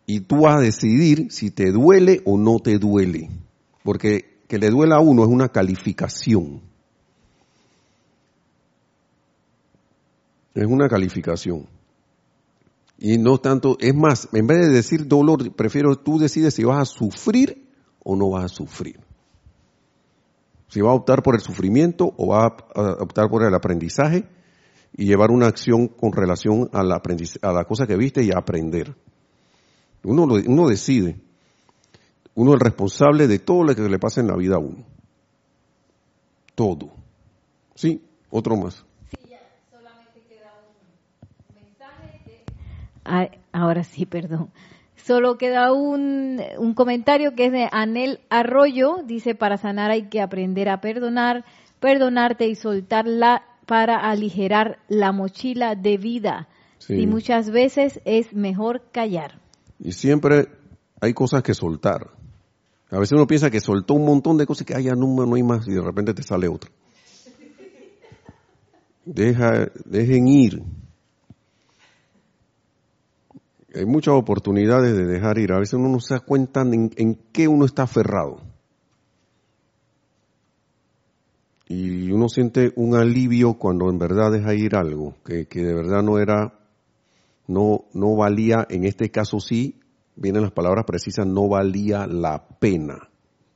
Y 0.06 0.20
tú 0.20 0.42
vas 0.42 0.58
a 0.58 0.60
decidir 0.60 1.32
si 1.32 1.50
te 1.50 1.72
duele 1.72 2.22
o 2.26 2.38
no 2.38 2.60
te 2.60 2.78
duele. 2.78 3.30
Porque 3.86 4.42
que 4.50 4.58
le 4.58 4.70
duela 4.70 4.98
a 4.98 5.00
uno 5.00 5.24
es 5.24 5.30
una 5.30 5.48
calificación. 5.48 6.60
Es 10.54 10.66
una 10.66 10.90
calificación. 10.90 11.71
Y 13.04 13.18
no 13.18 13.40
tanto, 13.40 13.78
es 13.80 13.96
más, 13.96 14.30
en 14.32 14.46
vez 14.46 14.60
de 14.60 14.70
decir 14.70 15.08
dolor, 15.08 15.56
prefiero 15.56 15.96
tú 15.96 16.20
decides 16.20 16.54
si 16.54 16.64
vas 16.64 16.78
a 16.84 16.86
sufrir 16.86 17.68
o 18.04 18.16
no 18.16 18.30
vas 18.30 18.46
a 18.46 18.48
sufrir. 18.48 19.00
Si 20.68 20.82
vas 20.82 20.92
a 20.92 20.96
optar 20.98 21.24
por 21.24 21.34
el 21.34 21.42
sufrimiento 21.42 22.14
o 22.16 22.28
vas 22.28 22.52
a 22.76 22.82
optar 23.02 23.28
por 23.28 23.44
el 23.44 23.56
aprendizaje 23.56 24.26
y 24.96 25.06
llevar 25.06 25.32
una 25.32 25.48
acción 25.48 25.88
con 25.88 26.12
relación 26.12 26.70
a 26.74 26.84
la, 26.84 27.02
a 27.42 27.52
la 27.52 27.64
cosa 27.66 27.88
que 27.88 27.98
viste 27.98 28.24
y 28.24 28.30
a 28.30 28.38
aprender. 28.38 28.96
Uno, 30.04 30.28
lo- 30.28 30.36
uno 30.36 30.68
decide. 30.68 31.20
Uno 32.36 32.52
es 32.52 32.54
el 32.54 32.60
responsable 32.60 33.28
de 33.28 33.40
todo 33.40 33.64
lo 33.64 33.76
que 33.76 33.82
le 33.82 33.98
pasa 33.98 34.22
en 34.22 34.28
la 34.28 34.36
vida 34.36 34.58
a 34.58 34.60
uno. 34.60 34.86
Todo. 36.54 36.92
Sí, 37.74 38.00
otro 38.30 38.56
más. 38.58 38.86
Ahora 43.52 43.84
sí, 43.84 44.06
perdón. 44.06 44.50
Solo 44.96 45.38
queda 45.38 45.74
un, 45.74 46.40
un 46.60 46.74
comentario 46.74 47.34
que 47.36 47.48
es 47.48 47.52
de 47.52 47.68
Anel 47.72 48.20
Arroyo. 48.30 48.98
Dice, 49.06 49.34
para 49.36 49.58
sanar 49.58 49.90
hay 49.92 50.10
que 50.10 50.22
aprender 50.22 50.70
a 50.70 50.80
perdonar, 50.80 51.44
perdonarte 51.80 52.48
y 52.48 52.56
soltarla 52.56 53.44
para 53.66 53.98
aligerar 53.98 54.80
la 54.88 55.12
mochila 55.12 55.76
de 55.76 55.98
vida. 55.98 56.48
Sí. 56.78 56.96
Y 56.96 57.08
muchas 57.08 57.50
veces 57.50 58.00
es 58.06 58.34
mejor 58.34 58.84
callar. 58.92 59.40
Y 59.80 59.94
siempre 59.94 60.48
hay 61.00 61.14
cosas 61.14 61.42
que 61.42 61.54
soltar. 61.54 62.12
A 62.92 63.00
veces 63.00 63.14
uno 63.14 63.26
piensa 63.26 63.50
que 63.50 63.60
soltó 63.60 63.94
un 63.96 64.06
montón 64.06 64.38
de 64.38 64.46
cosas 64.46 64.64
y 64.64 64.66
que 64.66 64.76
"Ay, 64.76 64.84
ya 64.84 64.96
no, 64.96 65.08
no 65.26 65.36
hay 65.36 65.44
más 65.44 65.68
y 65.68 65.72
de 65.72 65.82
repente 65.82 66.14
te 66.14 66.24
sale 66.24 66.48
otra. 66.48 66.70
Deja, 69.06 69.72
dejen 69.86 70.28
ir. 70.28 70.62
Hay 73.74 73.86
muchas 73.86 74.16
oportunidades 74.16 74.96
de 74.96 75.06
dejar 75.06 75.38
ir. 75.38 75.54
A 75.54 75.60
veces 75.60 75.74
uno 75.74 75.90
no 75.90 76.00
se 76.00 76.16
da 76.16 76.20
cuenta 76.20 76.62
en, 76.62 76.92
en 76.98 77.16
qué 77.32 77.48
uno 77.48 77.66
está 77.66 77.84
aferrado. 77.84 78.42
Y 81.68 82.12
uno 82.12 82.28
siente 82.28 82.74
un 82.76 82.96
alivio 82.96 83.54
cuando 83.54 83.90
en 83.90 83.98
verdad 83.98 84.32
deja 84.32 84.54
ir 84.54 84.76
algo 84.76 85.16
que, 85.24 85.48
que 85.48 85.64
de 85.64 85.74
verdad 85.74 86.04
no 86.04 86.20
era 86.20 86.54
no, 87.48 87.86
no 87.94 88.16
valía, 88.16 88.66
en 88.70 88.86
este 88.86 89.10
caso 89.10 89.40
sí, 89.40 89.80
vienen 90.16 90.44
las 90.44 90.52
palabras 90.52 90.86
precisas, 90.86 91.26
no 91.26 91.48
valía 91.48 92.08
la 92.08 92.48
pena. 92.60 93.10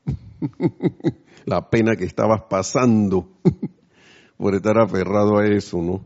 la 1.45 1.69
pena 1.69 1.95
que 1.95 2.05
estabas 2.05 2.43
pasando 2.49 3.29
por 4.37 4.55
estar 4.55 4.77
aferrado 4.79 5.37
a 5.37 5.47
eso, 5.47 5.81
¿no? 5.81 6.05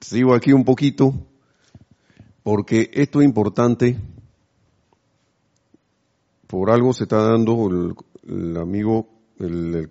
Sigo 0.00 0.34
aquí 0.34 0.52
un 0.52 0.64
poquito, 0.64 1.14
porque 2.44 2.90
esto 2.92 3.20
es 3.20 3.26
importante. 3.26 3.98
Por 6.46 6.70
algo 6.70 6.92
se 6.92 7.04
está 7.04 7.16
dando 7.16 7.96
el, 8.22 8.56
amigo, 8.58 9.08
el, 9.40 9.90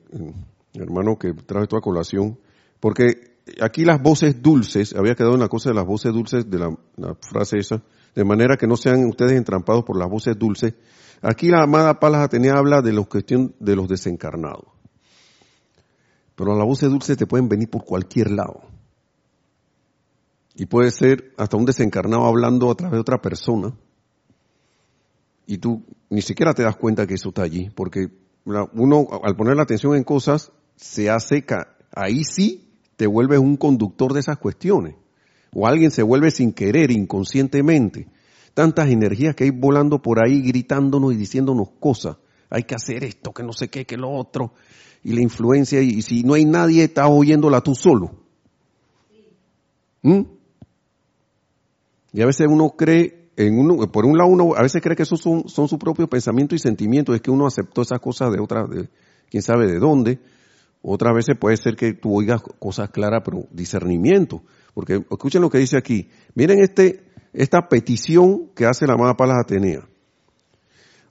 hermano 0.76 1.18
que 1.18 1.34
trae 1.34 1.68
toda 1.68 1.82
colación, 1.82 2.39
porque 2.80 3.39
aquí 3.60 3.84
las 3.84 4.01
voces 4.01 4.41
dulces, 4.41 4.95
había 4.95 5.16
quedado 5.16 5.34
en 5.34 5.41
la 5.41 5.49
cosa 5.49 5.70
de 5.70 5.76
las 5.76 5.86
voces 5.86 6.14
dulces 6.14 6.49
de 6.49 6.60
la, 6.60 6.78
la 6.95 7.16
frase 7.16 7.58
esa, 7.58 7.82
de 8.16 8.24
manera 8.24 8.56
que 8.56 8.68
no 8.68 8.78
sean 8.78 9.04
ustedes 9.06 9.34
entrampados 9.34 9.84
por 9.84 9.97
las 9.97 10.08
voces 10.08 10.38
dulces. 10.38 10.76
Aquí 11.24 11.49
la 11.49 11.64
amada 11.64 11.99
Palas 11.99 12.22
Atenea 12.22 12.54
habla 12.54 12.82
de 12.82 12.93
la 12.93 13.04
cuestión 13.04 13.56
de 13.60 13.76
los 13.76 13.89
desencarnados. 13.89 14.66
Pero 16.36 16.56
la 16.56 16.64
voz 16.64 16.82
de 16.82 16.88
dulce 16.88 17.16
te 17.16 17.26
pueden 17.26 17.49
venir 17.49 17.70
por 17.70 17.84
cualquier 17.84 18.32
lado. 18.32 18.73
Y 20.56 20.68
puede 20.68 20.91
ser 20.91 21.34
hasta 21.38 21.58
un 21.58 21.66
desencarnado 21.66 22.26
hablando 22.26 22.70
a 22.70 22.76
través 22.76 22.93
de 22.93 23.01
otra 23.01 23.22
persona. 23.22 23.74
Y 25.47 25.58
tú 25.58 25.84
ni 26.10 26.22
siquiera 26.22 26.54
te 26.54 26.64
das 26.64 26.76
cuenta 26.76 27.08
que 27.08 27.16
eso 27.16 27.30
está 27.30 27.41
allí. 27.43 27.70
Porque 27.76 28.10
uno, 28.45 29.08
al 29.24 29.36
poner 29.36 29.56
la 29.56 29.64
atención 29.64 29.95
en 29.95 30.04
cosas, 30.04 30.51
se 30.76 31.10
hace, 31.10 31.43
ahí 31.91 32.24
sí 32.24 32.70
te 32.95 33.08
vuelves 33.08 33.39
un 33.39 33.58
conductor 33.58 34.14
de 34.14 34.20
esas 34.20 34.38
cuestiones. 34.38 34.95
O 35.54 35.68
alguien 35.68 35.91
se 35.91 36.04
vuelve 36.04 36.32
sin 36.32 36.54
querer, 36.54 36.91
inconscientemente. 36.91 38.08
Tantas 38.54 38.89
energías 38.89 39.36
que 39.36 39.45
hay 39.45 39.49
volando 39.49 40.01
por 40.01 40.24
ahí 40.24 40.41
gritándonos 40.41 41.14
y 41.14 41.16
diciéndonos 41.16 41.70
cosas. 41.80 42.18
Hay 42.49 42.64
que 42.64 42.76
hacer 42.76 43.04
esto, 43.04 43.34
que 43.34 43.41
no 43.41 43.54
sé 43.54 43.70
qué, 43.70 43.86
que 43.86 43.97
lo 43.97 44.12
otro. 44.12 44.54
Y 45.04 45.14
la 45.14 45.22
influencia, 45.22 45.82
y 45.82 46.01
si 46.04 46.24
no 46.24 46.36
hay 46.36 46.45
nadie, 46.45 46.84
estás 46.84 47.08
oyéndola 47.10 47.62
tú 47.62 47.74
solo. 47.74 48.12
¿Mm? 50.04 50.22
Y 52.14 52.22
a 52.22 52.26
veces 52.26 52.47
uno 52.49 52.70
cree, 52.78 53.32
en 53.36 53.59
uno, 53.59 53.91
por 53.91 54.05
un 54.05 54.18
lado 54.18 54.30
uno 54.30 54.55
a 54.55 54.61
veces 54.61 54.82
cree 54.82 54.95
que 54.95 55.03
esos 55.03 55.20
son, 55.20 55.49
son 55.49 55.68
sus 55.68 55.80
propios 55.80 56.07
pensamientos 56.07 56.55
y 56.55 56.59
sentimientos, 56.59 57.16
es 57.16 57.22
que 57.22 57.32
uno 57.32 57.47
aceptó 57.47 57.82
esas 57.82 57.99
cosas 57.99 58.32
de 58.32 58.39
otra, 58.39 58.66
de 58.66 58.88
quién 59.30 59.41
sabe 59.43 59.66
de 59.68 59.80
dónde. 59.80 60.20
Otras 60.84 61.16
veces 61.16 61.36
puede 61.39 61.57
ser 61.57 61.76
que 61.76 61.93
tú 61.93 62.16
oigas 62.16 62.41
cosas 62.59 62.89
claras, 62.89 63.24
pero 63.26 63.47
discernimiento. 63.51 64.43
Porque 64.74 65.03
escuchen 65.09 65.41
lo 65.41 65.49
que 65.49 65.57
dice 65.57 65.78
aquí. 65.78 66.09
Miren 66.36 66.59
este, 66.59 67.03
esta 67.34 67.68
petición 67.68 68.49
que 68.55 68.66
hace 68.66 68.86
la 68.86 68.93
amada 68.93 69.16
Palas 69.16 69.39
Atenea. 69.41 69.88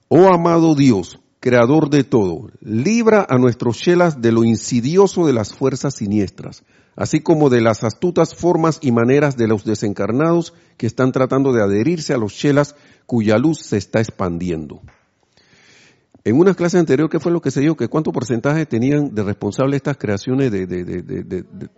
Oh 0.07 0.31
amado 0.31 0.75
Dios, 0.75 1.19
creador 1.39 1.89
de 1.89 2.03
todo, 2.03 2.51
libra 2.61 3.25
a 3.27 3.37
nuestros 3.37 3.79
chelas 3.79 4.21
de 4.21 4.31
lo 4.31 4.43
insidioso 4.43 5.25
de 5.25 5.33
las 5.33 5.53
fuerzas 5.53 5.95
siniestras, 5.95 6.63
así 6.95 7.21
como 7.21 7.49
de 7.49 7.61
las 7.61 7.83
astutas 7.83 8.35
formas 8.35 8.79
y 8.81 8.91
maneras 8.91 9.37
de 9.37 9.47
los 9.47 9.65
desencarnados 9.65 10.53
que 10.77 10.87
están 10.87 11.11
tratando 11.11 11.51
de 11.53 11.63
adherirse 11.63 12.13
a 12.13 12.17
los 12.17 12.33
chelas 12.33 12.75
cuya 13.05 13.37
luz 13.37 13.59
se 13.59 13.77
está 13.77 13.99
expandiendo. 13.99 14.81
En 16.23 16.39
una 16.39 16.53
clase 16.53 16.77
anterior, 16.77 17.09
¿qué 17.09 17.19
fue 17.19 17.31
lo 17.31 17.41
que 17.41 17.51
se 17.51 17.61
dijo? 17.61 17.75
Que 17.75 17.89
cuánto 17.89 18.11
porcentaje 18.11 18.65
tenían 18.65 19.13
de 19.13 19.23
responsable 19.23 19.75
estas 19.75 19.97
creaciones 19.97 20.51
de, 20.51 20.65
de, 20.65 20.85
de, 20.85 21.03
de 21.03 21.69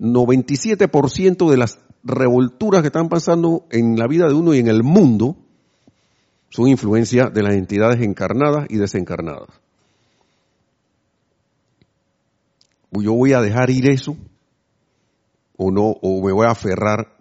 97% 0.00 1.50
de 1.50 1.56
las 1.58 1.78
revolturas 2.02 2.80
que 2.80 2.88
están 2.88 3.10
pasando 3.10 3.66
en 3.70 3.96
la 3.98 4.06
vida 4.06 4.26
de 4.26 4.34
uno 4.34 4.54
y 4.54 4.58
en 4.58 4.68
el 4.68 4.82
mundo 4.82 5.36
son 6.48 6.68
influencia 6.68 7.28
de 7.28 7.42
las 7.42 7.54
entidades 7.54 8.00
encarnadas 8.00 8.66
y 8.70 8.78
desencarnadas. 8.78 9.48
Yo 12.92 13.12
voy 13.12 13.34
a 13.34 13.42
dejar 13.42 13.70
ir 13.70 13.88
eso 13.88 14.16
o 15.62 15.70
no, 15.70 15.98
o 16.00 16.24
me 16.24 16.32
voy 16.32 16.46
a 16.46 16.52
aferrar 16.52 17.14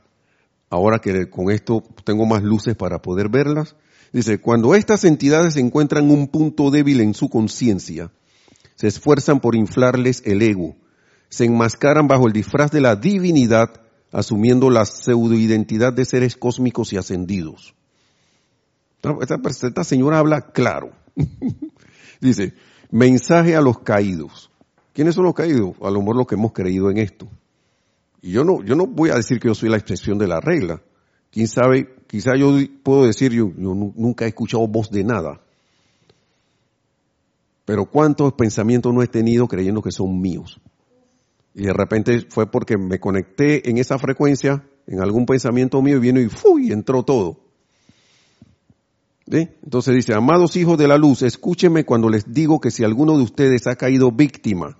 ahora 0.69 0.99
que 0.99 1.29
con 1.29 1.51
esto 1.51 1.83
tengo 2.05 2.25
más 2.25 2.41
luces 2.41 2.73
para 2.73 3.01
poder 3.01 3.27
verlas. 3.27 3.75
Dice, 4.13 4.39
cuando 4.39 4.75
estas 4.75 5.03
entidades 5.03 5.57
encuentran 5.57 6.09
un 6.09 6.29
punto 6.29 6.71
débil 6.71 7.01
en 7.01 7.13
su 7.13 7.27
conciencia, 7.27 8.13
se 8.75 8.87
esfuerzan 8.87 9.41
por 9.41 9.57
inflarles 9.57 10.23
el 10.25 10.41
ego, 10.41 10.77
se 11.27 11.43
enmascaran 11.45 12.07
bajo 12.07 12.27
el 12.27 12.33
disfraz 12.33 12.71
de 12.71 12.79
la 12.79 12.95
divinidad, 12.95 13.81
asumiendo 14.13 14.69
la 14.69 14.85
pseudoidentidad 14.85 15.91
de 15.91 16.05
seres 16.05 16.37
cósmicos 16.37 16.93
y 16.93 16.97
ascendidos. 16.97 17.75
Esta, 19.19 19.83
señora 19.83 20.19
habla 20.19 20.51
claro. 20.53 20.91
Dice, 22.21 22.53
mensaje 22.89 23.57
a 23.57 23.61
los 23.61 23.79
caídos. 23.79 24.49
¿Quiénes 24.93 25.15
son 25.15 25.25
los 25.25 25.33
caídos? 25.33 25.75
A 25.81 25.91
lo 25.91 25.99
mejor 25.99 26.15
los 26.15 26.27
que 26.27 26.35
hemos 26.35 26.53
creído 26.53 26.89
en 26.89 26.99
esto. 26.99 27.27
Y 28.21 28.31
yo 28.31 28.43
no, 28.43 28.63
yo 28.63 28.75
no 28.75 28.85
voy 28.85 29.09
a 29.11 29.15
decir 29.15 29.39
que 29.39 29.47
yo 29.47 29.55
soy 29.55 29.69
la 29.69 29.77
expresión 29.77 30.17
de 30.17 30.27
la 30.27 30.39
regla. 30.39 30.81
Quién 31.31 31.47
sabe, 31.47 31.95
quizá 32.07 32.35
yo 32.35 32.57
puedo 32.83 33.05
decir, 33.05 33.31
yo, 33.31 33.51
nunca 33.55 34.25
he 34.25 34.29
escuchado 34.29 34.67
voz 34.67 34.89
de 34.89 35.03
nada. 35.03 35.41
Pero 37.65 37.85
cuántos 37.85 38.33
pensamientos 38.33 38.93
no 38.93 39.03
he 39.03 39.07
tenido 39.07 39.47
creyendo 39.47 39.81
que 39.81 39.91
son 39.91 40.19
míos. 40.19 40.59
Y 41.53 41.63
de 41.63 41.73
repente 41.73 42.25
fue 42.29 42.49
porque 42.49 42.77
me 42.77 42.99
conecté 42.99 43.69
en 43.69 43.77
esa 43.77 43.97
frecuencia, 43.99 44.63
en 44.87 45.01
algún 45.01 45.25
pensamiento 45.25 45.81
mío 45.81 45.97
y 45.97 45.99
vino 45.99 46.19
y 46.19 46.29
¡fui! 46.29 46.71
entró 46.71 47.03
todo. 47.03 47.39
Entonces 49.27 49.93
dice, 49.93 50.15
amados 50.15 50.55
hijos 50.55 50.77
de 50.79 50.87
la 50.87 50.97
luz, 50.97 51.21
escúchenme 51.21 51.85
cuando 51.85 52.09
les 52.09 52.33
digo 52.33 52.59
que 52.59 52.71
si 52.71 52.83
alguno 52.83 53.15
de 53.15 53.23
ustedes 53.23 53.67
ha 53.67 53.75
caído 53.75 54.11
víctima 54.11 54.77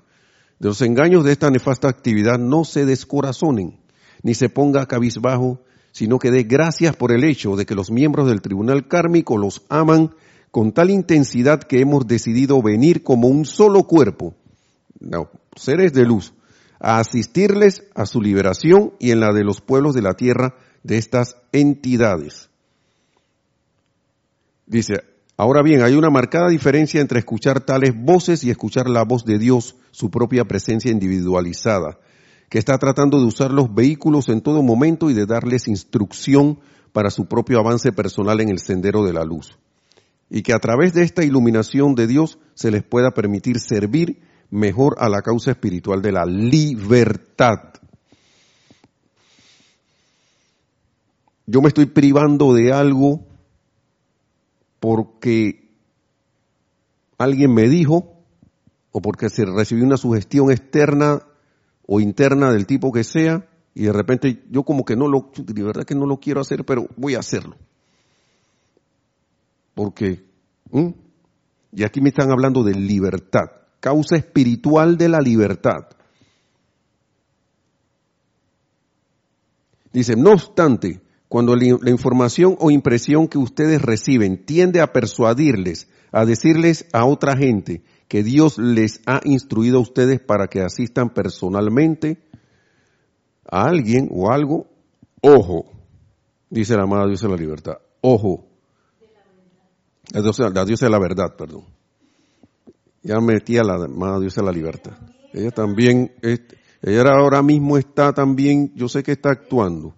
de 0.60 0.68
los 0.68 0.82
engaños 0.82 1.24
de 1.24 1.32
esta 1.32 1.50
nefasta 1.50 1.88
actividad, 1.88 2.38
no 2.38 2.66
se 2.66 2.86
descorazonen, 2.86 3.80
ni 4.24 4.34
se 4.34 4.50
ponga 4.50 4.86
cabizbajo, 4.86 5.62
sino 5.92 6.20
que 6.20 6.32
dé 6.32 6.44
gracias 6.44 6.96
por 6.96 7.12
el 7.12 7.24
hecho 7.24 7.56
de 7.56 7.66
que 7.66 7.76
los 7.76 7.92
miembros 7.92 8.28
del 8.28 8.42
tribunal 8.42 8.88
kármico 8.88 9.38
los 9.38 9.64
aman 9.70 10.14
con 10.52 10.74
tal 10.74 10.90
intensidad 10.90 11.64
que 11.64 11.80
hemos 11.80 12.08
decidido 12.08 12.62
venir 12.62 13.04
como 13.04 13.28
un 13.28 13.46
solo 13.46 13.84
cuerpo, 13.84 14.36
seres 15.56 15.94
de 15.94 16.06
luz, 16.06 16.34
a 16.80 17.00
asistirles 17.00 17.84
a 17.96 18.06
su 18.06 18.22
liberación 18.22 18.94
y 19.00 19.12
en 19.12 19.20
la 19.20 19.34
de 19.34 19.44
los 19.44 19.62
pueblos 19.62 19.94
de 19.96 20.02
la 20.02 20.14
tierra 20.14 20.56
de 20.84 20.98
estas 20.98 21.38
entidades. 21.52 22.50
Dice, 24.66 25.04
ahora 25.40 25.64
bien, 25.64 25.82
hay 25.82 25.96
una 25.96 26.10
marcada 26.10 26.50
diferencia 26.50 27.00
entre 27.00 27.20
escuchar 27.20 27.62
tales 27.62 27.94
voces 27.96 28.44
y 28.44 28.50
escuchar 28.50 28.90
la 28.90 29.06
voz 29.06 29.24
de 29.24 29.40
Dios, 29.40 29.78
su 29.92 30.12
propia 30.12 30.44
presencia 30.44 30.92
individualizada, 30.92 31.98
que 32.50 32.60
está 32.60 32.78
tratando 32.78 33.20
de 33.20 33.26
usar 33.26 33.50
los 33.52 33.74
vehículos 33.74 34.28
en 34.28 34.42
todo 34.42 34.62
momento 34.62 35.10
y 35.10 35.14
de 35.14 35.26
darles 35.26 35.70
instrucción 35.70 36.60
para 36.92 37.10
su 37.10 37.26
propio 37.28 37.58
avance 37.58 37.94
personal 37.94 38.42
en 38.42 38.50
el 38.50 38.60
sendero 38.60 39.06
de 39.06 39.14
la 39.14 39.24
luz. 39.24 39.58
Y 40.30 40.42
que 40.42 40.52
a 40.52 40.60
través 40.60 40.94
de 40.94 41.04
esta 41.04 41.24
iluminación 41.24 41.96
de 41.96 42.08
Dios 42.08 42.38
se 42.54 42.70
les 42.70 42.84
pueda 42.84 43.12
permitir 43.12 43.62
servir 43.62 44.20
mejor 44.52 44.98
a 45.00 45.08
la 45.08 45.22
causa 45.22 45.52
espiritual 45.52 46.02
de 46.02 46.12
la 46.12 46.26
libertad. 46.26 47.60
Yo 51.46 51.62
me 51.62 51.70
estoy 51.70 51.86
privando 51.86 52.54
de 52.54 52.74
algo 52.74 53.29
porque 54.80 55.70
alguien 57.18 57.54
me 57.54 57.68
dijo 57.68 58.16
o 58.92 59.02
porque 59.02 59.30
se 59.30 59.46
recibió 59.46 59.86
una 59.86 59.98
sugestión 59.98 60.52
externa 60.52 61.22
o 61.86 62.00
interna 62.00 62.52
del 62.52 62.66
tipo 62.66 62.92
que 62.92 63.04
sea 63.04 63.48
y 63.74 63.84
de 63.84 63.94
repente 63.94 64.44
yo 64.50 64.64
como 64.64 64.84
que 64.84 64.96
no 64.96 65.08
lo, 65.08 65.32
de 65.36 65.64
verdad 65.64 65.86
que 65.86 65.96
no 65.96 66.06
lo 66.06 66.18
quiero 66.18 66.42
hacer, 66.42 66.66
pero 66.66 66.88
voy 66.98 67.16
a 67.16 67.20
hacerlo. 67.20 67.56
Porque, 69.74 70.26
y 71.72 71.84
aquí 71.84 72.02
me 72.02 72.10
están 72.10 72.32
hablando 72.32 72.64
de 72.64 72.74
libertad, 72.74 73.46
causa 73.80 74.18
espiritual 74.18 74.98
de 74.98 75.10
la 75.10 75.20
libertad. 75.20 75.88
Dice, 79.94 80.16
no 80.16 80.32
obstante, 80.34 81.02
cuando 81.30 81.56
la 81.56 81.92
información 81.92 82.58
o 82.60 82.72
impresión 82.72 83.28
que 83.28 83.38
ustedes 83.38 83.84
reciben 83.84 84.44
tiende 84.46 84.82
a 84.82 84.92
persuadirles, 84.92 85.88
a 86.12 86.26
decirles 86.26 86.88
a 86.92 87.06
otra 87.06 87.38
gente 87.38 87.84
que 88.08 88.24
Dios 88.24 88.58
les 88.58 89.00
ha 89.06 89.22
instruido 89.24 89.78
a 89.78 89.82
ustedes 89.82 90.20
para 90.20 90.48
que 90.48 90.62
asistan 90.62 91.12
personalmente 91.12 92.18
a 93.46 93.66
alguien 93.66 94.10
o 94.12 94.32
algo, 94.32 94.66
ojo, 95.22 95.72
dice 96.50 96.76
la 96.76 96.84
amada 96.84 97.06
Dios 97.06 97.22
de 97.22 97.30
la 97.30 97.36
libertad, 97.36 97.78
ojo, 98.02 98.48
la 100.12 100.24
diosa, 100.24 100.50
la 100.50 100.66
de 100.66 100.90
la 100.90 101.00
verdad, 101.00 101.36
perdón. 101.38 101.66
Ya 103.04 103.20
metí 103.20 103.56
a 103.60 103.64
la 103.64 103.76
amada 103.76 104.20
Dios 104.20 104.34
de 104.34 104.42
la 104.42 104.52
libertad. 104.52 104.98
Ella 105.32 105.52
también, 105.52 106.12
ella 106.82 107.04
ahora 107.12 107.44
mismo 107.44 107.78
está 107.78 108.14
también, 108.14 108.74
yo 108.74 108.90
sé 108.90 109.04
que 109.04 109.12
está 109.12 109.30
actuando 109.30 109.94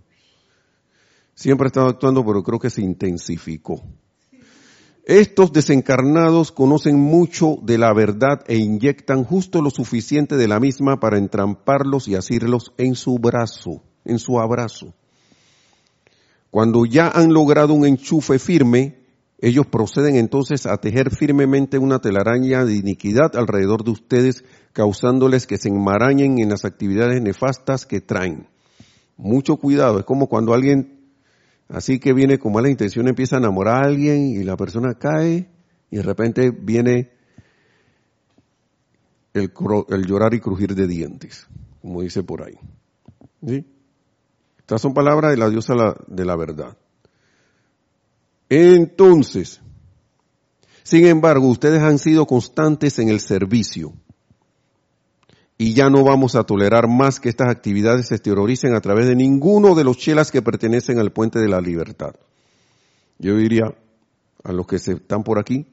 Siempre 1.42 1.66
ha 1.66 1.70
estado 1.70 1.88
actuando, 1.88 2.24
pero 2.24 2.44
creo 2.44 2.60
que 2.60 2.70
se 2.70 2.84
intensificó. 2.84 3.82
Estos 5.06 5.52
desencarnados 5.52 6.52
conocen 6.52 7.00
mucho 7.00 7.58
de 7.64 7.80
la 7.80 7.92
verdad 7.96 8.44
e 8.46 8.58
inyectan 8.58 9.24
justo 9.24 9.60
lo 9.64 9.72
suficiente 9.72 10.38
de 10.38 10.48
la 10.48 10.60
misma 10.60 11.00
para 11.00 11.18
entramparlos 11.18 12.08
y 12.08 12.14
asirlos 12.14 12.74
en 12.78 12.94
su 12.94 13.18
brazo, 13.18 13.82
en 14.06 14.20
su 14.20 14.40
abrazo. 14.40 14.94
Cuando 16.52 16.86
ya 16.86 17.08
han 17.08 17.34
logrado 17.34 17.74
un 17.74 17.88
enchufe 17.88 18.38
firme, 18.38 19.00
ellos 19.40 19.66
proceden 19.66 20.18
entonces 20.18 20.68
a 20.68 20.78
tejer 20.78 21.10
firmemente 21.10 21.80
una 21.80 21.98
telaraña 21.98 22.66
de 22.66 22.76
iniquidad 22.76 23.36
alrededor 23.36 23.84
de 23.84 23.90
ustedes, 23.90 24.44
causándoles 24.74 25.48
que 25.48 25.58
se 25.58 25.70
enmarañen 25.70 26.38
en 26.38 26.50
las 26.50 26.66
actividades 26.66 27.20
nefastas 27.20 27.88
que 27.88 28.00
traen. 28.00 28.48
Mucho 29.18 29.58
cuidado, 29.58 29.98
es 29.98 30.06
como 30.06 30.28
cuando 30.28 30.54
alguien 30.54 31.01
Así 31.72 32.00
que 32.00 32.12
viene 32.14 32.38
con 32.38 32.52
mala 32.52 32.70
intención, 32.70 33.08
empieza 33.08 33.38
a 33.38 33.40
enamorar 33.40 33.84
a 33.84 33.88
alguien 33.88 34.28
y 34.28 34.44
la 34.44 34.58
persona 34.58 34.96
cae 34.96 35.50
y 35.90 35.96
de 35.96 36.04
repente 36.04 36.52
viene 36.52 37.12
el, 39.34 39.54
llorar 40.06 40.34
y 40.34 40.42
crujir 40.42 40.76
de 40.76 40.86
dientes, 40.86 41.48
como 41.82 42.02
dice 42.02 42.24
por 42.24 42.44
ahí. 42.44 42.58
Estas 44.58 44.82
son 44.82 44.94
palabras 44.94 45.32
de 45.32 45.38
la 45.38 45.50
diosa 45.50 45.74
de 46.08 46.26
la 46.26 46.36
verdad. 46.36 46.78
Entonces, 48.50 49.62
sin 50.84 51.06
embargo, 51.08 51.48
ustedes 51.48 51.82
han 51.82 52.00
sido 52.00 52.28
constantes 52.28 53.00
en 53.00 53.08
el 53.08 53.22
servicio 53.22 53.94
y 55.62 55.76
ya 55.76 55.92
no 55.92 56.04
vamos 56.04 56.34
a 56.34 56.44
tolerar 56.44 56.88
más 56.88 57.20
que 57.20 57.30
estas 57.30 57.50
actividades 57.50 58.08
se 58.08 58.18
terroricen 58.18 58.74
a 58.74 58.82
través 58.82 59.06
de 59.06 59.16
ninguno 59.16 59.76
de 59.76 59.84
los 59.84 59.96
chelas 59.96 60.32
que 60.32 60.42
pertenecen 60.42 60.98
al 60.98 61.12
puente 61.12 61.38
de 61.38 61.48
la 61.48 61.62
libertad. 61.62 62.16
Yo 63.20 63.38
diría 63.38 63.66
a 64.44 64.54
los 64.54 64.66
que 64.66 64.78
están 64.78 65.24
por 65.24 65.38
aquí, 65.38 65.68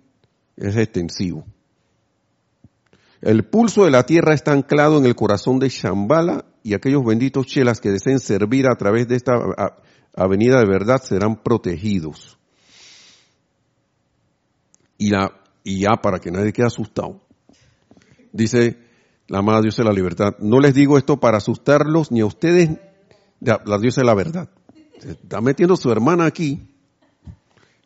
es 0.58 0.76
extensivo. 0.76 1.46
El 3.22 3.46
pulso 3.46 3.86
de 3.86 3.90
la 3.90 4.02
tierra 4.02 4.34
está 4.34 4.52
anclado 4.52 4.98
en 4.98 5.06
el 5.06 5.16
corazón 5.16 5.58
de 5.58 5.70
Shambhala 5.70 6.44
y 6.62 6.74
aquellos 6.74 7.02
benditos 7.02 7.46
chelas 7.46 7.80
que 7.80 7.88
deseen 7.88 8.20
servir 8.20 8.66
a 8.68 8.76
través 8.76 9.08
de 9.08 9.16
esta 9.16 9.38
avenida 10.14 10.58
de 10.58 10.66
verdad 10.66 11.00
serán 11.02 11.42
protegidos. 11.42 12.36
Y, 14.98 15.12
y 15.64 15.80
ya 15.80 15.96
para 16.02 16.18
que 16.18 16.30
nadie 16.30 16.52
quede 16.52 16.66
asustado, 16.66 17.22
dice 18.34 18.86
la 19.28 19.38
amada 19.38 19.62
Dios 19.62 19.76
de 19.76 19.84
la 19.84 19.92
libertad, 19.92 20.36
no 20.40 20.58
les 20.58 20.74
digo 20.74 20.98
esto 20.98 21.18
para 21.18 21.38
asustarlos 21.38 22.10
ni 22.10 22.20
a 22.20 22.26
ustedes, 22.26 22.70
la 23.40 23.78
diosa 23.78 24.00
de 24.00 24.06
la 24.06 24.14
verdad. 24.14 24.48
Está 25.02 25.40
metiendo 25.40 25.76
su 25.76 25.92
hermana 25.92 26.24
aquí. 26.24 26.74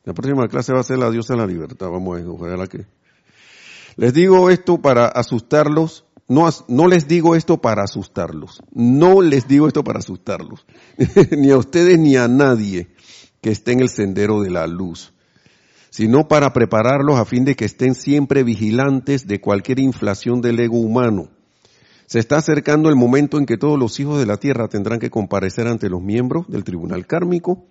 La 0.04 0.14
próxima 0.14 0.48
clase 0.48 0.72
va 0.72 0.80
a 0.80 0.84
ser 0.84 0.98
la 0.98 1.10
diosa 1.10 1.34
de 1.34 1.40
la 1.40 1.46
libertad. 1.46 1.90
Vamos 1.90 2.14
a 2.14 2.20
ver, 2.20 2.28
ojalá 2.28 2.66
que 2.66 2.86
les 3.96 4.14
digo 4.14 4.50
esto 4.50 4.78
para 4.78 5.06
asustarlos. 5.06 6.04
No, 6.28 6.48
no 6.68 6.86
les 6.86 7.08
digo 7.08 7.36
esto 7.36 7.60
para 7.60 7.82
asustarlos. 7.82 8.62
No 8.72 9.20
les 9.20 9.46
digo 9.46 9.66
esto 9.66 9.84
para 9.84 9.98
asustarlos. 9.98 10.64
ni 11.36 11.50
a 11.50 11.58
ustedes 11.58 11.98
ni 11.98 12.16
a 12.16 12.28
nadie 12.28 12.88
que 13.40 13.50
esté 13.50 13.72
en 13.72 13.80
el 13.80 13.88
sendero 13.88 14.40
de 14.40 14.50
la 14.50 14.66
luz. 14.66 15.12
Sino 15.92 16.26
para 16.26 16.54
prepararlos 16.54 17.18
a 17.18 17.26
fin 17.26 17.44
de 17.44 17.54
que 17.54 17.66
estén 17.66 17.94
siempre 17.94 18.44
vigilantes 18.44 19.26
de 19.26 19.42
cualquier 19.42 19.78
inflación 19.78 20.40
del 20.40 20.58
ego 20.58 20.78
humano. 20.78 21.28
Se 22.06 22.18
está 22.18 22.38
acercando 22.38 22.88
el 22.88 22.96
momento 22.96 23.36
en 23.36 23.44
que 23.44 23.58
todos 23.58 23.78
los 23.78 24.00
hijos 24.00 24.18
de 24.18 24.24
la 24.24 24.38
tierra 24.38 24.68
tendrán 24.68 25.00
que 25.00 25.10
comparecer 25.10 25.68
ante 25.68 25.90
los 25.90 26.00
miembros 26.00 26.48
del 26.48 26.64
tribunal 26.64 27.06
kármico 27.06 27.66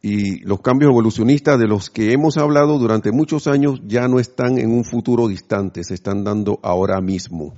y 0.00 0.40
los 0.40 0.62
cambios 0.62 0.90
evolucionistas 0.90 1.58
de 1.58 1.68
los 1.68 1.90
que 1.90 2.12
hemos 2.12 2.38
hablado 2.38 2.78
durante 2.78 3.12
muchos 3.12 3.46
años 3.46 3.82
ya 3.86 4.08
no 4.08 4.18
están 4.20 4.56
en 4.56 4.70
un 4.70 4.84
futuro 4.84 5.28
distante, 5.28 5.84
se 5.84 5.92
están 5.92 6.24
dando 6.24 6.60
ahora 6.62 6.98
mismo. 7.02 7.54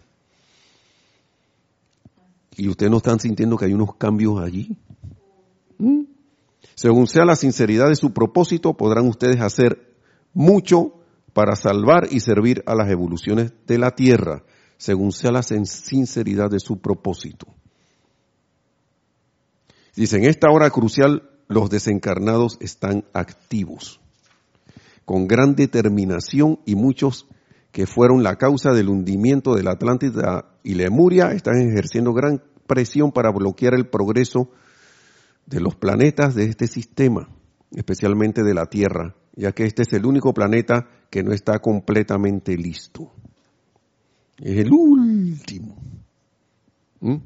¿Y 2.57 2.69
ustedes 2.69 2.91
no 2.91 2.97
están 2.97 3.21
sintiendo 3.21 3.57
que 3.57 3.67
hay 3.67 3.73
unos 3.73 3.95
cambios 3.95 4.41
allí? 4.41 4.77
¿Mm? 5.79 6.10
Según 6.81 7.07
sea 7.07 7.27
la 7.27 7.37
sinceridad 7.37 7.91
de 7.91 7.95
su 7.95 8.15
propósito, 8.15 8.73
podrán 8.73 9.07
ustedes 9.07 9.43
hacer 9.43 9.93
mucho 10.33 10.95
para 11.35 11.55
salvar 11.55 12.09
y 12.11 12.21
servir 12.21 12.63
a 12.65 12.75
las 12.75 12.89
evoluciones 12.89 13.53
de 13.67 13.77
la 13.77 13.91
Tierra, 13.91 14.45
según 14.79 15.13
sea 15.13 15.31
la 15.31 15.43
sinceridad 15.43 16.49
de 16.49 16.59
su 16.59 16.81
propósito. 16.81 17.49
Dicen, 19.95 20.25
esta 20.25 20.51
hora 20.51 20.71
crucial 20.71 21.29
los 21.49 21.69
desencarnados 21.69 22.57
están 22.63 23.05
activos, 23.13 24.01
con 25.05 25.29
gran 25.29 25.57
determinación 25.57 26.61
y 26.65 26.77
muchos 26.77 27.29
que 27.73 27.87
fueron 27.87 28.23
la 28.23 28.37
causa 28.37 28.73
del 28.73 28.89
hundimiento 28.89 29.55
de 29.55 29.65
la 29.65 29.73
Atlántida 29.73 30.47
y 30.63 30.77
Lemuria 30.77 31.33
están 31.33 31.61
ejerciendo 31.61 32.15
gran 32.15 32.43
presión 32.67 33.13
para 33.13 33.31
bloquear 33.31 33.75
el 33.75 33.87
progreso 33.87 34.49
de 35.51 35.61
los 35.61 35.75
planetas 35.75 36.35
de 36.35 36.45
este 36.45 36.69
sistema, 36.69 37.29
especialmente 37.73 38.43
de 38.45 38.55
la 38.55 38.67
Tierra, 38.67 39.17
ya 39.35 39.53
que 39.53 39.65
este 39.65 39.83
es 39.83 39.93
el 39.93 40.07
único 40.07 40.33
planeta 40.33 40.89
que 41.11 41.25
no 41.25 41.33
está 41.33 41.59
completamente 41.59 42.57
listo. 42.57 43.13
Es 44.39 44.59
el 44.59 44.73
último. 44.73 45.77
¿Mm? 47.01 47.17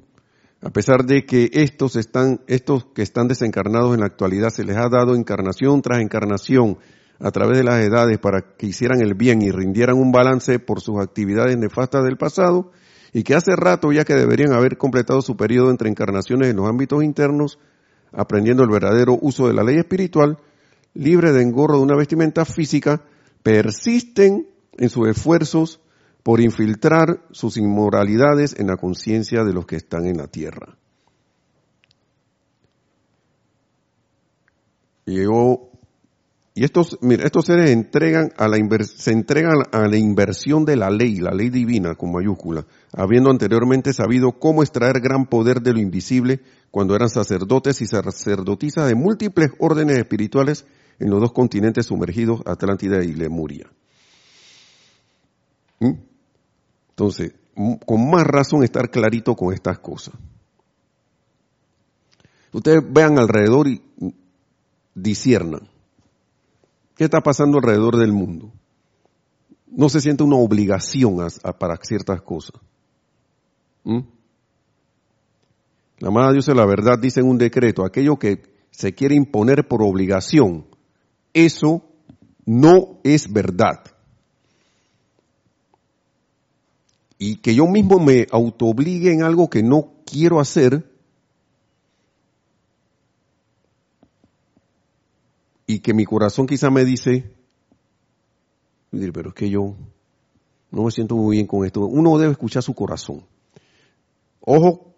A 0.62 0.70
pesar 0.70 1.04
de 1.04 1.26
que 1.26 1.50
estos 1.52 1.96
están, 1.96 2.40
estos 2.46 2.86
que 2.86 3.02
están 3.02 3.28
desencarnados 3.28 3.92
en 3.92 4.00
la 4.00 4.06
actualidad 4.06 4.48
se 4.48 4.64
les 4.64 4.78
ha 4.78 4.88
dado 4.88 5.14
encarnación 5.14 5.82
tras 5.82 6.00
encarnación 6.00 6.78
a 7.20 7.30
través 7.30 7.58
de 7.58 7.64
las 7.64 7.84
edades 7.84 8.18
para 8.18 8.56
que 8.56 8.66
hicieran 8.66 9.02
el 9.02 9.14
bien 9.14 9.42
y 9.42 9.50
rindieran 9.50 9.98
un 9.98 10.10
balance 10.10 10.58
por 10.58 10.80
sus 10.80 10.98
actividades 10.98 11.58
nefastas 11.58 12.04
del 12.04 12.16
pasado 12.16 12.72
y 13.12 13.22
que 13.22 13.34
hace 13.34 13.54
rato 13.54 13.92
ya 13.92 14.04
que 14.04 14.14
deberían 14.14 14.54
haber 14.54 14.78
completado 14.78 15.20
su 15.20 15.36
periodo 15.36 15.70
entre 15.70 15.90
encarnaciones 15.90 16.48
en 16.48 16.56
los 16.56 16.68
ámbitos 16.68 17.04
internos, 17.04 17.58
aprendiendo 18.16 18.62
el 18.62 18.70
verdadero 18.70 19.18
uso 19.20 19.48
de 19.48 19.54
la 19.54 19.64
ley 19.64 19.76
espiritual, 19.76 20.38
libre 20.94 21.32
de 21.32 21.42
engorro 21.42 21.76
de 21.76 21.82
una 21.82 21.96
vestimenta 21.96 22.44
física, 22.44 23.02
persisten 23.42 24.48
en 24.78 24.88
sus 24.88 25.08
esfuerzos 25.08 25.80
por 26.22 26.40
infiltrar 26.40 27.22
sus 27.32 27.56
inmoralidades 27.58 28.58
en 28.58 28.68
la 28.68 28.76
conciencia 28.76 29.44
de 29.44 29.52
los 29.52 29.66
que 29.66 29.76
están 29.76 30.06
en 30.06 30.16
la 30.16 30.26
tierra. 30.26 30.78
Y, 35.06 35.20
estos, 36.54 36.98
estos 37.02 37.44
seres 37.44 37.70
entregan 37.70 38.32
a 38.38 38.48
la 38.48 38.56
se 38.84 39.12
entregan 39.12 39.64
a 39.72 39.86
la 39.86 39.98
inversión 39.98 40.64
de 40.64 40.76
la 40.76 40.88
ley, 40.88 41.16
la 41.16 41.32
ley 41.32 41.50
divina 41.50 41.94
con 41.94 42.12
mayúscula, 42.12 42.64
habiendo 42.92 43.30
anteriormente 43.30 43.92
sabido 43.92 44.38
cómo 44.38 44.62
extraer 44.62 45.00
gran 45.00 45.26
poder 45.26 45.60
de 45.60 45.74
lo 45.74 45.80
invisible 45.80 46.40
cuando 46.74 46.96
eran 46.96 47.08
sacerdotes 47.08 47.80
y 47.82 47.86
sacerdotisas 47.86 48.88
de 48.88 48.96
múltiples 48.96 49.52
órdenes 49.60 49.96
espirituales 49.96 50.66
en 50.98 51.08
los 51.08 51.20
dos 51.20 51.32
continentes 51.32 51.86
sumergidos, 51.86 52.40
Atlántida 52.46 53.04
y 53.04 53.12
Lemuria. 53.12 53.70
¿Mm? 55.78 55.92
Entonces, 56.88 57.32
con 57.86 58.10
más 58.10 58.24
razón 58.24 58.64
estar 58.64 58.90
clarito 58.90 59.36
con 59.36 59.54
estas 59.54 59.78
cosas. 59.78 60.16
Ustedes 62.52 62.82
vean 62.92 63.20
alrededor 63.20 63.68
y 63.68 63.80
disiernan. 64.96 65.68
¿Qué 66.96 67.04
está 67.04 67.20
pasando 67.20 67.58
alrededor 67.58 67.98
del 67.98 68.10
mundo? 68.10 68.50
No 69.68 69.88
se 69.88 70.00
siente 70.00 70.24
una 70.24 70.38
obligación 70.38 71.18
para 71.56 71.76
ciertas 71.76 72.20
cosas. 72.22 72.60
¿Mm? 73.84 74.00
La 75.98 76.08
amada 76.08 76.32
Dios 76.32 76.46
de 76.46 76.54
la 76.54 76.66
verdad 76.66 76.98
dice 76.98 77.20
en 77.20 77.28
un 77.28 77.38
decreto, 77.38 77.84
aquello 77.84 78.16
que 78.18 78.42
se 78.70 78.94
quiere 78.94 79.14
imponer 79.14 79.68
por 79.68 79.82
obligación, 79.82 80.66
eso 81.32 81.84
no 82.44 83.00
es 83.04 83.32
verdad. 83.32 83.94
y 87.18 87.36
que 87.36 87.54
yo 87.54 87.66
mismo 87.66 87.98
me 87.98 88.26
autoobligue 88.30 89.12
en 89.12 89.22
algo 89.22 89.48
que 89.48 89.62
no 89.62 89.94
quiero 90.04 90.40
hacer 90.40 90.84
y 95.66 95.78
que 95.78 95.94
mi 95.94 96.04
corazón 96.04 96.46
quizá 96.46 96.70
me 96.70 96.84
dice, 96.84 97.32
pero 98.90 99.30
es 99.30 99.34
que 99.34 99.48
yo 99.48 99.74
no 100.70 100.82
me 100.82 100.90
siento 100.90 101.16
muy 101.16 101.36
bien 101.36 101.46
con 101.46 101.64
esto. 101.64 101.86
Uno 101.86 102.18
debe 102.18 102.32
escuchar 102.32 102.62
su 102.62 102.74
corazón. 102.74 103.24
Ojo, 104.40 104.93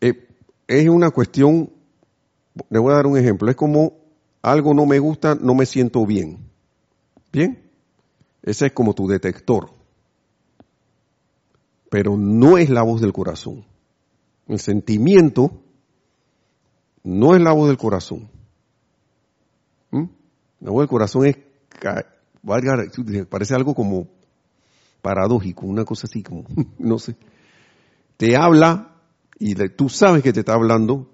eh, 0.00 0.28
es 0.66 0.88
una 0.88 1.10
cuestión, 1.10 1.70
le 2.70 2.78
voy 2.78 2.92
a 2.92 2.96
dar 2.96 3.06
un 3.06 3.18
ejemplo, 3.18 3.50
es 3.50 3.56
como 3.56 3.94
algo 4.42 4.74
no 4.74 4.86
me 4.86 4.98
gusta, 4.98 5.34
no 5.34 5.54
me 5.54 5.66
siento 5.66 6.04
bien. 6.06 6.50
¿Bien? 7.32 7.62
Ese 8.42 8.66
es 8.66 8.72
como 8.72 8.94
tu 8.94 9.08
detector 9.08 9.70
pero 11.94 12.16
no 12.16 12.58
es 12.58 12.70
la 12.70 12.82
voz 12.82 13.00
del 13.00 13.12
corazón. 13.12 13.64
El 14.48 14.58
sentimiento 14.58 15.62
no 17.04 17.36
es 17.36 17.40
la 17.40 17.52
voz 17.52 17.68
del 17.68 17.78
corazón. 17.78 18.28
¿Mm? 19.92 20.06
La 20.58 20.72
voz 20.72 20.80
del 20.80 20.88
corazón 20.88 21.26
es, 21.26 21.38
parece 23.28 23.54
algo 23.54 23.76
como 23.76 24.08
paradójico, 25.02 25.66
una 25.66 25.84
cosa 25.84 26.08
así 26.08 26.24
como, 26.24 26.42
no 26.80 26.98
sé. 26.98 27.14
Te 28.16 28.36
habla 28.36 28.93
y 29.38 29.54
tú 29.70 29.88
sabes 29.88 30.22
que 30.22 30.32
te 30.32 30.40
está 30.40 30.54
hablando, 30.54 31.10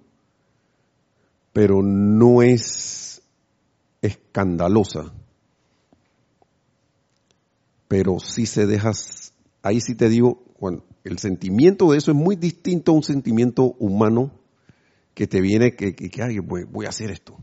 pero 1.53 1.83
no 1.83 2.43
es 2.43 3.23
escandalosa. 4.03 5.13
Pero 7.89 8.21
si 8.21 8.47
se 8.47 8.67
dejas, 8.67 9.33
ahí 9.63 9.81
sí 9.81 9.95
te 9.95 10.09
digo, 10.09 10.45
bueno, 10.61 10.85
el 11.05 11.19
sentimiento 11.19 11.91
de 11.91 11.99
eso 11.99 12.11
es 12.11 12.17
muy 12.17 12.37
distinto 12.37 12.93
a 12.93 12.95
un 12.95 13.03
sentimiento 13.03 13.75
humano 13.79 14.31
que 15.15 15.27
te 15.27 15.41
viene 15.41 15.75
que, 15.75 15.95
que, 15.95 16.41
voy, 16.41 16.87
a 16.87 16.91
hacer 16.91 17.11
esto. 17.11 17.37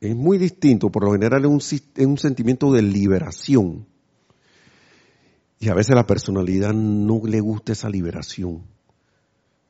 es 0.00 0.16
muy 0.16 0.38
distinto, 0.38 0.90
por 0.90 1.04
lo 1.04 1.12
general 1.12 1.44
es 1.44 1.50
un, 1.50 1.80
es 1.96 2.06
un 2.06 2.18
sentimiento 2.18 2.72
de 2.72 2.82
liberación. 2.82 3.86
Y 5.60 5.68
a 5.68 5.74
veces 5.74 5.94
la 5.94 6.06
personalidad 6.06 6.72
no 6.72 7.20
le 7.24 7.40
gusta 7.40 7.72
esa 7.72 7.90
liberación. 7.90 8.64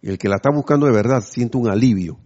Y 0.03 0.11
el 0.11 0.19
que 0.19 0.29
la 0.29 0.37
está 0.37 0.51
buscando 0.51 0.87
de 0.87 0.93
verdad 0.93 1.23
siente 1.23 1.57
un 1.57 1.69
alivio. 1.69 2.19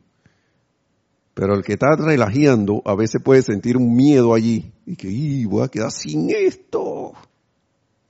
Pero 1.35 1.55
el 1.55 1.64
que 1.64 1.72
está 1.72 1.97
relajeando 1.97 2.81
a 2.85 2.95
veces 2.95 3.20
puede 3.22 3.43
sentir 3.43 3.77
un 3.77 3.95
miedo 3.95 4.35
allí. 4.35 4.72
Y 4.87 4.97
que, 4.97 5.47
voy 5.49 5.64
a 5.64 5.68
quedar 5.68 5.91
sin 5.91 6.31
esto. 6.31 7.12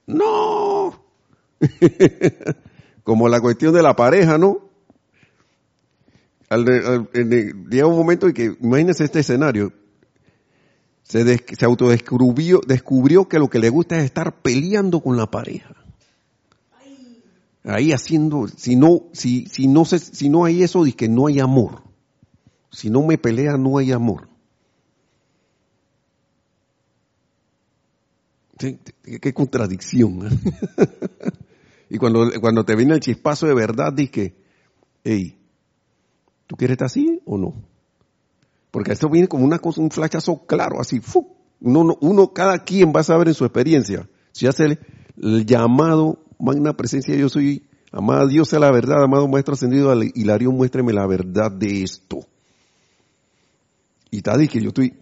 No. 0.06 1.02
Como 3.02 3.28
la 3.28 3.40
cuestión 3.40 3.72
de 3.74 3.82
la 3.82 3.96
pareja, 3.96 4.38
¿no? 4.38 4.64
llega 6.50 7.86
un 7.86 7.96
momento 7.96 8.28
en 8.28 8.32
que, 8.32 8.56
imagínense 8.60 9.04
este 9.04 9.20
escenario, 9.20 9.72
se, 11.02 11.24
se 11.24 11.64
autodescubrió 11.64 12.60
descubrió 12.66 13.28
que 13.28 13.38
lo 13.38 13.48
que 13.48 13.58
le 13.58 13.70
gusta 13.70 13.98
es 13.98 14.04
estar 14.04 14.40
peleando 14.40 15.00
con 15.00 15.16
la 15.16 15.30
pareja. 15.30 15.73
Ahí 17.64 17.92
haciendo, 17.92 18.46
si 18.46 18.76
no, 18.76 19.04
si, 19.12 19.46
si 19.46 19.66
no 19.68 19.86
se, 19.86 19.98
si 19.98 20.28
no 20.28 20.44
hay 20.44 20.62
eso, 20.62 20.84
dice 20.84 20.96
que 20.96 21.08
no 21.08 21.26
hay 21.26 21.40
amor. 21.40 21.82
Si 22.70 22.90
no 22.90 23.02
me 23.02 23.16
pelea, 23.16 23.56
no 23.56 23.78
hay 23.78 23.92
amor. 23.92 24.28
Qué, 28.58 29.32
contradicción. 29.32 30.26
¿eh? 30.26 30.88
y 31.90 31.98
cuando, 31.98 32.30
cuando 32.40 32.64
te 32.64 32.76
viene 32.76 32.94
el 32.94 33.00
chispazo 33.00 33.46
de 33.46 33.54
verdad, 33.54 33.94
que, 33.94 34.34
hey, 35.02 35.38
¿tú 36.46 36.56
quieres 36.56 36.74
estar 36.74 36.86
así 36.86 37.20
o 37.24 37.38
no? 37.38 37.54
Porque 38.70 38.92
esto 38.92 39.08
viene 39.08 39.28
como 39.28 39.44
una 39.44 39.58
cosa, 39.58 39.80
un 39.80 39.90
flashazo 39.90 40.44
claro, 40.46 40.80
así, 40.80 41.00
Uno, 41.60 41.96
uno, 42.00 42.32
cada 42.32 42.58
quien 42.58 42.92
va 42.94 43.00
a 43.00 43.04
saber 43.04 43.28
en 43.28 43.34
su 43.34 43.44
experiencia. 43.44 44.08
Si 44.32 44.46
hace 44.46 44.78
el 45.16 45.46
llamado, 45.46 46.23
magna 46.44 46.74
presencia, 46.74 47.16
yo 47.16 47.28
soy, 47.28 47.66
amada 47.90 48.26
Dios 48.26 48.48
sea 48.48 48.58
la 48.58 48.70
verdad, 48.70 49.02
amado 49.02 49.26
Maestro 49.26 49.54
Ascendido, 49.54 49.92
Hilarión, 50.14 50.56
muéstreme 50.56 50.92
la 50.92 51.06
verdad 51.06 51.50
de 51.50 51.82
esto. 51.82 52.20
Y 54.10 54.22
tal, 54.22 54.48
que 54.48 54.60
yo 54.60 54.68
estoy, 54.68 54.94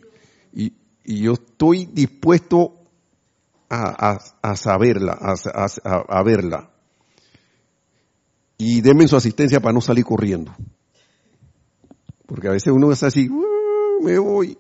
y, 0.55 0.73
yo 1.05 1.33
estoy 1.33 1.87
dispuesto 1.87 2.79
a, 3.69 4.19
saberla, 4.55 5.19
a, 5.19 6.23
verla. 6.23 6.71
Y 8.57 8.81
denme 8.81 9.09
su 9.09 9.17
asistencia 9.17 9.61
para 9.61 9.73
no 9.73 9.81
salir 9.81 10.05
corriendo. 10.05 10.55
Porque 12.27 12.49
a 12.49 12.53
veces 12.53 12.73
uno 12.73 12.93
es 12.93 13.03
así, 13.03 13.29
me 14.03 14.19
voy. 14.19 14.57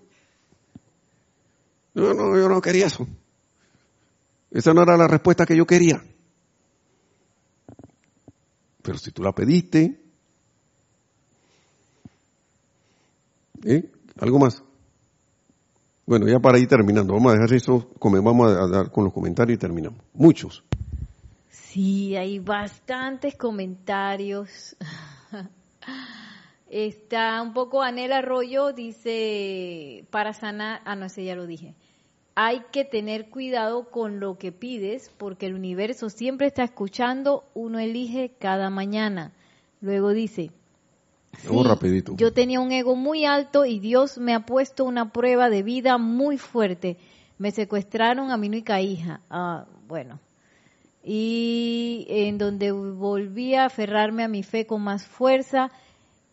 No, 1.95 2.13
no, 2.13 2.37
yo 2.37 2.49
no 2.49 2.61
quería 2.61 2.87
eso. 2.87 3.07
Esa 4.51 4.75
no 4.75 4.83
era 4.83 4.97
la 4.97 5.09
respuesta 5.09 5.47
que 5.47 5.57
yo 5.57 5.67
quería. 5.67 6.03
Pero 8.83 8.99
si 8.99 9.13
tú 9.13 9.23
la 9.23 9.33
pediste, 9.33 10.01
¿eh? 13.65 13.91
¿Algo 14.21 14.39
más? 14.39 14.63
Bueno, 16.05 16.29
ya 16.29 16.41
para 16.41 16.59
ir 16.59 16.69
terminando, 16.69 17.15
vamos 17.15 17.33
a 17.33 17.37
dejar 17.37 17.55
eso, 17.55 17.91
vamos 18.01 18.51
a 18.51 18.67
dar 18.67 18.91
con 18.91 19.05
los 19.05 19.13
comentarios 19.13 19.57
y 19.57 19.61
terminamos. 19.61 20.01
Muchos. 20.13 20.65
Sí, 21.49 22.17
hay 22.17 22.39
bastantes 22.39 23.37
comentarios. 23.37 24.77
Está 26.69 27.41
un 27.41 27.53
poco 27.53 27.83
Anel 27.83 28.13
Arroyo, 28.13 28.73
dice, 28.73 30.07
para 30.11 30.33
sanar, 30.33 30.81
ah, 30.85 30.97
no, 30.97 31.07
ese 31.07 31.25
ya 31.25 31.35
lo 31.35 31.47
dije. 31.47 31.75
Hay 32.35 32.63
que 32.73 32.85
tener 32.85 33.29
cuidado 33.29 33.91
con 33.91 34.21
lo 34.21 34.39
que 34.39 34.53
pides 34.53 35.11
porque 35.19 35.47
el 35.47 35.55
universo 35.55 36.09
siempre 36.09 36.47
está 36.47 36.65
escuchando, 36.65 37.45
uno 37.55 37.79
elige 37.79 38.33
cada 38.39 38.71
mañana. 38.71 39.33
Luego 39.81 40.11
dice, 40.11 40.51
rapidito. 41.65 42.17
yo 42.17 42.33
tenía 42.33 42.61
un 42.61 42.73
ego 42.73 42.97
muy 42.97 43.25
alto 43.25 43.65
y 43.65 43.79
Dios 43.79 44.19
me 44.19 44.35
ha 44.35 44.47
puesto 44.47 44.85
una 44.85 45.13
prueba 45.13 45.51
de 45.51 45.63
vida 45.63 45.99
muy 45.99 46.39
fuerte. 46.39 46.97
Me 47.39 47.51
secuestraron 47.51 48.31
a 48.31 48.37
mi 48.37 48.49
única 48.49 48.81
hija. 48.81 49.21
Ah, 49.29 49.67
bueno. 49.87 50.21
Y 51.05 52.07
en 52.09 52.39
donde 52.39 52.71
volví 52.71 53.55
a 53.55 53.67
aferrarme 53.67 54.23
a 54.23 54.29
mi 54.29 54.43
fe 54.43 54.67
con 54.67 54.83
más 54.83 55.05
fuerza 55.05 55.71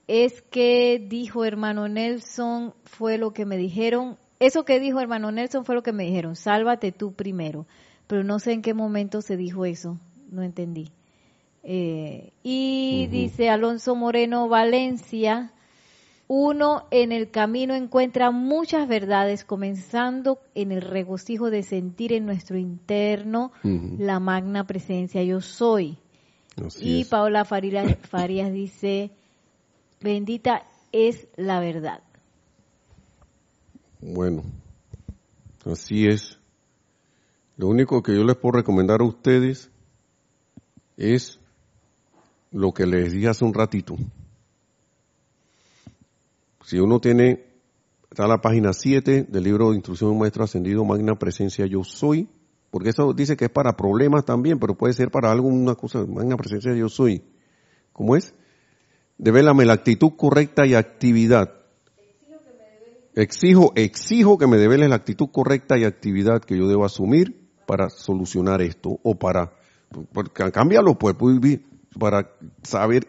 es 0.08 0.42
que 0.42 1.04
dijo 1.08 1.46
hermano 1.46 1.88
Nelson, 1.88 2.74
fue 2.84 3.18
lo 3.18 3.32
que 3.32 3.46
me 3.46 3.58
dijeron, 3.58 4.18
eso 4.40 4.66
que 4.66 4.80
dijo 4.80 5.00
hermano 5.00 5.32
Nelson 5.32 5.66
fue 5.66 5.76
lo 5.76 5.84
que 5.84 5.94
me 5.94 6.06
dijeron, 6.06 6.36
sálvate 6.36 6.92
tú 6.92 7.14
primero, 7.14 7.68
pero 8.08 8.24
no 8.24 8.40
sé 8.40 8.54
en 8.54 8.62
qué 8.62 8.74
momento 8.74 9.22
se 9.22 9.38
dijo 9.38 9.66
eso, 9.66 10.00
no 10.32 10.44
entendí. 10.44 10.92
Eh, 11.64 12.32
y 12.42 13.08
dice 13.08 13.50
Alonso 13.50 13.96
Moreno 13.96 14.48
Valencia, 14.48 15.52
uno 16.28 16.86
en 16.92 17.12
el 17.12 17.32
camino 17.32 17.74
encuentra 17.74 18.32
muchas 18.32 18.88
verdades, 18.88 19.44
comenzando 19.44 20.40
en 20.56 20.72
el 20.72 20.82
regocijo 20.82 21.50
de 21.50 21.64
sentir 21.64 22.14
en 22.14 22.26
nuestro 22.26 22.58
interno 22.58 23.52
la 23.64 24.20
magna 24.20 24.66
presencia 24.66 25.24
yo 25.24 25.42
soy. 25.42 25.98
y 26.80 27.06
Paola 27.06 27.46
Farías 27.46 28.54
dice, 28.54 29.12
Bendita 30.02 30.66
es 30.92 31.28
la 31.36 31.60
verdad. 31.60 32.02
Bueno, 34.02 34.44
así 35.66 36.08
es. 36.08 36.40
Lo 37.58 37.68
único 37.68 38.02
que 38.02 38.16
yo 38.16 38.24
les 38.24 38.38
puedo 38.38 38.58
recomendar 38.58 39.02
a 39.02 39.06
ustedes 39.06 39.70
es 40.96 41.40
lo 42.52 42.74
que 42.74 42.86
les 42.86 43.12
dije 43.12 43.28
hace 43.28 43.44
un 43.44 43.54
ratito. 43.54 43.98
Si 46.64 46.80
uno 46.80 47.02
tiene, 47.02 47.44
está 48.10 48.28
la 48.28 48.40
página 48.40 48.72
7 48.72 49.24
del 49.24 49.44
libro 49.44 49.72
de 49.72 49.76
instrucción 49.76 50.14
de 50.14 50.20
maestro 50.20 50.46
ascendido, 50.46 50.86
Magna 50.86 51.16
Presencia 51.16 51.66
Yo 51.66 51.84
Soy, 51.84 52.30
porque 52.72 52.90
eso 52.90 53.12
dice 53.14 53.36
que 53.36 53.46
es 53.46 53.52
para 53.52 53.76
problemas 53.76 54.24
también, 54.24 54.60
pero 54.60 54.76
puede 54.76 54.94
ser 54.94 55.12
para 55.12 55.32
algo, 55.32 55.50
una 55.50 55.76
cosa, 55.76 56.06
Magna 56.06 56.38
Presencia 56.38 56.74
Yo 56.74 56.88
Soy. 56.88 57.24
¿Cómo 57.92 58.16
es? 58.16 58.34
Devélame 59.18 59.66
la 59.66 59.74
actitud 59.74 60.12
correcta 60.16 60.66
y 60.66 60.76
actividad. 60.76 61.59
Exijo, 63.16 63.74
exijo 63.76 64.38
que 64.38 64.48
me 64.48 64.58
develes 64.58 64.90
la 64.90 64.96
actitud 64.96 65.30
correcta 65.32 65.78
y 65.78 65.84
actividad 65.84 66.42
que 66.42 66.58
yo 66.58 66.68
debo 66.68 66.86
asumir 66.86 67.50
para 67.66 67.90
solucionar 67.90 68.62
esto 68.62 69.00
o 69.04 69.16
para, 69.18 69.54
cambiarlo 70.54 70.98
pues, 70.98 71.16
pues 71.18 71.60
para 72.00 72.32
saber 72.64 73.08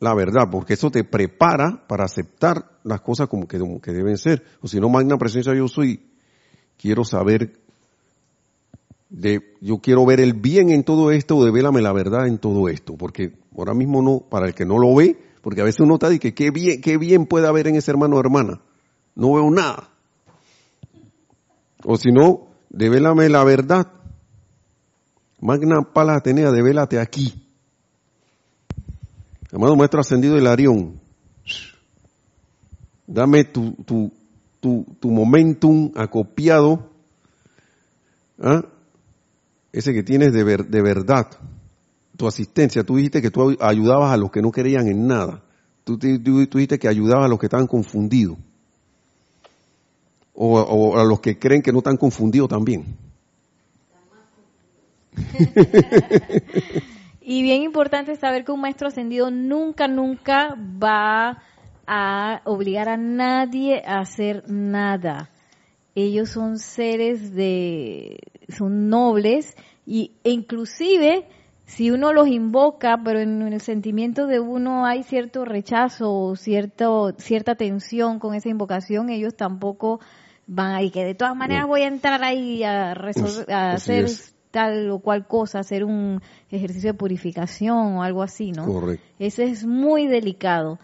la 0.00 0.14
verdad, 0.14 0.48
porque 0.50 0.74
eso 0.74 0.90
te 0.90 1.02
prepara 1.02 1.86
para 1.88 2.04
aceptar 2.04 2.78
las 2.82 3.00
cosas 3.00 3.28
como 3.28 3.48
que, 3.48 3.58
deben 3.92 4.18
ser. 4.18 4.44
O 4.60 4.68
si 4.68 4.78
no, 4.78 4.88
magna 4.88 5.16
presencia 5.16 5.54
yo 5.54 5.66
soy, 5.66 6.10
quiero 6.76 7.04
saber 7.04 7.58
de, 9.08 9.54
yo 9.60 9.78
quiero 9.78 10.04
ver 10.04 10.20
el 10.20 10.34
bien 10.34 10.70
en 10.70 10.84
todo 10.84 11.10
esto 11.10 11.36
o 11.36 11.44
devélame 11.44 11.80
la 11.80 11.92
verdad 11.92 12.26
en 12.26 12.38
todo 12.38 12.68
esto, 12.68 12.96
porque 12.96 13.32
Ahora 13.56 13.74
mismo 13.74 14.02
no, 14.02 14.20
para 14.28 14.46
el 14.46 14.54
que 14.54 14.64
no 14.64 14.78
lo 14.78 14.94
ve, 14.94 15.16
porque 15.40 15.60
a 15.60 15.64
veces 15.64 15.80
uno 15.80 15.94
está 15.94 16.12
y 16.12 16.18
que 16.18 16.34
qué 16.34 16.50
bien, 16.50 16.80
qué 16.80 16.98
bien 16.98 17.26
puede 17.26 17.46
haber 17.46 17.68
en 17.68 17.76
ese 17.76 17.90
hermano 17.90 18.16
o 18.16 18.20
hermana. 18.20 18.60
No 19.14 19.34
veo 19.34 19.50
nada. 19.50 19.88
O 21.84 21.96
si 21.96 22.10
no, 22.10 22.48
devélame 22.70 23.28
la 23.28 23.44
verdad. 23.44 23.90
Magna 25.40 25.82
Pala 25.82 26.16
Atenea, 26.16 26.50
devélate 26.50 26.98
aquí. 26.98 27.46
Amado 29.52 29.76
Maestro 29.76 30.00
Ascendido 30.00 30.36
Hilarión, 30.36 31.00
dame 33.06 33.44
tu, 33.44 33.72
tu, 33.86 34.12
tu, 34.58 34.84
tu 34.98 35.10
momentum 35.10 35.92
acopiado, 35.94 36.90
¿ah? 38.40 38.64
ese 39.72 39.92
que 39.92 40.02
tienes 40.02 40.32
de, 40.32 40.44
de 40.44 40.82
verdad 40.82 41.28
tu 42.16 42.26
asistencia, 42.26 42.84
tú 42.84 42.96
dijiste 42.96 43.20
que 43.20 43.30
tú 43.30 43.56
ayudabas 43.60 44.12
a 44.12 44.16
los 44.16 44.30
que 44.30 44.42
no 44.42 44.50
creían 44.50 44.86
en 44.86 45.06
nada. 45.06 45.42
Tú, 45.84 45.98
dijiste 45.98 46.78
que 46.78 46.88
ayudabas 46.88 47.26
a 47.26 47.28
los 47.28 47.38
que 47.38 47.46
estaban 47.46 47.66
confundidos. 47.66 48.38
O, 50.34 50.98
a 50.98 51.04
los 51.04 51.20
que 51.20 51.38
creen 51.38 51.62
que 51.62 51.72
no 51.72 51.78
están 51.78 51.96
confundidos 51.96 52.48
también. 52.48 52.96
y 57.20 57.42
bien 57.42 57.62
importante 57.62 58.16
saber 58.16 58.44
que 58.44 58.50
un 58.50 58.60
maestro 58.60 58.88
ascendido 58.88 59.30
nunca, 59.30 59.86
nunca 59.86 60.56
va 60.58 61.38
a 61.86 62.40
obligar 62.44 62.88
a 62.88 62.96
nadie 62.96 63.80
a 63.86 64.00
hacer 64.00 64.42
nada. 64.48 65.30
Ellos 65.94 66.30
son 66.30 66.58
seres 66.58 67.32
de, 67.32 68.18
son 68.48 68.88
nobles 68.88 69.54
y, 69.86 70.16
e 70.24 70.30
inclusive 70.30 71.28
si 71.66 71.90
uno 71.90 72.12
los 72.12 72.28
invoca, 72.28 73.00
pero 73.02 73.20
en 73.20 73.42
el 73.42 73.60
sentimiento 73.60 74.26
de 74.26 74.40
uno 74.40 74.84
hay 74.84 75.02
cierto 75.02 75.44
rechazo 75.44 76.12
o 76.12 76.36
cierto, 76.36 77.14
cierta 77.18 77.54
tensión 77.54 78.18
con 78.18 78.34
esa 78.34 78.50
invocación, 78.50 79.08
ellos 79.08 79.34
tampoco 79.34 80.00
van 80.46 80.72
ahí, 80.72 80.90
que 80.90 81.04
de 81.04 81.14
todas 81.14 81.36
maneras 81.36 81.66
voy 81.66 81.82
a 81.82 81.88
entrar 81.88 82.22
ahí 82.22 82.62
a, 82.62 82.94
resolver, 82.94 83.50
a 83.52 83.72
hacer 83.72 84.08
tal 84.50 84.90
o 84.90 85.00
cual 85.00 85.26
cosa, 85.26 85.58
hacer 85.58 85.84
un 85.84 86.20
ejercicio 86.50 86.92
de 86.92 86.98
purificación 86.98 87.96
o 87.96 88.02
algo 88.02 88.22
así, 88.22 88.52
¿no? 88.52 88.66
Correcto. 88.66 89.04
Ese 89.18 89.44
es 89.44 89.66
muy 89.66 90.06
delicado. 90.06 90.78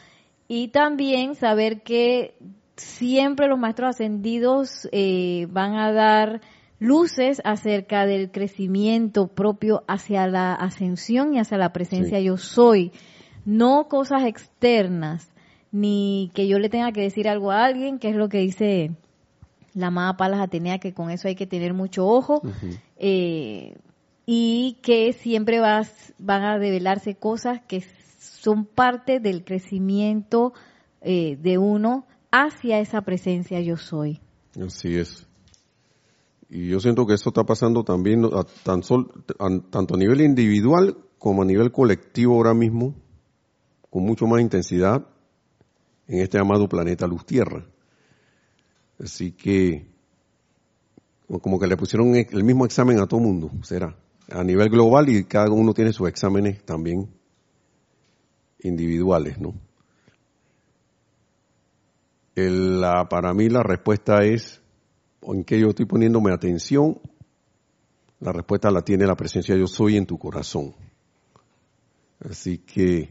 Y 0.48 0.68
también 0.68 1.36
saber 1.36 1.82
que 1.82 2.34
siempre 2.74 3.46
los 3.46 3.58
maestros 3.58 3.90
ascendidos 3.90 4.88
eh, 4.90 5.46
van 5.50 5.74
a 5.76 5.92
dar 5.92 6.40
luces 6.80 7.40
acerca 7.44 8.06
del 8.06 8.32
crecimiento 8.32 9.28
propio 9.28 9.84
hacia 9.86 10.26
la 10.26 10.54
ascensión 10.54 11.34
y 11.34 11.38
hacia 11.38 11.58
la 11.58 11.72
presencia 11.72 12.18
yo 12.20 12.38
soy, 12.38 12.90
no 13.44 13.86
cosas 13.88 14.24
externas, 14.24 15.30
ni 15.70 16.32
que 16.34 16.48
yo 16.48 16.58
le 16.58 16.70
tenga 16.70 16.90
que 16.90 17.02
decir 17.02 17.28
algo 17.28 17.52
a 17.52 17.64
alguien, 17.64 17.98
que 17.98 18.08
es 18.08 18.16
lo 18.16 18.28
que 18.28 18.38
dice 18.38 18.90
la 19.74 19.88
amada 19.88 20.16
Palas 20.16 20.40
Atenea, 20.40 20.78
que 20.78 20.92
con 20.92 21.10
eso 21.10 21.28
hay 21.28 21.34
que 21.34 21.46
tener 21.46 21.74
mucho 21.74 22.06
ojo, 22.06 22.42
eh, 22.96 23.76
y 24.26 24.78
que 24.82 25.12
siempre 25.12 25.60
vas, 25.60 26.14
van 26.18 26.44
a 26.44 26.58
develarse 26.58 27.14
cosas 27.14 27.60
que 27.66 27.84
son 28.18 28.64
parte 28.64 29.20
del 29.20 29.44
crecimiento 29.44 30.52
eh, 31.00 31.36
de 31.40 31.58
uno 31.58 32.06
hacia 32.30 32.80
esa 32.80 33.02
presencia 33.02 33.60
yo 33.60 33.76
soy. 33.76 34.20
Así 34.64 34.96
es. 34.96 35.26
Y 36.48 36.68
yo 36.68 36.80
siento 36.80 37.06
que 37.06 37.14
esto 37.14 37.30
está 37.30 37.44
pasando 37.44 37.84
también 37.84 38.28
tan 38.64 38.82
tanto 39.70 39.94
a 39.94 39.98
nivel 39.98 40.20
individual 40.20 40.96
como 41.18 41.42
a 41.42 41.44
nivel 41.44 41.70
colectivo 41.70 42.34
ahora 42.34 42.54
mismo, 42.54 42.94
con 43.88 44.04
mucho 44.04 44.26
más 44.26 44.40
intensidad 44.40 45.06
en 46.08 46.20
este 46.20 46.40
amado 46.40 46.68
planeta 46.68 47.06
Luz 47.06 47.24
Tierra. 47.24 47.64
Así 49.02 49.32
que, 49.32 49.86
como 51.40 51.58
que 51.58 51.66
le 51.66 51.76
pusieron 51.76 52.14
el 52.14 52.44
mismo 52.44 52.66
examen 52.66 52.98
a 52.98 53.06
todo 53.06 53.20
mundo, 53.20 53.50
será, 53.62 53.96
a 54.30 54.44
nivel 54.44 54.68
global 54.68 55.08
y 55.08 55.24
cada 55.24 55.50
uno 55.50 55.72
tiene 55.72 55.92
sus 55.92 56.08
exámenes 56.08 56.62
también 56.64 57.08
individuales, 58.62 59.40
¿no? 59.40 59.54
la, 62.34 63.08
para 63.08 63.34
mí 63.34 63.48
la 63.48 63.62
respuesta 63.62 64.24
es 64.24 64.62
en 65.22 65.44
qué 65.44 65.60
yo 65.60 65.68
estoy 65.68 65.84
poniéndome 65.84 66.32
atención, 66.32 66.98
la 68.20 68.32
respuesta 68.32 68.70
la 68.70 68.82
tiene 68.82 69.06
la 69.06 69.16
presencia 69.16 69.56
yo 69.56 69.66
soy 69.66 69.96
en 69.96 70.06
tu 70.06 70.18
corazón. 70.18 70.74
Así 72.20 72.58
que, 72.58 73.10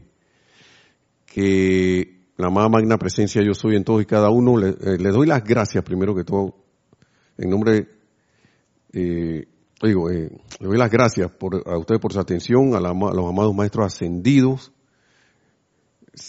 que 1.26 2.19
la 2.40 2.50
más 2.50 2.70
magna 2.70 2.98
presencia 2.98 3.42
yo 3.42 3.54
soy 3.54 3.76
en 3.76 3.84
todos 3.84 4.02
y 4.02 4.06
cada 4.06 4.30
uno, 4.30 4.56
le, 4.56 4.70
eh, 4.70 4.98
doy 4.98 5.26
las 5.26 5.44
gracias 5.44 5.84
primero 5.84 6.14
que 6.14 6.24
todo, 6.24 6.54
en 7.36 7.50
nombre, 7.50 7.88
eh, 8.92 9.46
digo, 9.82 10.10
eh, 10.10 10.30
le 10.60 10.66
doy 10.66 10.78
las 10.78 10.90
gracias 10.90 11.30
por, 11.30 11.62
a 11.66 11.78
ustedes 11.78 12.00
por 12.00 12.12
su 12.12 12.20
atención, 12.20 12.74
a, 12.74 12.80
los 12.80 13.28
amados 13.28 13.54
maestros 13.54 13.86
ascendidos, 13.86 14.72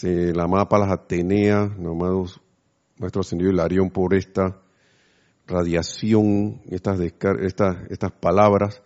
la 0.02 0.44
amada 0.44 0.68
Palas 0.68 0.90
Atenea, 0.90 1.74
los 1.78 1.92
amados 1.92 2.40
maestros 2.98 3.26
ascendidos 3.26 3.54
Hilarión 3.54 3.90
por 3.90 4.14
esta 4.14 4.60
radiación, 5.46 6.62
estas, 6.70 7.00
estas, 7.00 7.76
estas 7.90 8.12
palabras, 8.12 8.82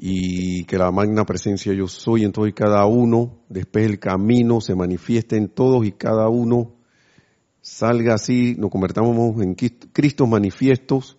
y 0.00 0.64
que 0.64 0.78
la 0.78 0.92
magna 0.92 1.24
presencia 1.24 1.72
yo 1.74 1.88
soy 1.88 2.22
en 2.22 2.30
todo 2.30 2.46
y 2.46 2.52
cada 2.52 2.86
uno, 2.86 3.40
despeje 3.48 3.86
el 3.86 3.98
camino, 3.98 4.60
se 4.60 4.76
manifieste 4.76 5.36
en 5.36 5.48
todos 5.48 5.84
y 5.84 5.92
cada 5.92 6.28
uno, 6.28 6.76
salga 7.60 8.14
así, 8.14 8.54
nos 8.56 8.70
convertamos 8.70 9.42
en 9.42 9.54
Cristos 9.56 10.28
manifiestos 10.28 11.18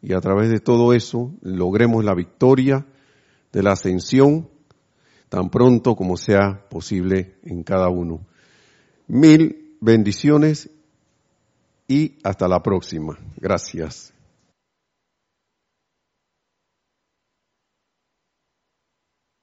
y 0.00 0.14
a 0.14 0.20
través 0.20 0.48
de 0.48 0.60
todo 0.60 0.94
eso 0.94 1.34
logremos 1.42 2.04
la 2.04 2.14
victoria 2.14 2.86
de 3.52 3.62
la 3.62 3.72
ascensión 3.72 4.48
tan 5.28 5.50
pronto 5.50 5.94
como 5.94 6.16
sea 6.16 6.66
posible 6.70 7.34
en 7.42 7.64
cada 7.64 7.90
uno. 7.90 8.26
Mil 9.08 9.76
bendiciones 9.80 10.70
y 11.86 12.16
hasta 12.24 12.48
la 12.48 12.62
próxima. 12.62 13.18
Gracias. 13.36 14.15